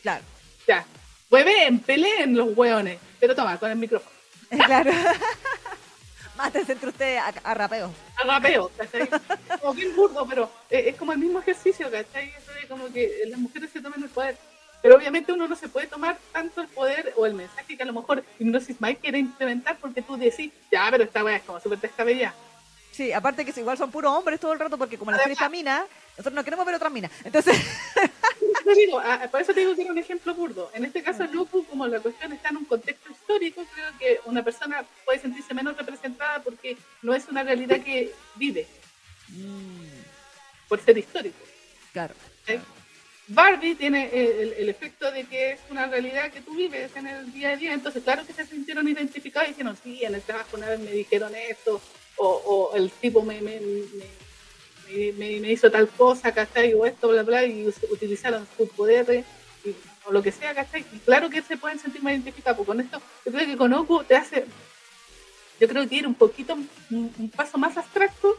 [0.04, 0.24] Claro.
[0.68, 0.86] Ya,
[1.32, 4.16] hueven, peleen los hueones, pero toma, con el micrófono.
[4.66, 4.92] Claro.
[6.38, 7.92] Mátense entre ustedes a, a rapeo.
[8.16, 9.10] a rapeo, ¿cachai?
[9.60, 12.30] Como bien burdo, pero eh, es como el mismo ejercicio, ¿cachai?
[12.30, 14.38] Eso de como que las mujeres se tomen el poder.
[14.82, 17.86] Pero obviamente uno no se puede tomar tanto el poder o el mensaje que a
[17.86, 21.60] lo mejor Hypnosis Mike quiere implementar porque tú decís, ya, pero esta weá es como
[21.60, 22.34] súper descabellada.
[22.92, 25.50] Sí, aparte que igual son puros hombres todo el rato porque como la serie está
[25.50, 27.10] mina, nosotros no queremos ver otra mina.
[27.24, 27.58] Entonces,
[28.76, 30.72] digo, ah, por eso te digo que era un ejemplo burdo.
[30.74, 34.44] En este caso, Luku, como la cuestión está en un contexto histórico, creo que una
[34.44, 38.68] persona puede sentirse menos representada porque no es una realidad que vive
[40.68, 41.38] por ser histórico.
[41.94, 42.16] claro.
[42.46, 42.60] ¿sí?
[43.30, 47.06] Barbie tiene eh, el, el efecto de que es una realidad que tú vives en
[47.08, 50.22] el día a día, entonces claro que se sintieron identificados y dijeron, sí, en el
[50.22, 51.80] trabajo una vez me dijeron esto,
[52.18, 53.62] o, o el tipo me, me,
[55.14, 56.74] me, hizo tal cosa, ¿cachai?
[56.74, 59.24] O esto, bla, bla, y utilizaron su poder, eh,
[59.64, 59.76] y-
[60.06, 60.84] o lo que sea, ¿cachai?
[60.92, 63.72] Y claro que se pueden sentir más identificados, porque con esto, yo creo que con
[63.74, 64.46] Oku te hace,
[65.60, 66.68] yo creo que ir un poquito, un,
[67.20, 68.36] un paso más abstracto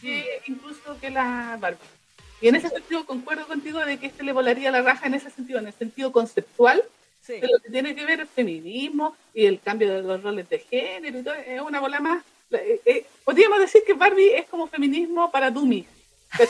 [0.00, 1.99] que incluso que la Barbie.
[2.40, 5.30] Y en ese sentido concuerdo contigo de que este le volaría la raja en ese
[5.30, 6.82] sentido, en el sentido conceptual
[7.22, 7.34] Sí.
[7.34, 10.58] de lo que tiene que ver el feminismo y el cambio de los roles de
[10.60, 12.24] género y todo, es una bola más.
[12.52, 15.52] eh, eh, podríamos decir que Barbie es como feminismo para.
[15.52, 15.86] ¿cachai?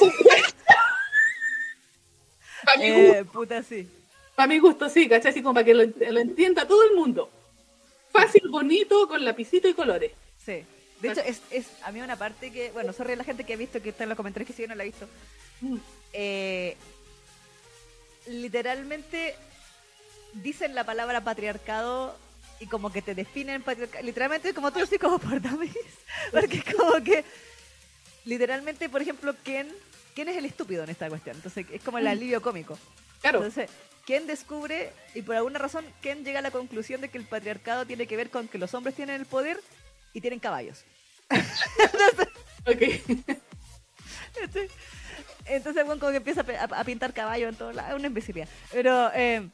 [2.64, 3.88] para, mi gusto, Eh, puta, sí.
[4.36, 5.32] para mi gusto, sí, ¿cachai?
[5.32, 7.28] Así como para que lo, lo entienda todo el mundo.
[8.12, 10.12] Fácil, bonito, con lapicito y colores.
[10.44, 10.64] Sí.
[11.00, 13.54] De hecho, es, es a mí una parte que, bueno, sorry a la gente que
[13.54, 15.08] ha visto, que está en los comentarios que si yo no la ha visto.
[16.12, 16.76] Eh,
[18.26, 19.34] literalmente
[20.34, 22.16] dicen la palabra patriarcado
[22.60, 24.04] y como que te definen patriarcado.
[24.04, 25.74] Literalmente como tú como por dummies.
[26.32, 27.24] Porque como que
[28.24, 29.68] literalmente, por ejemplo, Ken,
[30.14, 31.36] Ken es el estúpido en esta cuestión.
[31.36, 32.78] Entonces es como el alivio cómico.
[33.20, 33.70] Claro, Entonces,
[34.06, 37.86] Ken descubre y por alguna razón Ken llega a la conclusión de que el patriarcado
[37.86, 39.60] tiene que ver con que los hombres tienen el poder
[40.12, 40.84] y tienen caballos.
[42.66, 42.82] ok.
[44.34, 44.68] ¿Cachai?
[45.50, 48.48] Entonces, bueno, como que empieza a, pintar caballo en todo lado, es una imbecilidad.
[48.70, 49.48] Pero, eh,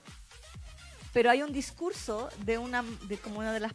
[1.13, 3.73] pero hay un discurso de una, de como una de las,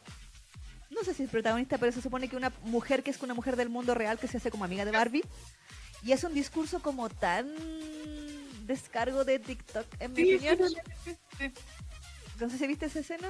[0.89, 3.56] no sé si es protagonista, pero se supone que una mujer que es una mujer
[3.56, 5.23] del mundo real que se hace como amiga de Barbie.
[6.03, 7.48] Y es un discurso como tan
[8.65, 10.57] descargo de TikTok, en mi Sí, opinión.
[11.03, 11.52] sí, sí.
[12.39, 13.30] No sé si viste esa escena.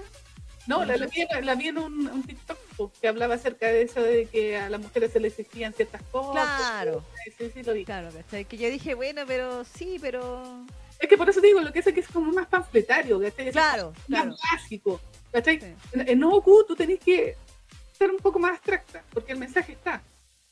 [0.72, 3.68] No, la, la vi, en- la vi en un, un TikTok po, que hablaba acerca
[3.68, 6.32] de eso de que a las mujeres se les exigían ciertas cosas.
[6.58, 7.04] Claro.
[7.38, 7.86] Sí, sí, lo vi.
[7.86, 8.46] Claro, ¿cachai?
[8.46, 10.66] Que yo dije, bueno, pero sí, pero...
[11.00, 13.48] Es que por eso te digo, lo que es que es como más panfletario, ¿cachai?
[13.48, 14.36] Es Claro, más claro.
[14.54, 15.60] básico, ¿cachai?
[15.60, 15.74] Sí.
[15.94, 17.36] En, en Oku tú tenés que
[17.98, 20.02] ser un poco más abstracta, porque el mensaje está.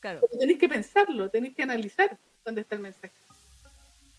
[0.00, 0.20] Claro.
[0.22, 3.12] Pero tenés que pensarlo, tenés que analizar dónde está el mensaje.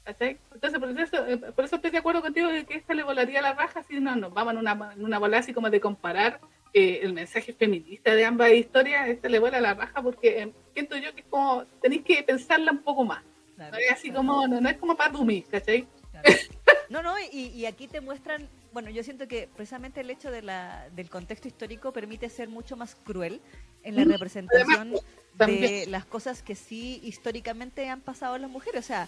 [0.03, 0.40] ¿Cachai?
[0.53, 3.41] Entonces, por eso, eh, por eso estoy de acuerdo contigo de que esta le volaría
[3.41, 6.40] la raja si no nos vamos en una, en una bola así como de comparar
[6.73, 10.98] eh, el mensaje feminista de ambas historias, esta le vuela la raja porque eh, siento
[10.98, 13.23] yo que es como tenéis que pensarla un poco más.
[13.56, 14.26] claro, No es así claro.
[14.28, 15.88] como, no, no es como para dummies, ¿cachai?
[16.11, 16.28] Claro.
[16.90, 20.41] No, no, y, y aquí te muestran, bueno, yo siento que precisamente el hecho de
[20.41, 23.40] la, del contexto histórico permite ser mucho más cruel
[23.84, 24.99] en la Mm, representación de
[25.38, 25.90] también.
[25.90, 28.84] las cosas que sí históricamente han pasado a las mujeres.
[28.84, 29.07] O sea,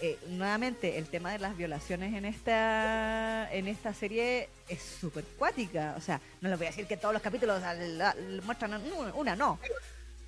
[0.00, 5.94] eh, nuevamente, el tema de las violaciones en esta en esta serie es súper cuática.
[5.96, 9.36] O sea, no les voy a decir que todos los capítulos al- muestran una, una,
[9.36, 9.58] no.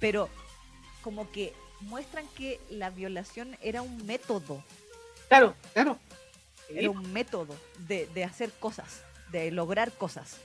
[0.01, 0.29] Pero
[1.03, 4.63] como que muestran que la violación era un método.
[5.29, 5.99] Claro, claro.
[6.71, 7.55] Era un método
[7.87, 10.37] de, de hacer cosas, de lograr cosas.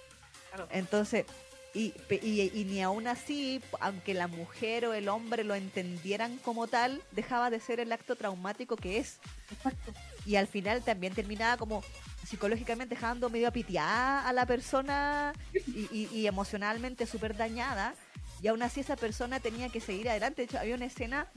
[0.49, 0.67] Claro.
[0.71, 1.25] Entonces,
[1.73, 6.67] y, y, y ni aún así, aunque la mujer o el hombre lo entendieran como
[6.67, 9.19] tal, dejaba de ser el acto traumático que es.
[9.51, 9.91] Exacto.
[10.25, 11.83] Y al final también terminaba como
[12.25, 15.33] psicológicamente dejando medio apiteada a la persona
[15.67, 17.95] y, emocionalmente súper dañada.
[18.41, 20.41] Y aún así esa persona tenía que seguir adelante.
[20.41, 21.27] De hecho, había una escena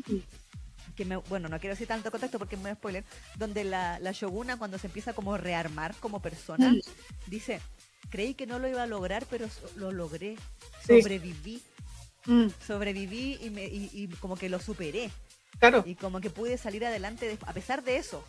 [0.97, 3.05] que me, bueno, no quiero decir tanto contacto porque me spoiler,
[3.37, 6.75] donde la, la Shoguna cuando se empieza como a rearmar como persona,
[7.27, 7.61] dice,
[8.11, 9.47] creí que no lo iba a lograr, pero
[9.77, 10.37] lo logré,
[10.87, 11.01] Sí.
[11.01, 11.63] sobreviví,
[12.27, 15.11] Mm, sobreviví y, me, y, y como que lo superé,
[15.61, 15.85] claro.
[15.87, 18.25] y como que pude salir adelante de- a pesar de eso.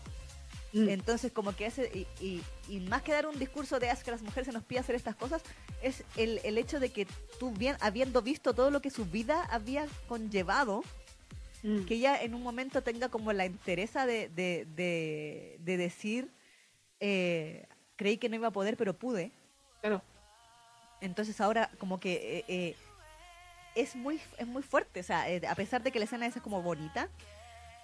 [0.74, 3.94] Mm, Entonces, como que hace, y, y- y más que dar un discurso de "Ah,
[3.94, 5.42] es que las mujeres se nos pide hacer estas cosas,
[5.82, 7.08] es el, el hecho de que
[7.40, 10.84] tú, bien, habiendo visto todo lo que su vida había conllevado,
[11.64, 16.30] mm, que ella en un momento tenga como la entereza de, de, de, de decir,
[17.00, 19.32] eh, creí que no iba a poder, pero pude.
[19.82, 20.02] Claro.
[21.02, 22.76] Entonces ahora como que eh, eh,
[23.76, 26.40] es, muy, es muy fuerte, o sea, eh, a pesar de que la escena esa
[26.40, 27.10] es como bonita,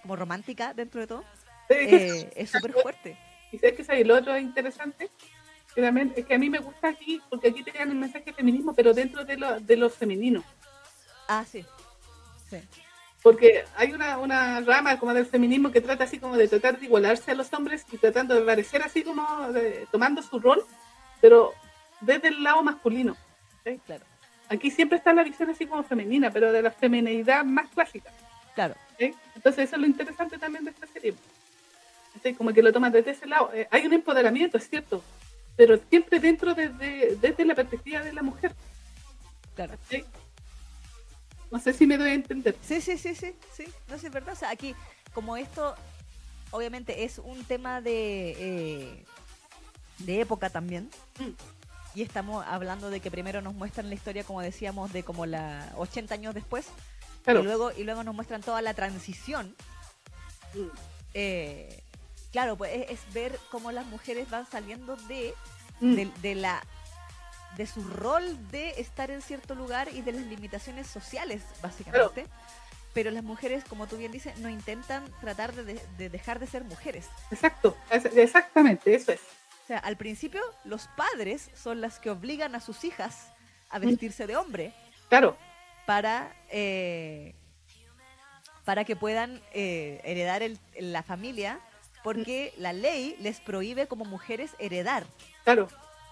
[0.01, 1.23] como romántica dentro de todo,
[1.69, 3.17] eh, es súper fuerte.
[3.51, 5.11] Y sabes que sabes, lo otro interesante,
[5.75, 8.25] que también es que a mí me gusta aquí, porque aquí te dan el mensaje
[8.25, 10.43] de feminismo, pero dentro de lo, de lo femenino.
[11.27, 11.63] Ah, sí.
[12.49, 12.57] Sí.
[13.21, 16.85] Porque hay una, una rama como del feminismo que trata así como de tratar de
[16.87, 20.65] igualarse a los hombres y tratando de parecer así como de- tomando su rol,
[21.21, 21.53] pero
[22.05, 23.15] desde el lado masculino.
[23.63, 23.79] ¿sí?
[23.85, 24.05] Claro,
[24.49, 28.11] Aquí siempre está la visión así como femenina, pero de la feminidad más clásica.
[28.55, 28.75] claro.
[28.99, 29.13] ¿sí?
[29.35, 31.13] Entonces eso es lo interesante también de esta serie.
[32.21, 32.33] ¿sí?
[32.33, 33.51] Como que lo toman desde ese lado.
[33.53, 35.03] Eh, hay un empoderamiento, es cierto,
[35.55, 38.53] pero siempre dentro desde, desde la perspectiva de la mujer.
[39.55, 39.73] Claro.
[41.51, 42.55] No sé si me doy a entender.
[42.61, 43.65] Sí, sí, sí, sí, sí.
[43.87, 44.33] No sé, es verdad.
[44.33, 44.75] O sea, aquí,
[45.13, 45.75] como esto,
[46.49, 49.05] obviamente es un tema de, eh,
[49.99, 50.89] de época también.
[51.19, 51.29] Mm.
[51.95, 55.71] Y estamos hablando de que primero nos muestran la historia, como decíamos, de como la
[55.77, 56.67] 80 años después.
[57.23, 57.41] Claro.
[57.41, 59.55] Y luego, y luego nos muestran toda la transición.
[60.53, 60.67] Mm.
[61.13, 61.83] Eh,
[62.31, 65.33] claro, pues es, es ver cómo las mujeres van saliendo de,
[65.79, 65.95] Mm.
[65.95, 66.63] de, de la
[67.57, 72.25] de su rol de estar en cierto lugar y de las limitaciones sociales, básicamente.
[72.93, 76.47] Pero las mujeres, como tú bien dices, no intentan tratar de, de- de dejar de
[76.47, 77.05] ser mujeres.
[77.31, 79.19] Exacto, es- exactamente, eso es.
[79.63, 83.31] O sea, al principio los padres son las que obligan a sus hijas
[83.69, 83.81] a Mm.
[83.85, 84.73] vestirse de hombre
[85.09, 85.37] Claro,
[85.85, 87.33] para, eh,
[88.65, 91.59] para que puedan eh, heredar el- la familia,
[92.03, 95.05] porque la ley les prohíbe como mujeres heredar.
[95.43, 95.67] claro.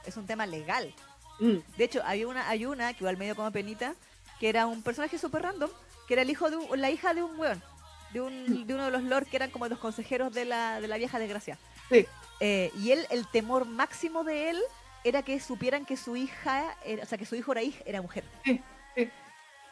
[0.05, 0.91] Es un tema legal.
[1.39, 1.57] Mm.
[1.77, 3.93] De hecho, hay una, hay una que igual medio como penita,
[4.39, 5.69] que era un personaje súper random,
[6.07, 7.61] que era el hijo de un- la hija de un weón,
[8.11, 10.87] de, un, de uno de los lords que eran como los consejeros de la, de
[10.87, 11.59] la vieja desgracia.
[11.89, 12.07] Sí,
[12.43, 14.59] Eh, y él, el temor máximo de él
[15.03, 18.01] era que supieran que su hija, era- o sea, que su hijo era, hij- era
[18.01, 18.23] mujer.
[18.43, 18.59] sí,
[18.95, 19.09] sí.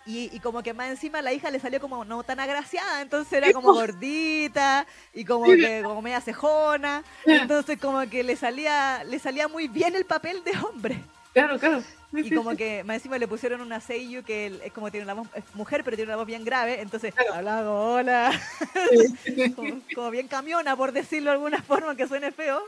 [0.05, 3.33] Y, y como que más encima la hija le salió como no tan agraciada, entonces
[3.33, 9.19] era como gordita y como que como media cejona, entonces como que le salía le
[9.19, 11.03] salía muy bien el papel de hombre.
[11.33, 11.81] Claro, claro.
[11.81, 12.57] Sí, Y sí, como sí.
[12.57, 15.43] que más encima le pusieron una seiyuu que él- es como tiene una voz es
[15.53, 17.35] mujer, pero tiene una voz bien grave, entonces Claro.
[17.35, 18.31] hablaba hola,
[19.55, 22.61] como, como bien camiona, por decirlo de alguna forma que suene feo,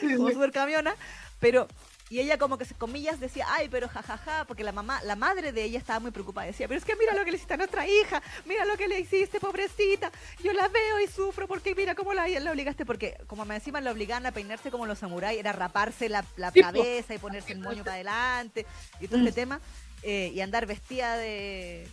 [0.00, 0.34] como sí.
[0.34, 0.94] súper camiona,
[1.40, 1.66] pero
[2.14, 5.50] y ella como que se comillas decía, ay, pero jajaja, porque la mamá, la madre
[5.50, 7.56] de ella estaba muy preocupada, decía, pero es que mira lo que le hiciste a
[7.56, 11.96] nuestra hija, mira lo que le hiciste, pobrecita, yo la veo y sufro porque mira
[11.96, 15.40] cómo la, la obligaste, porque como más encima la obligaban a peinarse como los samuráis,
[15.40, 18.64] era raparse la, la cabeza y ponerse el moño para adelante
[19.00, 19.26] y todo Mm.
[19.26, 19.60] este tema,
[20.04, 21.88] eh, y andar vestida de,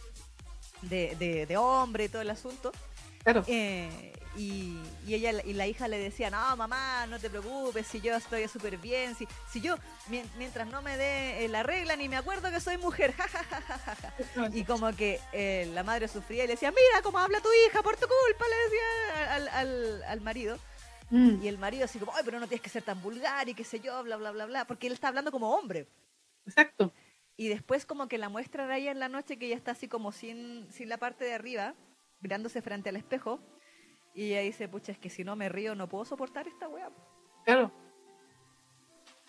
[0.83, 2.71] de, de, de hombre y todo el asunto.
[3.23, 3.43] Claro.
[3.47, 7.99] Eh, y, y ella y la hija le decía, no, mamá, no te preocupes, si
[7.99, 9.75] yo estoy súper bien, si, si yo,
[10.09, 13.27] mien- mientras no me dé eh, la regla, ni me acuerdo que soy mujer, ja,
[13.27, 14.49] ja, ja, ja, ja, ja".
[14.53, 17.83] Y como que eh, la madre sufría y le decía, mira cómo habla tu hija
[17.83, 20.57] por tu culpa, le decía al, al, al marido.
[21.09, 23.53] Mm, Y el marido así como, ay, pero no tienes que ser tan vulgar y
[23.53, 25.85] qué sé yo, bla, bla, bla, bla, porque él está hablando como hombre.
[26.45, 26.93] Exacto.
[27.35, 29.89] Y después como que la muestran a ella en la noche que ella está así
[29.89, 31.73] como sin, sin la parte de arriba,
[32.21, 33.39] mirándose frente al espejo.
[34.13, 36.89] Y ella dice, pucha, es que si no me río no puedo soportar esta weá.
[37.45, 37.71] Claro.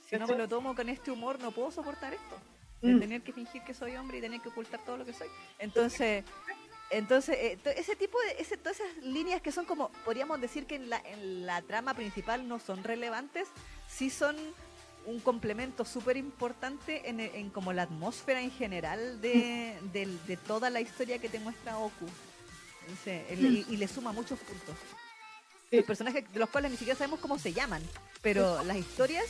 [0.09, 2.37] Si no me lo tomo con este humor no puedo soportar esto.
[2.83, 3.01] De Mm.
[3.01, 5.29] tener que fingir que soy hombre y tener que ocultar todo lo que soy.
[5.61, 6.25] Entonces,
[6.91, 10.75] entonces eh, ese tipo de, ese, todas esas líneas que son como, podríamos decir que
[10.75, 13.47] en la, en la trama principal no son relevantes,
[13.89, 14.37] sí son
[15.07, 20.69] un complemento súper importante en, en como la atmósfera en general de, del- de toda
[20.69, 22.07] la historia que te muestra Oku.
[23.05, 24.77] Sí, el- y, y le suma muchos puntos.
[25.71, 25.77] Sí.
[25.77, 27.83] Los personajes de los cuales ni siquiera sabemos cómo se llaman,
[28.21, 29.27] pero las historias,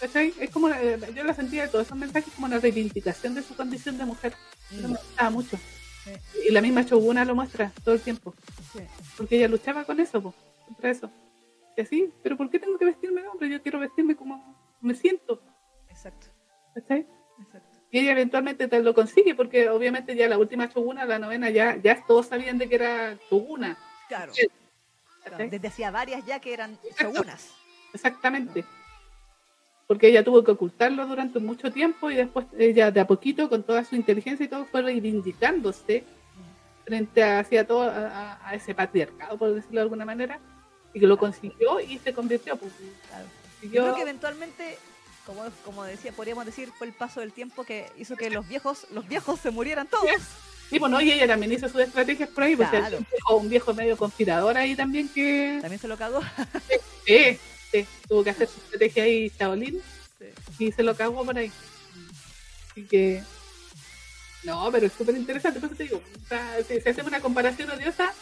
[0.00, 0.32] ¿Cachai?
[0.40, 3.54] Es como, eh, yo la sentía de todos esos mensajes como una reivindicación de su
[3.54, 4.34] condición de mujer.
[4.70, 5.58] Eso mm, me gustaba mucho.
[6.48, 8.34] Y la misma Shoguna lo muestra todo el tiempo.
[9.18, 10.34] Porque ella luchaba con eso, po,
[10.66, 11.10] contra eso.
[11.76, 13.50] Y así, pero ¿por qué tengo que vestirme de hombre?
[13.50, 15.42] Yo quiero vestirme como me siento.
[15.90, 16.28] exacto,
[16.74, 17.06] ¿Cachai?
[17.90, 21.76] Y ella eventualmente te lo consigue, porque obviamente ya la última Shoguna, la novena, ya,
[21.76, 23.76] ya todos sabían de que era Shoguna.
[24.08, 24.46] Claro, Sí.
[25.50, 27.12] desde hacía varias ya que eran Exacto.
[27.14, 27.50] shogunas.
[27.92, 28.64] Exactamente.
[29.86, 33.64] Porque ella tuvo que ocultarlo durante mucho tiempo y después ella de a poquito, con
[33.64, 36.04] toda su inteligencia y todo, fue reivindicándose
[36.84, 40.38] frente a, hacia todo a, ese patriarcado, por decirlo de alguna manera,
[40.94, 42.56] y que lo consiguió y se convirtió.
[42.56, 42.72] Pues,
[43.08, 43.26] Claro.
[43.62, 44.78] Yo creo que eventualmente,
[45.34, 48.86] como, como decía, podríamos decir, fue el paso del tiempo que hizo que los viejos,
[48.90, 50.04] los viejos se murieran todos.
[50.68, 52.98] Sí, bueno, y ella también hizo sus estrategias por ahí, porque Claro.
[52.98, 56.20] un, viejo, un viejo medio conspirador ahí también que También se lo cagó.
[57.06, 57.38] sí,
[57.72, 59.80] sí, tuvo que hacer su estrategia ahí, Shaolin,
[60.18, 60.26] Sí.
[60.66, 61.50] y se lo cagó por ahí.
[62.70, 63.22] Así que.
[64.44, 65.96] No, pero es súper interesante, por eso te digo.
[66.24, 68.12] o sea, si, si hacemos una comparación odiosa,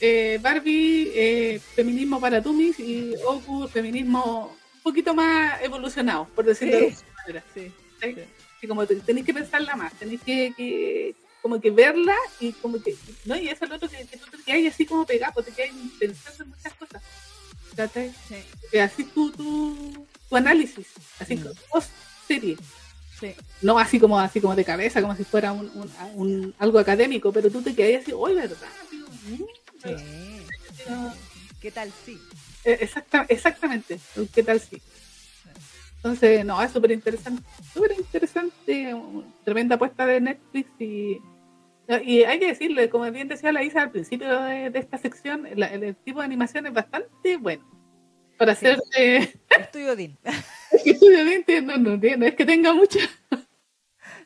[0.00, 6.80] eh, Barbie, eh, feminismo para Tumis y Oku, feminismo poquito más evolucionado, por decirlo Sí.
[6.80, 7.44] de alguna manera.
[7.54, 7.72] Sí.
[8.60, 8.66] ¿sí?
[8.66, 12.94] Como te- tenéis que pensarla más, tenéis que, que- como que verla y como que,
[13.24, 15.50] no, y eso es lo otro que, que tú te quedas así como pegado, te
[15.52, 17.02] quedas pensando en muchas cosas.
[18.82, 20.86] así tu, tu, tu análisis,
[21.18, 21.42] así Mm.
[21.42, 21.90] como post
[22.28, 22.56] serie,
[23.18, 23.34] Sí.
[23.62, 27.32] no así como así como de cabeza, como si fuera un, un- un- algo académico,
[27.32, 28.68] pero tú te quedas así, oye, ¿verdad?
[30.88, 31.08] Mm,
[31.60, 32.18] ¿Qué tal sí?
[32.64, 33.98] Eh, exacta- exactamente,
[34.34, 34.80] ¿qué tal sí?
[35.96, 37.42] Entonces, no, es súper interesante,
[37.74, 38.96] súper interesante,
[39.44, 41.18] tremenda apuesta de Netflix y,
[42.04, 45.46] y hay que decirle, como bien decía la Isa al principio de, de esta sección,
[45.56, 47.68] la- el, tipo de animación es bastante bueno.
[48.38, 48.66] Para Sí.
[48.66, 50.16] hacer eh, Estudio Dean.
[50.72, 52.98] es que obviamente no, no, no es que tenga mucho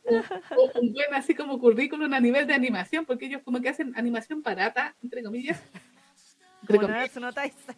[0.04, 4.42] un buen así como currículum a nivel de animación, porque ellos como que hacen animación
[4.42, 5.60] barata, entre comillas.
[6.62, 7.10] Entre comillas.
[7.34, 7.76] Taizai.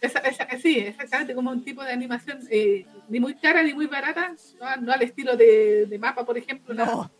[0.00, 3.86] Esa- esa- sí, exactamente como un tipo de animación eh, ni muy cara ni muy
[3.86, 7.10] barata, no, no al estilo de, de mapa, por ejemplo, No.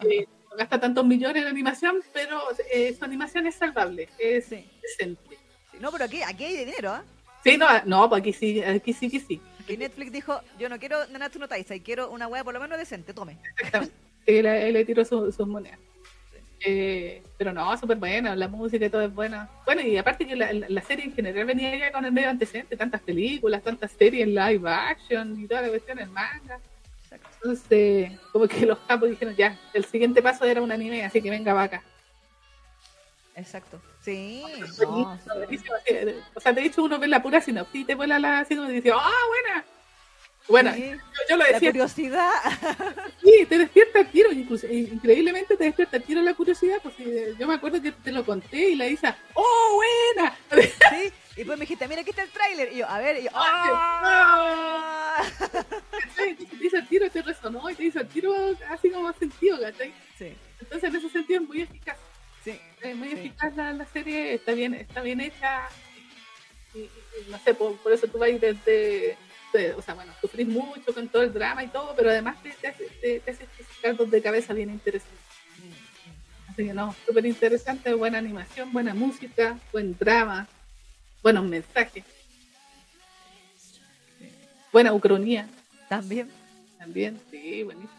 [0.00, 2.40] que no gasta tantos millones en animación, pero
[2.72, 4.64] eh, su animación es salvable, es Sí.
[4.82, 5.38] decente.
[5.80, 7.04] No, pero aquí, aquí hay dinero, ¿ah?
[7.44, 9.40] Sí, no, no, pues aquí sí, aquí sí que sí.
[9.68, 12.78] Y Netflix dijo, yo no quiero Nanatsu no Taizai, quiero una wea por lo menos
[12.78, 13.38] decente, tome.
[13.56, 13.94] Exactamente.
[14.26, 15.78] Él, él le tiró su- sus monedas.
[16.64, 19.48] Eh, pero no, súper buena, la música y todo es buena.
[19.64, 22.76] Bueno, y aparte que la, la- serie en general venía ya con el medio antecedente,
[22.76, 26.58] tantas películas, tantas series live action y toda la cuestión en manga.
[27.04, 27.28] Exacto.
[27.42, 31.30] Entonces, como que los capos dijeron ya, el siguiente paso era un anime, así que
[31.30, 31.82] venga vaca.
[33.36, 33.80] Exacto.
[34.02, 34.42] Sí.
[34.80, 35.12] No,
[36.34, 38.68] O sea, de hecho uno ve la pura sinopsis y te vuela la así como
[38.68, 39.64] dice, ¡ah, buena!
[40.48, 40.90] Bueno, Sí.
[40.90, 40.96] yo,
[41.28, 42.30] yo lo La decía, curiosidad.
[43.22, 47.34] Sí, te despierta el tiro, incluso, increíblemente te despierta el tiro la curiosidad, pues eh,
[47.38, 49.80] yo me acuerdo que te lo conté y la Isa, ¡oh,
[50.14, 50.36] buena!
[50.90, 51.12] Sí.
[51.36, 52.72] Y pues me dijiste, mira, aquí está el tráiler.
[52.72, 55.22] Y yo, a ver, y yo, ¡ah!
[56.16, 58.34] Te hizo el tiro, te resonó y te hizo el tiro
[58.68, 59.92] así como sentido, ¿cachai?
[60.18, 61.96] Sí, Entonces en ese sentido es muy eficaz,
[62.42, 62.58] sí.
[62.80, 63.14] es muy Sí.
[63.14, 65.68] eficaz la, la serie, está bien, está bien hecha,
[66.74, 66.90] y, y-
[67.26, 69.16] y no sé, por, por eso tú vas desde,
[69.52, 72.50] te- o sea, bueno, sufrís mucho con todo el drama y todo, pero además te,
[72.50, 73.46] te hace, te, te hace
[73.82, 75.18] caldos de cabeza bien interesantes.
[76.48, 80.46] Así que no, súper interesante, buena animación, buena música, buen drama,
[81.22, 82.04] buenos mensajes,
[84.72, 85.48] buena ucronía
[85.88, 86.30] También.
[86.78, 87.92] también, sí, buenísimo.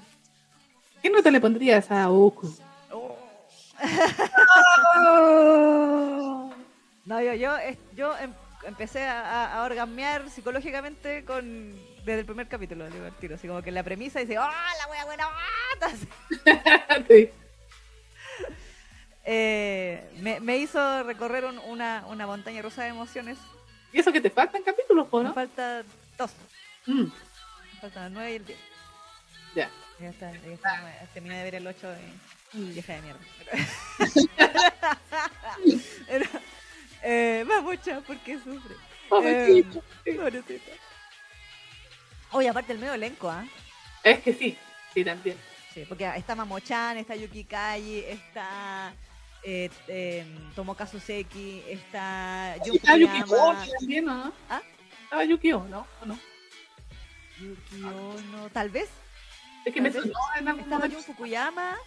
[1.02, 2.54] ¿Qué nota le pondrías a Oku?
[7.06, 7.56] No, yo, yo,
[7.96, 8.34] yo em-
[8.64, 11.76] empecé a, a- orgasmear psicológicamente con
[12.06, 14.88] desde el primer capítulo de al tiro, así como que la premisa dice, ¡ah, la
[14.92, 15.26] wea buena!
[15.28, 16.08] ah", así.
[17.08, 17.30] Sí.
[19.32, 23.38] Eh, me, me hizo recorrer un- una, una montaña rusa de emociones.
[23.94, 25.34] ¿Y eso que te faltan capítulos, Me no?
[25.34, 25.84] falta
[26.18, 26.32] dos,
[26.88, 28.60] Mm, me faltan el 9 y el 10.
[29.56, 29.70] ya.
[30.00, 30.82] Ya está, ya está,
[31.14, 31.94] terminé de ver el 8
[32.54, 33.20] y vieja de mierda.
[36.08, 36.26] Pero,
[37.04, 38.76] eh, mucha porque sufre.
[39.24, 39.64] Eh,
[40.16, 40.72] pobrecita.
[42.32, 43.46] Oye, aparte el medio elenco, ¿ah?
[44.04, 44.58] Es que sí,
[44.94, 45.38] sí, también.
[45.74, 48.94] Sí, porque está Mamochan, está Yuki Kaji, está
[49.44, 54.34] eh, eh, Tomokazu Seki, está Jun Estaba Yuki Ono también, ¿o ¿no?
[54.50, 54.62] ¿Ah?
[55.04, 56.20] Estaba Yuki Ono, ¿o no?
[57.40, 58.90] Yuki Ono, tal vez.
[59.66, 60.98] Es que me sonó en algún Estaba momento.
[60.98, 61.78] Jun Fukuyama,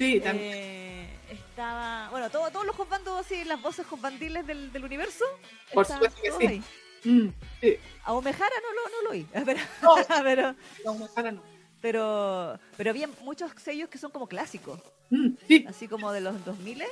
[0.00, 0.52] Sí, también.
[0.54, 2.08] Eh, estaba.
[2.10, 5.26] Bueno, todo- todos los hotbandos así, las voces hotbandiles del, del universo.
[5.74, 6.46] Por supuesto que todos sí.
[6.46, 6.62] ahí.
[7.04, 7.28] Mm,
[7.60, 7.76] sí.
[8.04, 9.26] A Omejara no lo, no lo oí.
[9.44, 9.94] Pero, No.
[10.24, 10.54] pero,
[10.86, 11.42] No,
[11.82, 14.80] pero, pero había muchos sellos que son como clásicos.
[15.10, 16.82] Mm, sí, Así como de los 2000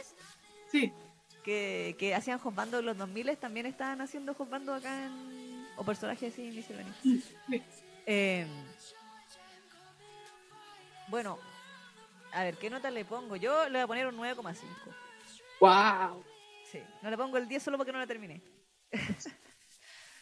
[0.71, 0.93] sí.
[1.45, 5.67] que, que hacían hotbandos de los 2000 también estaban haciendo hotbandos acá en.
[5.79, 6.95] O personajes así misceláneos.
[7.05, 7.17] Mm,
[7.49, 7.63] sí.
[8.05, 8.47] Eh,
[11.09, 11.39] bueno,
[12.33, 13.37] a ver, ¿qué nota le pongo?
[13.37, 14.95] Yo le voy a poner un 9,5.
[15.61, 16.25] Wow.
[16.63, 18.41] Sí, no le pongo el 10 solo porque no la terminé.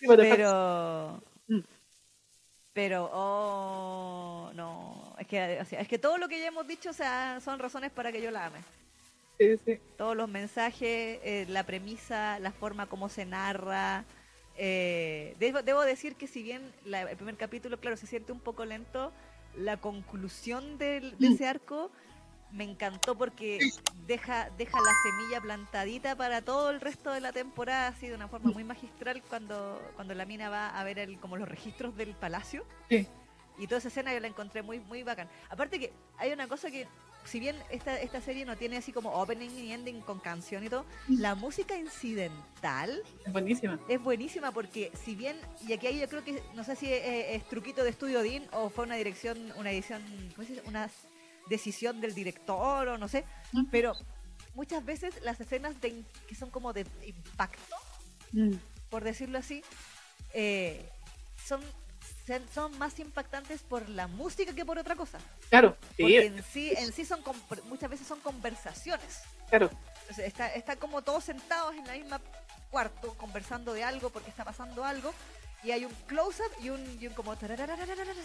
[0.01, 1.23] Pero.
[1.49, 1.61] Mm.
[2.73, 5.15] Pero, oh, no.
[5.19, 7.59] Es que, o sea, es que todo lo que ya hemos dicho o sea, son
[7.59, 8.59] razones para que yo la ame.
[9.39, 9.78] Sí, sí.
[9.97, 14.05] Todos los mensajes, eh, la premisa, la forma como se narra.
[14.59, 18.41] eh, debo, debo decir que si bien la- el primer capítulo, claro, se siente un
[18.41, 19.12] poco lento,
[19.57, 21.33] la conclusión del- de Mm.
[21.35, 21.91] ese arco
[22.53, 23.59] me encantó porque
[24.07, 28.28] deja, deja la semilla plantadita para todo el resto de la temporada, así de una
[28.28, 28.55] forma Mm.
[28.55, 32.65] muy magistral cuando, cuando la mina va a ver el, como los registros del palacio.
[32.89, 33.09] Sí.
[33.59, 35.28] Y toda esa escena yo la encontré muy, muy bacán.
[35.49, 36.87] Aparte que hay una cosa que,
[37.24, 40.69] si bien esta, esta serie no tiene así como opening y ending con canción y
[40.69, 43.78] todo, la música incidental Es buenísima.
[43.89, 47.03] es buenísima porque si bien, y aquí hay yo creo que, no sé si es,
[47.37, 50.03] es truquito de Estudio Dean o fue una dirección, una edición,
[50.35, 50.69] ¿cómo se dice?
[50.69, 50.91] Una
[51.49, 53.66] decisión del director o no sé, Mm.
[53.70, 53.93] pero
[54.55, 57.77] muchas veces las escenas de, que son como de impacto,
[58.33, 58.55] Mm,
[58.91, 59.62] por decirlo así,
[60.35, 60.89] eh,
[61.45, 61.61] son,
[62.53, 65.19] son más impactantes por la música que por otra cosa.
[65.48, 67.23] Claro, Porque sí, en sí, en sí son
[67.65, 69.20] muchas veces son conversaciones.
[69.48, 69.70] claro.
[70.03, 72.20] Entonces, está, está como todos sentados en la misma
[72.70, 75.12] cuarto conversando de algo porque está pasando algo
[75.65, 77.35] y hay un close-up y un, y un como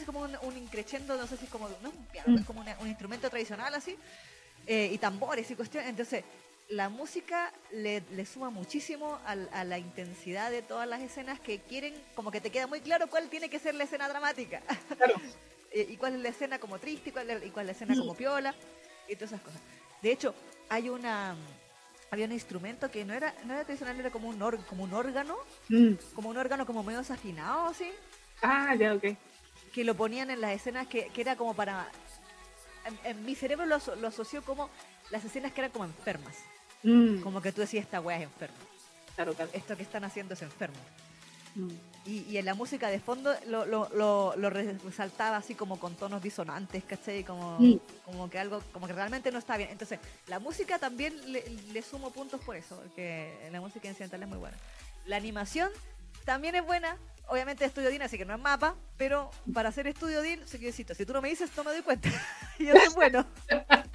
[0.05, 2.61] como un, un increchendo, no sé si es como, no es un piano, es como
[2.61, 3.97] una- un instrumento tradicional así,
[4.67, 5.89] eh, y tambores y cuestiones.
[5.89, 6.23] Entonces,
[6.71, 11.59] la música le, le suma muchísimo al- a, la intensidad de todas las escenas que
[11.59, 14.61] quieren, como que te queda muy claro cuál tiene que ser la escena dramática.
[14.97, 15.15] Claro.
[15.73, 17.95] Y cuál es la escena como triste y cuál, es- y cuál es la escena
[17.97, 18.53] como piola
[19.07, 19.61] y todas esas cosas.
[20.01, 20.35] De hecho,
[20.67, 21.33] hay una
[22.09, 24.93] había un instrumento que no era no era tradicional, era como un or- como un
[24.93, 25.37] órgano,
[25.69, 25.93] Mm.
[26.13, 27.89] como un órgano como medio desafinado así,
[28.41, 29.15] Ah, ya, ok.
[29.73, 31.87] que lo ponían en las escenas que, que era como para
[32.85, 34.69] en, en mi cerebro lo, lo asoció como
[35.09, 36.35] las escenas que eran como enfermas,
[36.83, 38.55] Mm, como que tú decías esta weá es enferma,
[39.15, 39.51] Claro, claro.
[39.53, 40.77] esto que están haciendo es enfermo.
[41.55, 41.69] Mm,
[42.05, 45.79] Y, y en la música de fondo lo, lo, lo, lo re- resaltaba así como
[45.79, 47.23] con tonos disonantes, ¿cachai?
[47.23, 47.79] Como, Mm.
[48.05, 49.69] como que algo, como que realmente no está bien.
[49.69, 54.27] Entonces, la música también le, le sumo puntos por eso, porque la música incidental es
[54.29, 54.57] muy buena.
[55.05, 55.69] La animación
[56.25, 56.97] también es buena,
[57.27, 60.95] obviamente es Estudio Dean, así que no es mapa, pero para hacer Estudio necesito.
[60.95, 62.09] Si tú no me dices, no me doy cuenta.
[62.59, 63.23] y eso es bueno,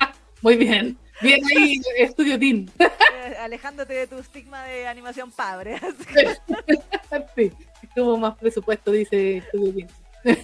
[0.46, 0.96] Muy bien.
[1.20, 2.68] Bien ahí, Estudio Team.
[2.78, 5.80] eh, alejándote de tu estigma de animación padre.
[7.34, 7.52] sí.
[7.96, 9.88] Tuvo más presupuesto, dice Estudio Team.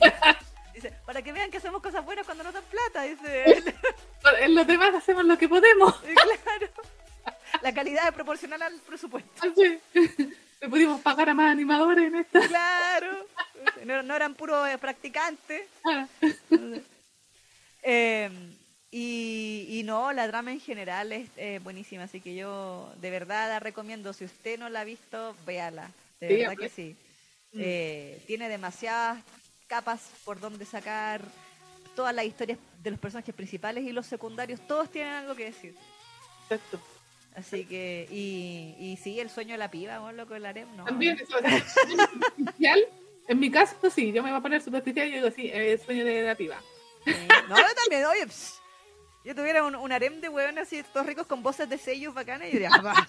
[0.75, 3.75] Dice, para que vean que hacemos cosas buenas cuando no dan plata, dice él.
[4.41, 5.95] En los demás hacemos lo que podemos.
[6.01, 6.67] Claro.
[7.61, 9.31] La calidad es proporcional al presupuesto.
[9.47, 9.79] Así.
[10.61, 12.41] Le pudimos pagar a más animadores en esta.
[12.49, 13.27] Claro.
[13.85, 15.69] No, no eran puros eh, practicantes.
[15.85, 16.07] Ah,
[17.85, 18.31] Eh,
[18.93, 23.49] y, y no, la trama en general es eh, buenísima, así que yo de verdad
[23.49, 24.13] la recomiendo.
[24.13, 25.91] Si usted no la ha visto, véala.
[26.21, 26.95] De Sí, verdad que sí.
[27.53, 27.61] Mm.
[27.61, 29.19] Eh, tiene demasiadas
[29.67, 31.23] capas por donde sacar
[31.97, 35.75] todas las historias de los personajes principales y los secundarios, todos tienen algo que decir.
[36.45, 36.81] Exacto.
[37.35, 40.85] Así que, y, y sí, el sueño de la piba, vos loco el harem, no.
[40.85, 41.39] También, eso.
[43.29, 46.05] En mi caso, sí, yo me voy a poner superficial y digo, sí, el sueño
[46.05, 46.61] de la piba.
[47.05, 47.13] Sí.
[47.49, 48.61] No, yo también, oye, pss,
[49.25, 52.49] yo tuviera un, un harem de hueones así, todos ricos con voces de sellos bacanas,
[52.49, 53.03] y yo diría, "Va, Ah,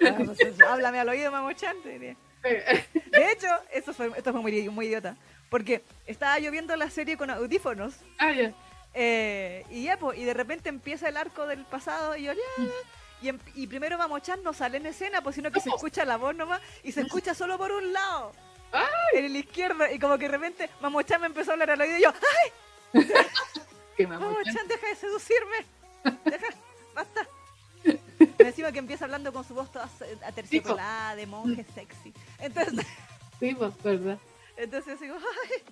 [0.00, 0.16] acá.
[0.16, 2.16] ah, pues, eso, háblame al oído, mamochan, te diría.
[2.44, 5.16] Eh, De hecho, eso fue, esto fue muy, muy idiota,
[5.48, 8.52] porque estaba yo viendo la serie con audífonos, Ah, ya.
[8.94, 12.40] eh, y ya, pues, y de repente empieza el arco del pasado, y yo, ya,
[13.22, 16.16] y, em- y primero Mamochan no sale en escena, pues sino que se escucha la
[16.18, 18.32] voz nomás, y se escucha solo por un lado.
[19.14, 21.96] En el izquierdo, y como que de repente Mamochan me empezó a hablar al oído
[21.98, 22.52] y yo, ¡ay!
[23.96, 24.16] Que me.
[24.16, 25.56] Chan, deja de seducirme.
[26.24, 26.46] Deja,
[26.94, 27.26] basta.
[28.38, 29.88] Y encima que empieza hablando con su voz toda
[30.24, 32.12] aterciopelada, de monje sexy.
[32.38, 32.86] Entonces,
[33.40, 34.18] Sí, pues, verdad.
[34.56, 35.16] entonces digo,
[35.52, 35.62] ay,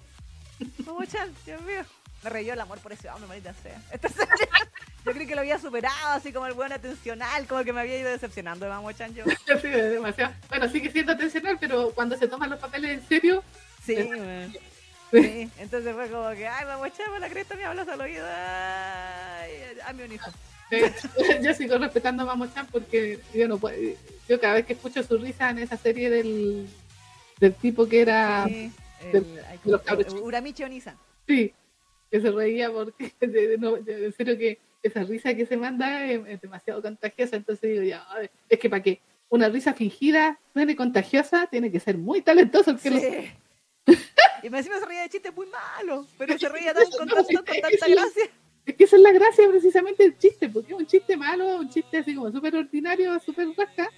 [0.78, 1.82] vamos, Chan, Dios mío.
[2.22, 3.80] Me reyó el amor por ese hombre, maldita sea.
[3.90, 4.26] Entonces,
[5.05, 7.98] yo creí que lo había superado, así como el buen atencional, como que me había
[7.98, 9.24] ido decepcionando de Mamo Chan yo.
[9.26, 10.34] Sí, es demasiado.
[10.48, 13.42] Bueno, sigue siendo atencional, pero cuando se toman los papeles en serio,
[13.84, 14.59] Sí, Es-.
[15.22, 18.24] Sí, entonces fue como que, ay, vamos a echar la cresta, me hablas al oído.
[18.28, 19.50] Ay,
[19.86, 20.30] hazme un hijo.
[21.42, 23.76] Yo sigo respetando a Mamo-chan porque yo no puedo.
[24.28, 26.66] Yo cada vez que escucho su risa en esa serie del,
[27.38, 28.44] del tipo que era.
[28.48, 28.72] Sí,
[29.12, 30.22] del- el- ay, de los ¿cómo- cabros chicos.
[30.26, 30.96] Uramichi Onisan.
[31.28, 31.52] Sí,
[32.10, 36.04] que se reía porque, de- de- de- en serio que esa risa que se manda
[36.06, 38.04] es, es demasiado contagiosa, entonces digo, ya,
[38.48, 42.78] es que para que una risa fingida suene contagiosa, tiene que ser muy talentoso el
[42.78, 43.06] que lo Sí.
[44.44, 47.24] Y me encima se reía de chistes muy malos, pero se reía tan, con, tanto,
[47.24, 48.30] con tanta gracia.
[48.66, 51.70] Es que esa es la gracia precisamente del chiste, porque es un chiste malo, un
[51.70, 53.88] chiste así como súper ordinario, súper rasca,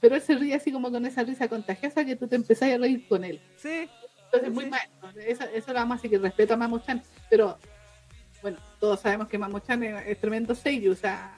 [0.00, 2.78] pero él se ríe así como con esa risa contagiosa que tú te empezás a
[2.78, 3.40] reír con él.
[3.56, 3.88] Sí,
[4.24, 5.08] Entonces, muy maestro.
[5.20, 7.00] Eso, eso lo vamos así que respeto a Mamo-chan.
[7.30, 7.56] Pero,
[8.42, 11.36] bueno, todos sabemos que Mamo-chan es, es tremendo seiyuu, o sea,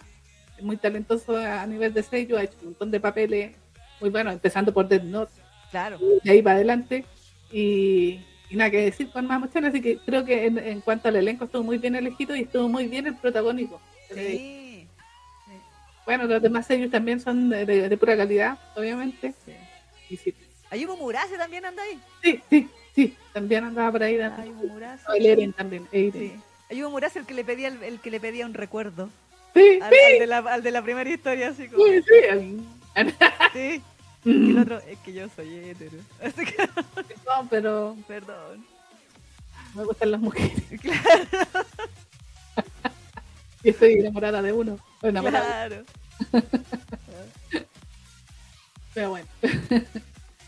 [0.56, 3.56] es muy talentoso a nivel de seiyuu, ha hecho un montón de papeles
[4.00, 5.32] muy buenos, empezando por Death Note,
[5.70, 5.98] claro.
[6.22, 7.04] de ahí para adelante.
[7.52, 8.20] Y,
[8.54, 11.44] y nada que decir con Mamo-chan, así que creo que en, en cuanto al elenco
[11.46, 13.80] estuvo muy bien elegido y estuvo muy bien el protagónico.
[14.14, 14.86] Sí.
[16.06, 19.34] Bueno, los demás seiyuu también son de, de- de pura calidad, obviamente.
[19.44, 19.52] sí.
[20.10, 20.34] Y sí,
[20.70, 21.98] Ayumu Murase también anda ahí.
[22.22, 24.16] sí, sí, sí, también andaba por ahí.
[24.16, 25.04] dando- Ayumu Murase.
[25.16, 25.88] El Eren también.
[25.90, 26.12] Eren.
[26.12, 26.32] Sí.
[26.70, 29.08] Ayumu Murase el que le pedía el, el que le pedía un recuerdo.
[29.54, 31.84] Sí, Al, sí, al de la, al de la primera historia, así como.
[31.86, 32.62] sí, sí.
[33.52, 33.82] Sí.
[34.24, 35.98] Y el otro, es que yo soy hetero.
[36.22, 36.68] Así que,
[37.26, 38.64] No, pero perdón.
[39.74, 40.52] me gustan las mujeres.
[40.80, 41.66] Claro,
[43.62, 44.78] Y estoy enamorada de uno.
[45.02, 45.84] enamorada, claro.
[48.94, 49.26] Pero bueno.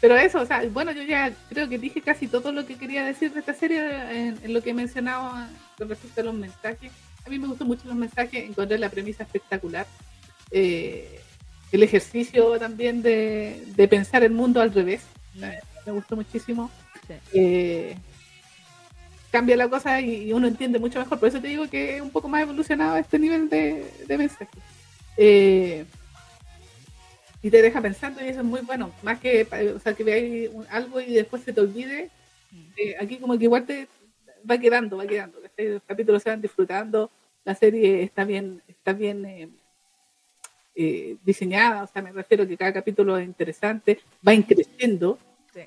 [0.00, 3.04] Pero eso, o sea, bueno, yo ya creo que dije casi todo lo que quería
[3.04, 3.80] decir de esta serie
[4.28, 6.92] en, en lo que he mencionado ah, con respecto a los mensajes.
[7.26, 9.86] A mí me gustan mucho los mensajes, encontré la premisa espectacular.
[10.52, 11.20] Eh,
[11.72, 15.02] el ejercicio también de, de pensar el mundo al revés.
[15.34, 16.70] Me, me gustó muchísimo.
[17.06, 17.14] Sí.
[17.34, 17.96] Eh,
[19.30, 21.18] cambia la cosa y, y uno entiende mucho mejor.
[21.18, 24.48] Por eso te digo que es un poco más evolucionado este nivel de, de mensaje.
[25.16, 25.84] Eh,
[27.42, 28.90] y te deja pensando y eso es muy bueno.
[29.02, 32.10] Más que, o sea, que veáis un- algo y después se te olvide.
[32.76, 33.88] eh, aquí como que igual te
[34.48, 35.38] va quedando, va quedando.
[35.58, 37.10] Los capítulos se van disfrutando.
[37.44, 39.24] La serie está bien, está bien
[40.76, 41.82] eh, diseñada.
[41.84, 43.98] O sea, me refiero que cada capítulo es interesante.
[44.26, 45.18] Va increciendo
[45.54, 45.60] Sí.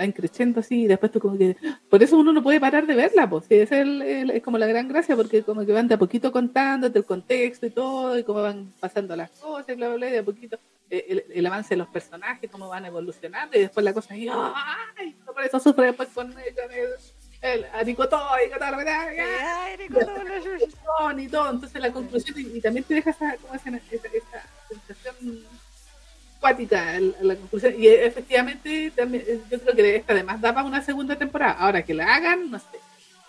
[0.00, 1.56] va creciendo así y después tú como que
[1.88, 4.58] por eso uno no puede parar de verla pues sí, es, el- el- es como
[4.58, 8.18] la gran gracia porque como que van de a poquito contándote el contexto y todo
[8.18, 10.58] y cómo van pasando las cosas y bla bla bla y de a poquito
[10.90, 14.26] eh, el, el avance de los personajes cómo van evolucionando y después la cosa ahí
[14.28, 15.14] ¡ay!
[15.24, 16.40] por eso sufre después con, con
[16.72, 16.88] el,
[17.44, 17.82] el la
[19.88, 21.20] no, no, no, no.
[21.20, 21.50] y todo.
[21.50, 25.44] Entonces la conclusión y, y también te deja esa, como esa, esa, esa sensación
[26.38, 27.74] acuática en, en la conclusión.
[27.78, 31.52] Y efectivamente también eh, yo creo que esta además daba una segunda temporada.
[31.52, 32.78] Ahora que la hagan no sé.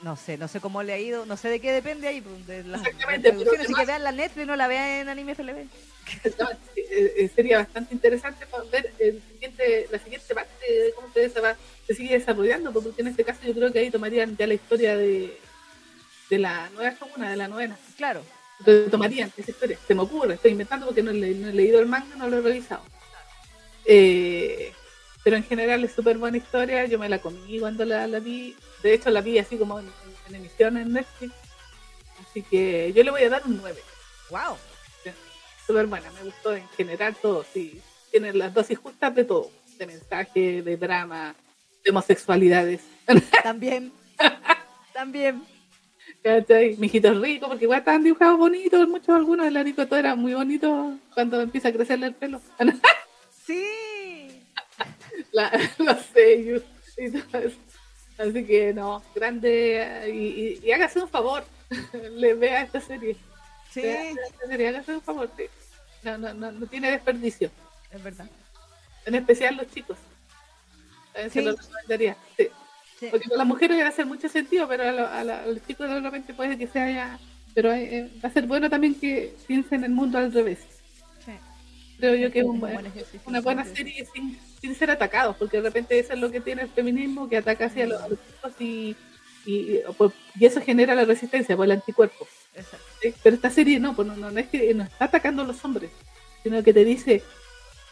[0.02, 2.46] No sé, no sé cómo le ha ido, no sé de qué depende ahí, pues,
[2.46, 5.34] de las Exactamente, pero producciones, así que vean la Netflix, no la vean en Anime
[5.34, 5.58] FLB.
[5.58, 11.40] eh, eh, sería bastante interesante ver el siguiente, la siguiente parte de cómo se, se
[11.40, 11.56] va
[11.88, 14.96] se sigue desarrollando porque en este caso yo creo que ahí tomarían ya la historia
[14.98, 15.40] de
[16.30, 18.24] de la nueva segunda de la novena Claro,
[18.66, 19.78] retomarían esa historia.
[19.88, 22.38] Se me ocurre, estoy inventando porque no, le- no he leído el manga, no lo
[22.38, 22.82] he revisado.
[23.86, 24.74] Eh,
[25.24, 28.56] pero en general es súper buena historia, yo me la comí cuando la, la vi,
[28.84, 29.92] de hecho la vi así como en,
[30.30, 31.34] en emisión en Netflix,
[32.28, 33.82] así que yo le voy a dar un 9.
[34.30, 34.56] wow.
[35.68, 37.82] Súper buena, me gustó en general todo, sí,
[38.12, 39.50] tiene las dosis justas de todo,
[39.80, 41.36] de mensaje, de drama,
[41.86, 42.82] de homosexualidades.
[43.44, 43.92] También,
[44.94, 45.44] también.
[46.24, 46.76] ¿Cachai?
[46.78, 51.40] Mijitos ricos, porque igual estaban dibujados bonitos, muchos algunos, el aricoto era muy bonito cuando
[51.42, 52.42] empieza a crecerle el pelo.
[53.46, 53.64] Sí.
[55.32, 56.64] la, los sellos
[56.98, 57.58] y todo eso.
[58.18, 61.44] Así que no, grande y, y, y hágase un favor,
[62.16, 63.16] le vea esta serie.
[63.72, 65.30] Sí, Vea esta serie, hágase un favor,
[66.02, 67.52] no, no, no, no tiene desperdicio,
[67.92, 68.28] es verdad.
[69.06, 69.98] en especial los chicos.
[71.16, 71.42] Se Sí.
[71.42, 72.18] lo recomendaría.
[72.38, 72.48] Sí.
[73.00, 73.08] Sí.
[73.12, 75.48] Porque con las mujeres va a hacer mucho sentido, pero a, lo- a la- a
[75.48, 77.20] los chicos solamente puede que sea ya.
[77.54, 80.60] Pero eh, va a ser bueno también que piensen el mundo al revés.
[81.98, 84.92] Creo yo que es un un buen- buen ejercicio, una buena serie sin, sin ser
[84.92, 88.02] atacados, porque de repente eso es lo que tiene el feminismo, que ataca hacia los,
[88.02, 88.96] a los chicos y,
[89.46, 92.28] y, y, pues, y eso genera la resistencia, pues el anticuerpo.
[93.24, 95.64] Pero esta serie no, pues no, no, no es que no está atacando a los
[95.64, 95.90] hombres,
[96.44, 97.24] sino que te dice,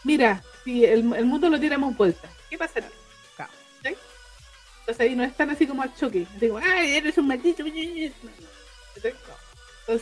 [0.04, 2.88] mira, si el, el mundo lo tiramos vuelta, ¿qué pasará?
[4.84, 7.64] Entonces ahí no es tan así como al choque, como, ay, eres un maldito.
[7.64, 8.12] Entonces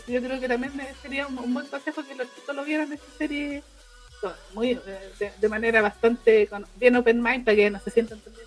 [0.08, 3.62] yo creo que también sería un, buen consejo que los chicos lo vieran esta serie
[4.54, 8.46] muy, eh, de, manera bastante bien open mind para que no se sientan también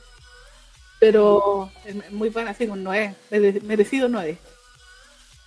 [1.00, 3.16] Pero es muy buena, así un 9,
[3.64, 4.38] merecido 9.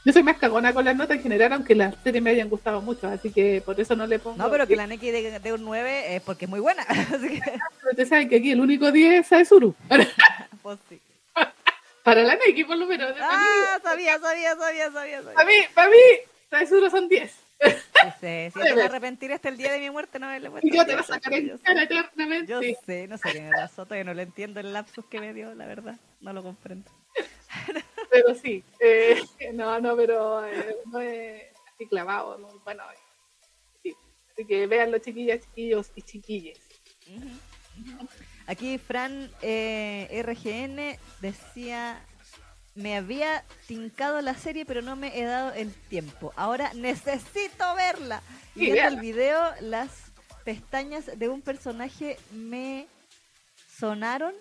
[0.09, 2.81] Yo soy más cagona con las notas en general, aunque las series me hayan gustado
[2.81, 4.39] mucho, así que por eso no le pongo.
[4.39, 6.83] No, pero que la Neki de, un 9 es porque es muy buena.
[6.89, 7.43] Así que...
[7.83, 9.75] Pero te saben que aquí el único 10 es Saezuru.
[10.63, 10.99] pues sí.
[12.05, 13.15] Para la Neki, por lo menos.
[13.21, 15.23] Ah, sabía, sabía, sabía, sabía.
[15.35, 17.31] Para mí, para mí, son 10.
[17.31, 17.71] Sí,
[18.19, 20.67] sí, si te vas a arrepentir hasta el día de mi muerte, no haberle puesto.
[20.67, 22.51] Y yo te lo sacaré en cara eternamente.
[22.51, 25.35] Yo sé, no sé qué me pasó, todavía no lo entiendo el lapsus que me
[25.35, 25.97] dio, la verdad.
[26.23, 26.91] No lo comprendo.
[28.11, 29.21] Pero sí, eh,
[29.55, 31.45] no, no, pero eh, no es
[31.75, 32.83] así clavado, no, bueno,
[33.83, 33.95] sí.
[34.33, 36.59] Así que véanlo, chiquillas, chiquillos y chiquilles.
[38.47, 42.05] Aquí Fran eh, RGN decía
[42.79, 46.33] me había tincado la serie, pero no me he dado el tiempo.
[46.37, 48.23] Ahora necesito verla.
[48.55, 49.91] Y viendo el video, las
[50.45, 52.87] pestañas de un personaje me
[53.79, 54.33] sonaron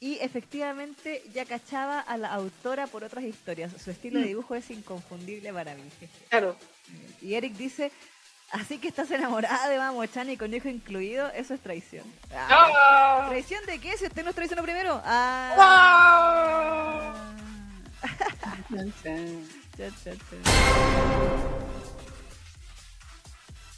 [0.00, 3.72] y efectivamente ya cachaba a la autora por otras historias.
[3.82, 5.82] Su estilo de dibujo es inconfundible para mí.
[6.28, 6.56] Claro.
[7.22, 7.90] Y Eric dice,
[8.50, 12.04] así que estás enamorada de Mamo-chan y con hijo incluido, eso es traición.
[12.34, 13.96] Ah, ¿Traición de qué?
[13.96, 15.00] Si usted nos traicionó primero.
[15.04, 15.54] Ah.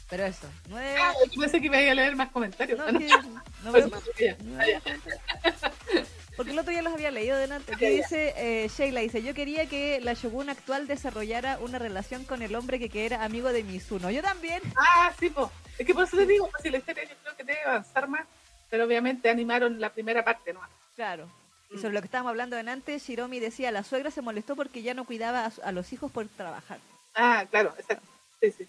[0.09, 0.95] Pero eso, nueve...
[1.01, 2.79] Ah, yo pensé que iba a leer más comentarios.
[2.79, 2.99] No, no,
[6.37, 7.75] porque el otro día los había leído delante.
[7.75, 12.43] Que dice, eh, Sheila dice, yo quería que la Shogun actual desarrollara una relación con
[12.43, 14.11] el hombre que, que era amigo de Mizuno.
[14.11, 14.61] Yo también.
[14.75, 15.49] Ah, sí, pues.
[15.79, 18.07] Es que por eso te digo, pues si la historia yo creo que debe avanzar
[18.07, 18.27] más,
[18.69, 20.61] pero obviamente animaron la primera parte, ¿no?
[20.95, 21.27] Claro.
[21.71, 24.93] Y sobre lo que estábamos hablando antes, Shiromi decía, la suegra se molestó porque ya
[24.93, 26.79] no cuidaba a, los hijos por trabajar.
[27.13, 28.07] Ah, claro, exacto.
[28.41, 28.67] Sí, sí.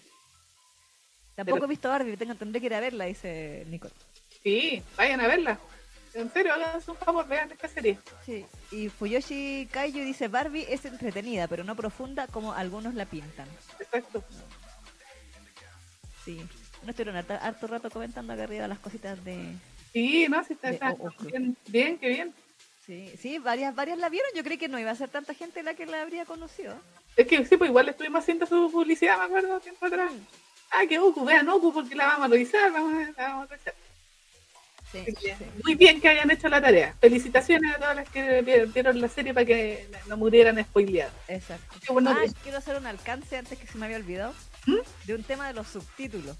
[1.35, 3.93] Tampoco he visto Barbie, tengo, tendré que ir a verla, dice Nicole.
[4.43, 5.59] Sí, vayan a verla.
[6.13, 7.99] En serio, háganse un favor, vean esta serie.
[8.25, 13.47] Sí, y Fuyoshi Kaiju dice, Barbie es entretenida, pero no profunda como algunos la pintan.
[13.79, 14.23] Exacto.
[16.25, 16.41] Sí,
[16.83, 19.53] no estuvieron harto, harto rato comentando acá arriba las cositas de...
[19.93, 22.33] Sí, no, sí está, está bien, bien, qué bien.
[22.85, 24.31] Sí, sí, varias, varias la vieron.
[24.35, 26.75] Yo creí que no iba a ser tanta gente la que la habría conocido.
[27.15, 30.11] Es que sí, pues igual estuvimos haciendo su publicidad, me acuerdo, tiempo atrás.
[30.71, 33.47] Ah, que Goku, vean Goku porque la vamos a revisar, vamos a, la vamos a
[33.51, 33.73] revisar.
[34.91, 35.05] Sí,
[35.63, 36.95] Muy bien que hayan hecho la tarea.
[36.99, 41.13] Felicitaciones a todas las que vieron la serie para que no murieran spoileadas.
[41.27, 41.75] Exacto.
[42.07, 44.33] ah, quiero hacer un alcance antes que se me había olvidado
[44.65, 44.77] ¿Mm?
[45.05, 46.35] de un tema de los subtítulos.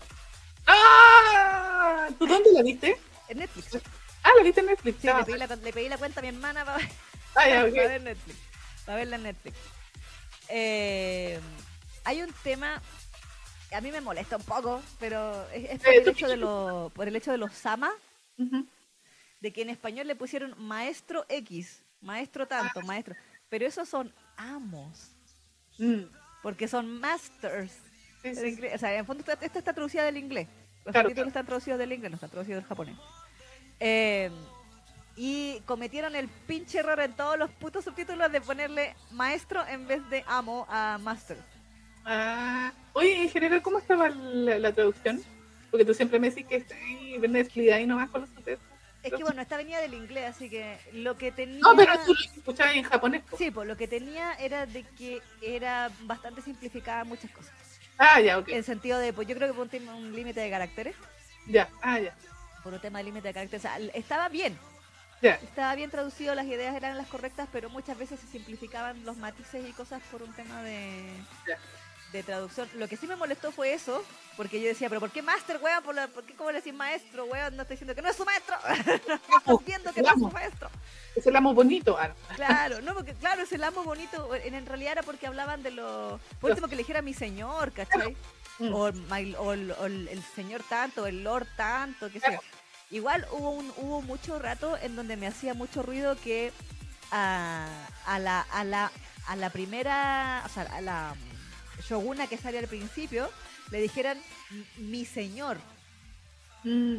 [0.66, 2.08] ¡Ah!
[2.18, 2.98] ¿Tú dónde la viste?
[3.28, 3.84] En Netflix.
[4.24, 5.02] Ah, lo viste en Netflix.
[5.02, 6.80] Sí, le pedí, la, le pedí, la, cuenta a mi hermana para,
[7.36, 8.40] ah, ver Netflix.
[8.86, 9.58] Para verla en Netflix.
[10.50, 11.40] Eh,
[12.04, 12.82] hay un tema
[13.72, 17.16] a mí me molesta un poco, pero es, por, el hecho de lo, por el
[17.16, 17.92] hecho de los Sama,
[19.40, 22.86] de que en español le pusieron maestro X, maestro tanto, ah.
[22.86, 23.16] maestro,
[23.50, 25.12] pero esos son amos,
[25.78, 26.04] mm.
[26.42, 27.78] porque son masters.
[28.24, 30.48] O sea, en fondo esto está traducido del inglés.
[30.86, 32.96] Los títulos están traducidos del inglés, no están traducidos del japonés.
[33.80, 34.30] Eh,
[35.16, 40.08] y cometieron el pinche error en todos los putos subtítulos de ponerle maestro en vez
[40.10, 41.38] de amo a master.
[42.06, 45.22] Ah, oye, en general, ¿cómo estaba la, traducción?
[45.70, 48.60] Porque tú siempre me decís que está ahí, Netflix ahí nomás con los subtítulos.
[49.02, 51.60] Es que bueno, esta venía del inglés, así que lo que tenía...
[51.60, 53.24] No, pero tú lo escuchabas en japonés.
[53.38, 57.54] Sí, pues lo que tenía era de que era bastante simplificada muchas cosas.
[57.98, 58.50] Ah, ya, ok.
[58.50, 60.96] En sentido de, pues yo creo que ponte un límite de caracteres.
[61.48, 62.14] Ya, ah, ya
[62.64, 63.60] por un tema de límite de carácter.
[63.60, 64.58] O sea, estaba bien.
[65.22, 65.36] Yeah.
[65.44, 69.68] Estaba bien traducido, las ideas eran las correctas, pero muchas veces se simplificaban los matices
[69.68, 71.04] y cosas por un tema de,
[72.12, 72.68] de traducción.
[72.76, 74.04] Lo que sí me molestó fue eso,
[74.36, 75.84] porque yo decía, pero ¿por qué master, weón?
[75.84, 77.56] ¿Por, qué cómo le decís maestro, weón?
[77.56, 78.56] No estoy diciendo que no es su maestro.
[79.30, 80.70] no estoy viendo que no es su maestro.
[81.16, 81.98] Es el amo bonito,
[82.36, 84.34] Claro, no, porque claro, es el amo bonito.
[84.36, 86.20] En, en realidad era porque hablaban de lo...
[86.40, 88.16] Por último que le dijera mi señor, ¿cachai?
[88.60, 88.74] Mm.
[88.74, 88.88] O,
[89.54, 92.40] el, señor tanto, el lord tanto, que sea.
[92.92, 96.52] Igual hubo un, hubo mucho rato en donde me hacía mucho ruido que
[97.12, 97.68] a,
[98.06, 98.92] a la, a la,
[99.28, 101.16] a la primera, o sea, a la
[101.90, 103.30] shoguna que salió al principio,
[103.72, 104.18] le dijeran
[104.78, 105.58] mi señor.
[106.64, 106.98] Mm.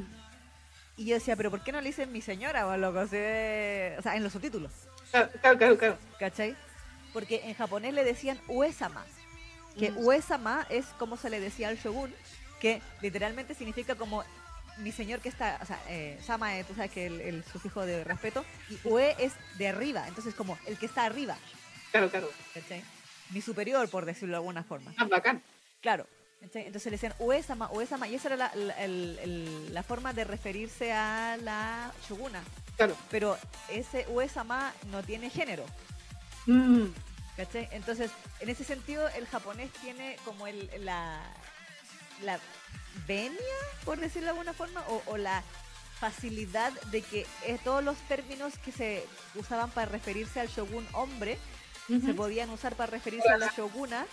[0.96, 3.00] Y yo decía, pero ¿por qué no le dicen mi señora o loco?
[3.00, 4.72] O sea, en los subtítulos.
[5.10, 5.98] Claro, claro, claro.
[6.18, 6.56] ¿Cachai?
[7.12, 9.04] Porque en japonés le decían uesama
[9.78, 9.98] que mm.
[9.98, 12.12] Uesama es como se le decía al shogun,
[12.60, 14.24] que literalmente significa como
[14.78, 18.04] mi señor que está, o sea, eh, Sama, tú sabes que el, el, sufijo de
[18.04, 21.36] respeto, y Ue es de arriba, entonces como el que está arriba.
[21.90, 22.30] Claro, claro.
[23.30, 24.92] Mi superior, por decirlo de alguna forma.
[24.98, 25.42] Ah, bacán.
[25.80, 26.06] Claro.
[26.42, 30.24] Entonces le decían Uesama, Uesama, y esa era la, la- el- el- la forma de
[30.24, 32.42] referirse a la shoguna.
[32.76, 32.96] Claro.
[33.10, 33.36] Pero
[33.68, 35.64] ese Uesama no tiene género.
[36.46, 36.86] Mm,
[37.36, 37.68] ¿Cachai?
[37.72, 41.20] Entonces, en ese sentido, el japonés tiene como el, la,
[42.22, 42.38] la
[43.06, 43.36] venia,
[43.84, 45.42] por decirlo de alguna forma, o, o la
[46.00, 49.04] facilidad de que eh, todos los términos que se
[49.34, 51.36] usaban para referirse al shogun hombre
[52.04, 54.06] se podían usar para referirse a la shoguna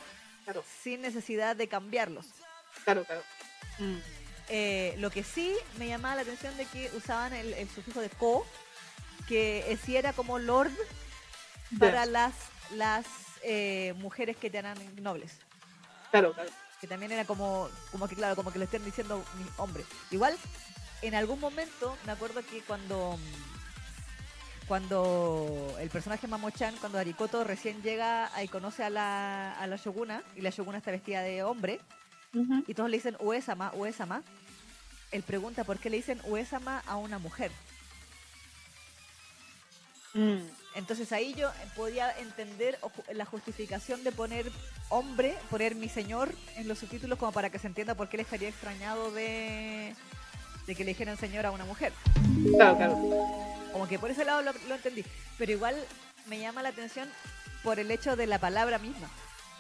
[0.46, 2.26] Claro, sin necesidad de cambiarlos.
[2.84, 3.22] claro, claro.
[3.80, 3.98] Mm,
[4.50, 8.10] Eh, lo que sí me llamaba la atención de que usaban el, el sufijo de
[8.10, 8.48] ko,
[9.28, 10.72] que sí era como lord
[11.78, 12.34] para las,
[12.72, 13.06] las
[13.44, 15.34] eh, mujeres que eran nobles.
[16.12, 16.50] Claro, claro.
[16.80, 19.84] que también era como, como que claro, como que le estén diciendo mi hombre.
[20.12, 20.38] Igual,
[21.02, 23.20] en algún momento, me acuerdo que cuando
[24.68, 30.22] cuando el personaje Mamo-chan, cuando Arikoto recién llega y conoce a la, a la Shoguna,
[30.36, 31.80] y la Shoguna está vestida de hombre,
[32.68, 34.22] y todos le dicen Uesama, Uesama,
[35.12, 37.52] él pregunta por qué le dicen Uesama a una mujer.
[40.14, 40.38] mm,
[40.76, 42.78] Entonces ahí yo podía entender
[43.14, 44.52] la justificación de poner
[44.90, 48.22] hombre, poner mi señor en los subtítulos como para que se entienda por qué él
[48.22, 49.96] estaría extrañado de,
[50.68, 51.94] de que le dijeran señor a una mujer.
[52.56, 53.57] Claro, claro.
[53.72, 55.04] Como que por ese lado lo, lo entendí.
[55.38, 55.76] Pero igual
[56.28, 57.10] me llama la atención
[57.64, 59.10] por el hecho de la palabra misma.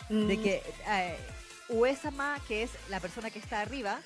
[0.10, 1.18] De Mm, que eh,
[1.70, 4.00] Uesama, que es la persona que está arriba,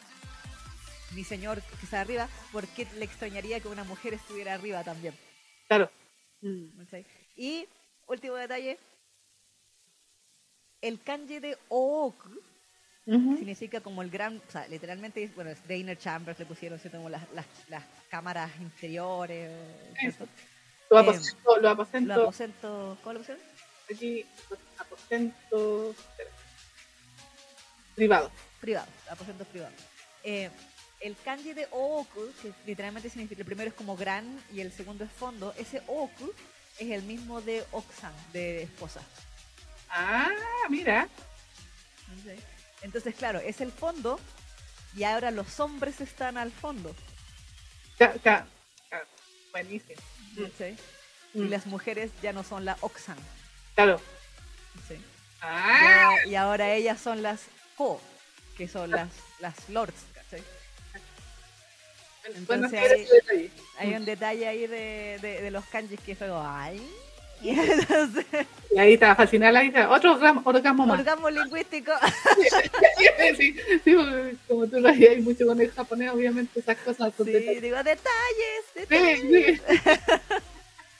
[1.14, 5.14] mi señor que está arriba, ¿por qué le extrañaría que una mujer estuviera arriba también?
[5.68, 5.92] Claro.
[6.42, 6.66] Mm.
[7.36, 7.68] Y
[8.08, 8.80] último detalle,
[10.82, 11.58] el kanji de
[13.06, 16.98] Significa como el gran, o sea, literalmente, bueno, es inner chambers le pusieron, ¿cierto?
[17.00, 19.52] Como las, las, las cámaras interiores,
[20.00, 20.28] ¿cierto?
[20.90, 23.44] Los Em, aposentos, los los aposentos, aposentos, ¿cómo le pusieron?
[23.92, 24.26] aquí,
[25.50, 26.32] espera,
[27.96, 28.32] privados.
[28.60, 29.74] Privados, aposentos privados.
[30.24, 30.50] Eh,
[31.00, 35.04] el kanji de Ooku, que literalmente significa, el primero es como gran y el segundo
[35.04, 36.32] es fondo, ese Ooku
[36.78, 39.02] es el mismo de Oksan, de esposa.
[39.90, 40.30] Ah,
[40.70, 41.08] mira.
[42.08, 42.61] ¿cachai?
[42.82, 44.20] Entonces, claro, es el fondo
[44.96, 46.96] y ahora los hombres están al fondo.
[47.98, 48.48] Ca- ca-
[48.90, 49.06] ca-
[49.52, 50.02] Buenísimo.
[50.36, 50.74] ¿cachai?
[51.34, 53.18] mm, Y las mujeres ya no son la Oksan.
[53.76, 54.02] Claro.
[54.82, 55.02] ¿cachai?
[55.42, 57.42] Ah, Ya- y ahora ellas son las
[57.78, 58.02] Ko,
[58.58, 59.10] que son las,
[59.40, 59.96] las lords.
[60.14, 60.44] ¿cachai?
[62.36, 63.52] entonces sí.
[63.80, 66.80] Hay un detalle ahí de, de, de los kanjis que fue ay.
[67.42, 68.26] Y entonces,
[68.74, 69.90] Y ahí estaba fascinada la hija.
[69.90, 71.00] Otro orgasmo, orgasmo más.
[71.00, 71.92] orgasmo lingüístico.
[73.38, 73.96] sí, sí,
[74.48, 77.62] como tú lo hacías mucho con el japonés, obviamente esas cosas son Sí, detalles.
[77.62, 79.62] digo, detalles, Sí, detalles.
[79.62, 79.62] sí,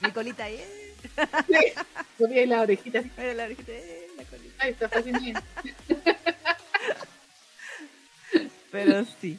[0.00, 0.60] Mi colita ahí.
[1.48, 2.24] sí.
[2.24, 3.02] Ahí la orejita.
[3.16, 4.64] Mira la orejita, eh, la colita.
[4.64, 5.40] Ahí está fascinante.
[8.70, 9.38] Pero sí.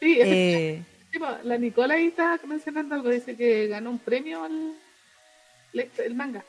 [0.00, 4.74] Sí, Eh, Sí, la Nicola ahí está mencionando algo, dice que ganó un premio al
[5.98, 6.44] el manga.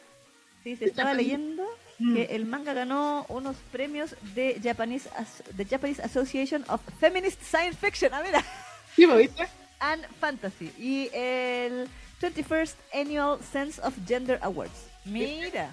[0.63, 1.65] sí, se estaba Japanese- leyendo
[1.99, 2.15] Mm.
[2.15, 7.77] que el manga ganó unos premios de Japanese, As- the Japanese Association of Feminist Science
[7.77, 8.13] Fiction.
[8.13, 8.43] Ah, mira.
[8.95, 9.47] Sí, po, ¿viste?
[9.81, 11.87] and Fantasy y el
[12.21, 14.87] 21st Annual Sense of Gender Awards.
[15.05, 15.71] Mira.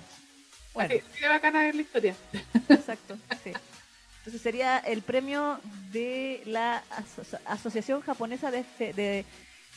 [0.74, 2.14] Bueno, Sí, sí, bacana es la historia.
[2.68, 3.16] exacto.
[3.44, 3.52] sí.
[4.18, 5.60] Entonces sería el premio
[5.92, 9.24] de la Aso- Asociación Japonesa de, Fe- de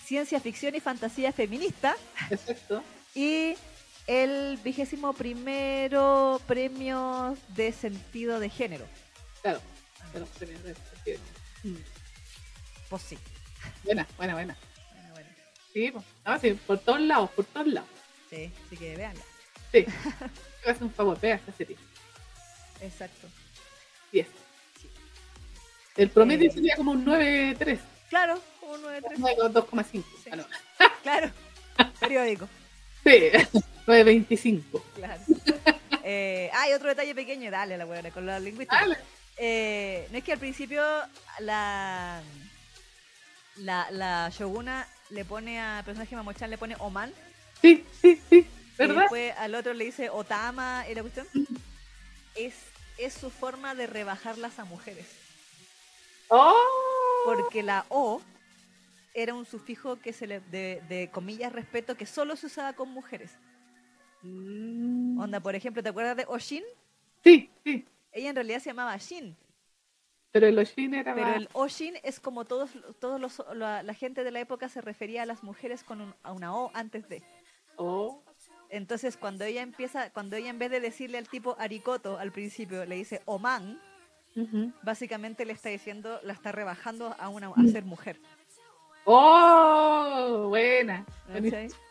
[0.06, 1.96] Ciencia Ficción y Fantasía Feminista
[2.32, 2.84] Exacto.
[3.16, 3.56] Y
[4.08, 8.86] el vigésimo primero premio de sentido de género.
[9.42, 9.62] Claro.
[10.14, 10.76] de los premios de-
[11.06, 11.14] sí.
[11.68, 11.76] Mm.
[12.90, 13.18] Pues sí.
[13.84, 14.58] Buena, buena, buena.
[14.94, 15.30] Bueno, bueno.
[15.74, 16.04] Sí, po.
[16.26, 17.90] No, sí, por todos lados, por todos lados.
[18.30, 19.22] Sí, así que veanla.
[19.72, 19.86] Sí.
[20.68, 21.78] Haz un favor, vea esta serie.
[22.82, 23.28] Exacto.
[24.12, 24.28] 10.
[25.98, 26.54] El promedio Eh.
[26.54, 27.80] sería como un 9.3.
[28.10, 29.18] Claro, un 9-3.
[29.52, 30.04] 2,5.
[30.24, 30.30] Sí.
[30.32, 30.46] Ah, no.
[31.04, 31.32] Claro.
[32.00, 32.48] Periódico.
[33.04, 33.10] Sí,
[33.88, 34.82] 9.25.
[34.96, 35.22] Claro.
[36.04, 38.80] Eh, hay otro detalle pequeño, dale la buena con la lingüística.
[38.80, 38.98] Dale.
[39.38, 40.84] Eh, no es que al principio
[41.40, 42.22] la,
[43.58, 47.14] la, la Shoguna le pone a personaje Mamochan le pone Oman
[47.62, 48.38] Sí, sí, sí.
[48.40, 48.46] y
[48.78, 49.02] ¿Verdad?
[49.04, 51.28] después al otro le dice Otama y la cuestión
[52.36, 52.54] es,
[52.98, 55.06] es su forma de rebajarlas a mujeres
[56.28, 56.56] ¡Oh!
[57.26, 58.22] porque la O
[59.14, 62.90] era un sufijo que se le de, de comillas respeto que solo se usaba con
[62.90, 63.38] mujeres
[64.22, 65.18] Mm.
[65.20, 66.64] onda por ejemplo ¿te acuerdas de Oshin?
[67.24, 67.86] Sí, sí.
[68.12, 69.36] ella en realidad se llamaba Shin
[70.32, 73.94] Pero el Oshin era Pero más- el Oshin es como todos, todos los, la, la
[73.94, 77.08] gente de la época se refería a las mujeres con un- a una O antes
[77.10, 77.24] de.
[77.78, 78.22] Oh.
[78.70, 82.86] Entonces cuando ella empieza, cuando ella en vez de decirle al tipo Arikoto al principio
[82.86, 83.80] le dice Oman,
[84.36, 84.72] Ujú.
[84.84, 87.68] Básicamente le está diciendo, la está rebajando a una a Mm.
[87.70, 88.20] ser mujer.
[89.06, 90.48] ¡Oh!
[90.50, 91.06] Buena.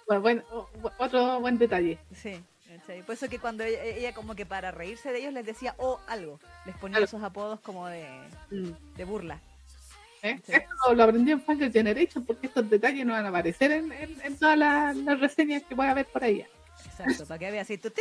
[0.07, 1.99] Bueno, buen- o- o- otro buen detalle.
[2.15, 2.43] Sí.
[3.05, 6.01] Por eso que cuando ella, ella como que para reírse de ellos les decía o
[6.07, 8.07] algo, les ponía esos apodos como de,
[8.51, 8.71] Mm.
[8.97, 9.41] de burla.
[10.23, 10.39] ¿Eh?
[10.45, 10.53] Sí.
[10.55, 14.21] Esto lo, aprendí en Funker Generation porque estos detalles no van a aparecer en, en-
[14.23, 16.45] en todas las, las reseñas que pueda haber por ahí.
[16.87, 17.77] Exacto, para que vea así.
[17.79, 17.93] tu.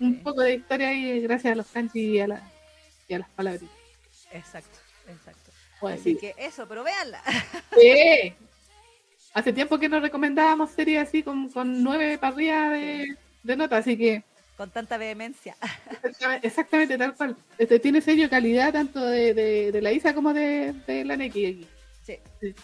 [0.00, 2.42] Un poco de historia ahí gracias a los kanji y a, la,
[3.08, 3.76] y a las palabritas.
[4.32, 4.78] Exacto,
[5.08, 5.43] exacto.
[5.84, 6.18] Bueno, Así sí.
[6.18, 7.22] que eso, pero véanla.
[7.78, 8.34] Sí.
[9.34, 13.96] Hace tiempo que no recomendábamos series así con, con nueve arriba de, de nota, así
[13.98, 14.22] que
[14.56, 15.56] Con tanta vehemencia.
[16.02, 17.36] exactamente, exactamente tal cual.
[17.58, 21.66] Este tiene de calidad tanto de, de, de la Isa como de, de la Neki.
[22.06, 22.54] Sí, Sí.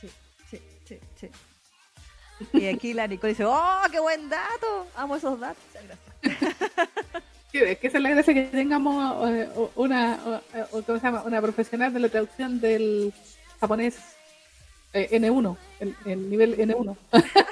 [0.00, 0.08] sí,
[0.50, 1.28] sí, sí, sí.
[2.52, 4.86] Y aquí la Nicole dice, ¡oh, qué buen dato!
[4.94, 5.62] Amo esos datos.
[5.74, 5.84] Muchas
[6.22, 7.22] gracias.
[7.52, 11.22] Que esa es la gracia que tengamos eh, una, o- o- ¿cómo se llama?
[11.22, 13.12] una profesional de la traducción del
[13.60, 13.96] japonés
[14.92, 16.96] eh, N1, el, el nivel N1.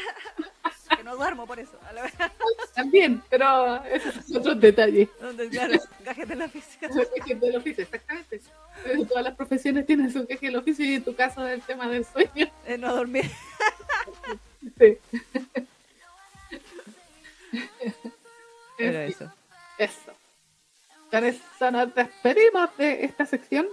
[0.97, 1.73] Que no duermo por eso.
[1.89, 2.33] A la verdad.
[2.75, 5.09] También, pero esos son otros detalles.
[5.21, 5.75] Donde, claro,
[6.05, 6.89] gajes del oficio.
[7.15, 8.37] Quejes del oficio, exactamente.
[8.85, 11.89] Eh, Todas las profesiones tienen su queje del oficio y en tu caso el tema
[11.89, 12.47] del sueño.
[12.67, 13.29] De no dormir.
[14.79, 14.99] Sí.
[18.79, 19.33] Fin, eso.
[19.79, 20.13] Eso.
[21.11, 23.67] Con eso nos despedimos de esta sección.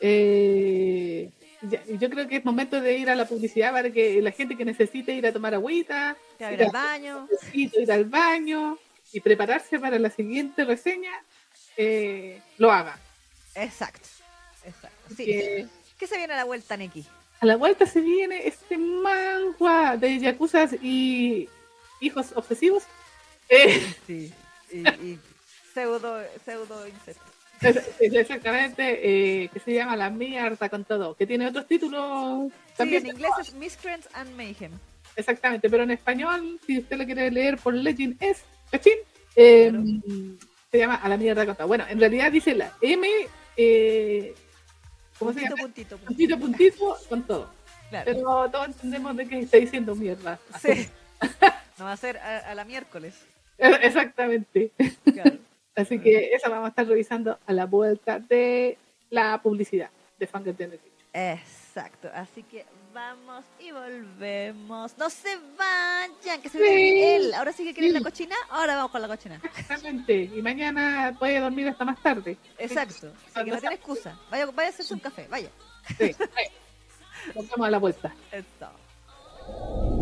[0.00, 1.30] Eh,
[1.62, 4.56] ya- yo creo que es momento de ir a la publicidad para que la gente
[4.56, 7.28] que necesite ir a tomar agüita, abre el baño.
[7.52, 8.78] ir al baño
[9.12, 11.12] y prepararse para la siguiente reseña,
[11.76, 12.98] eh, lo haga.
[13.54, 14.08] Exacto.
[14.64, 15.14] Exacto.
[15.16, 15.66] Sí.
[15.98, 17.04] ¿Qué se viene a la vuelta, Neki?
[17.42, 21.48] a la vuelta se viene este manga de yakuzas y
[22.00, 22.82] hijos obsesivos.
[23.48, 24.32] Eh, Sí.
[24.72, 25.18] Y, y
[25.74, 27.22] pseudo, pseudo insecto.
[27.60, 32.50] Es- es exactamente, eh, que se llama La Mierda con todo, que tiene otros títulos
[32.50, 33.04] Sí, también.
[33.06, 34.72] en inglés es Miscreants and Mayhem.
[35.16, 38.94] Exactamente, pero en español, si usted lo quiere leer por Legend es, ¿cachín?
[39.36, 39.84] Eh, Claro.
[40.70, 41.66] Se llama A la Mierda con todo.
[41.66, 43.08] Bueno, en realidad dice la M,
[43.56, 44.32] eh,
[45.18, 45.62] ¿cómo se Puntito, llama?
[45.62, 46.06] puntito, puntito.
[46.06, 47.50] Puntito, puntito, con todo.
[47.90, 48.04] Claro.
[48.06, 50.38] Pero todos entendemos de que está diciendo mierda.
[50.62, 50.88] Sí.
[51.78, 53.14] No va a ser a, a la miércoles.
[53.82, 54.72] Exactamente.
[55.12, 55.38] Claro.
[55.76, 58.76] Así que eso vamos a estar revisando a la vuelta de
[59.10, 60.90] la publicidad de Funker Generation.
[61.12, 62.10] Exacto.
[62.14, 64.96] Así que vamos y volvemos.
[64.98, 67.02] No se vayan, que se Sí.
[67.02, 67.34] él.
[67.34, 67.98] Ahora sí que quieren Sí.
[67.98, 68.36] la cochina.
[68.50, 69.40] Ahora vamos con la cochina.
[69.44, 70.14] Exactamente.
[70.24, 72.36] Y mañana puede dormir hasta más tarde.
[72.58, 73.12] Exacto.
[73.34, 74.18] Así que no tiene excusa.
[74.30, 75.26] Vaya, vaya a hacerse un café.
[75.30, 75.48] Vaya.
[75.98, 76.14] Sí.
[77.34, 78.14] Nos vemos a la vuelta.
[78.32, 79.99] Eso.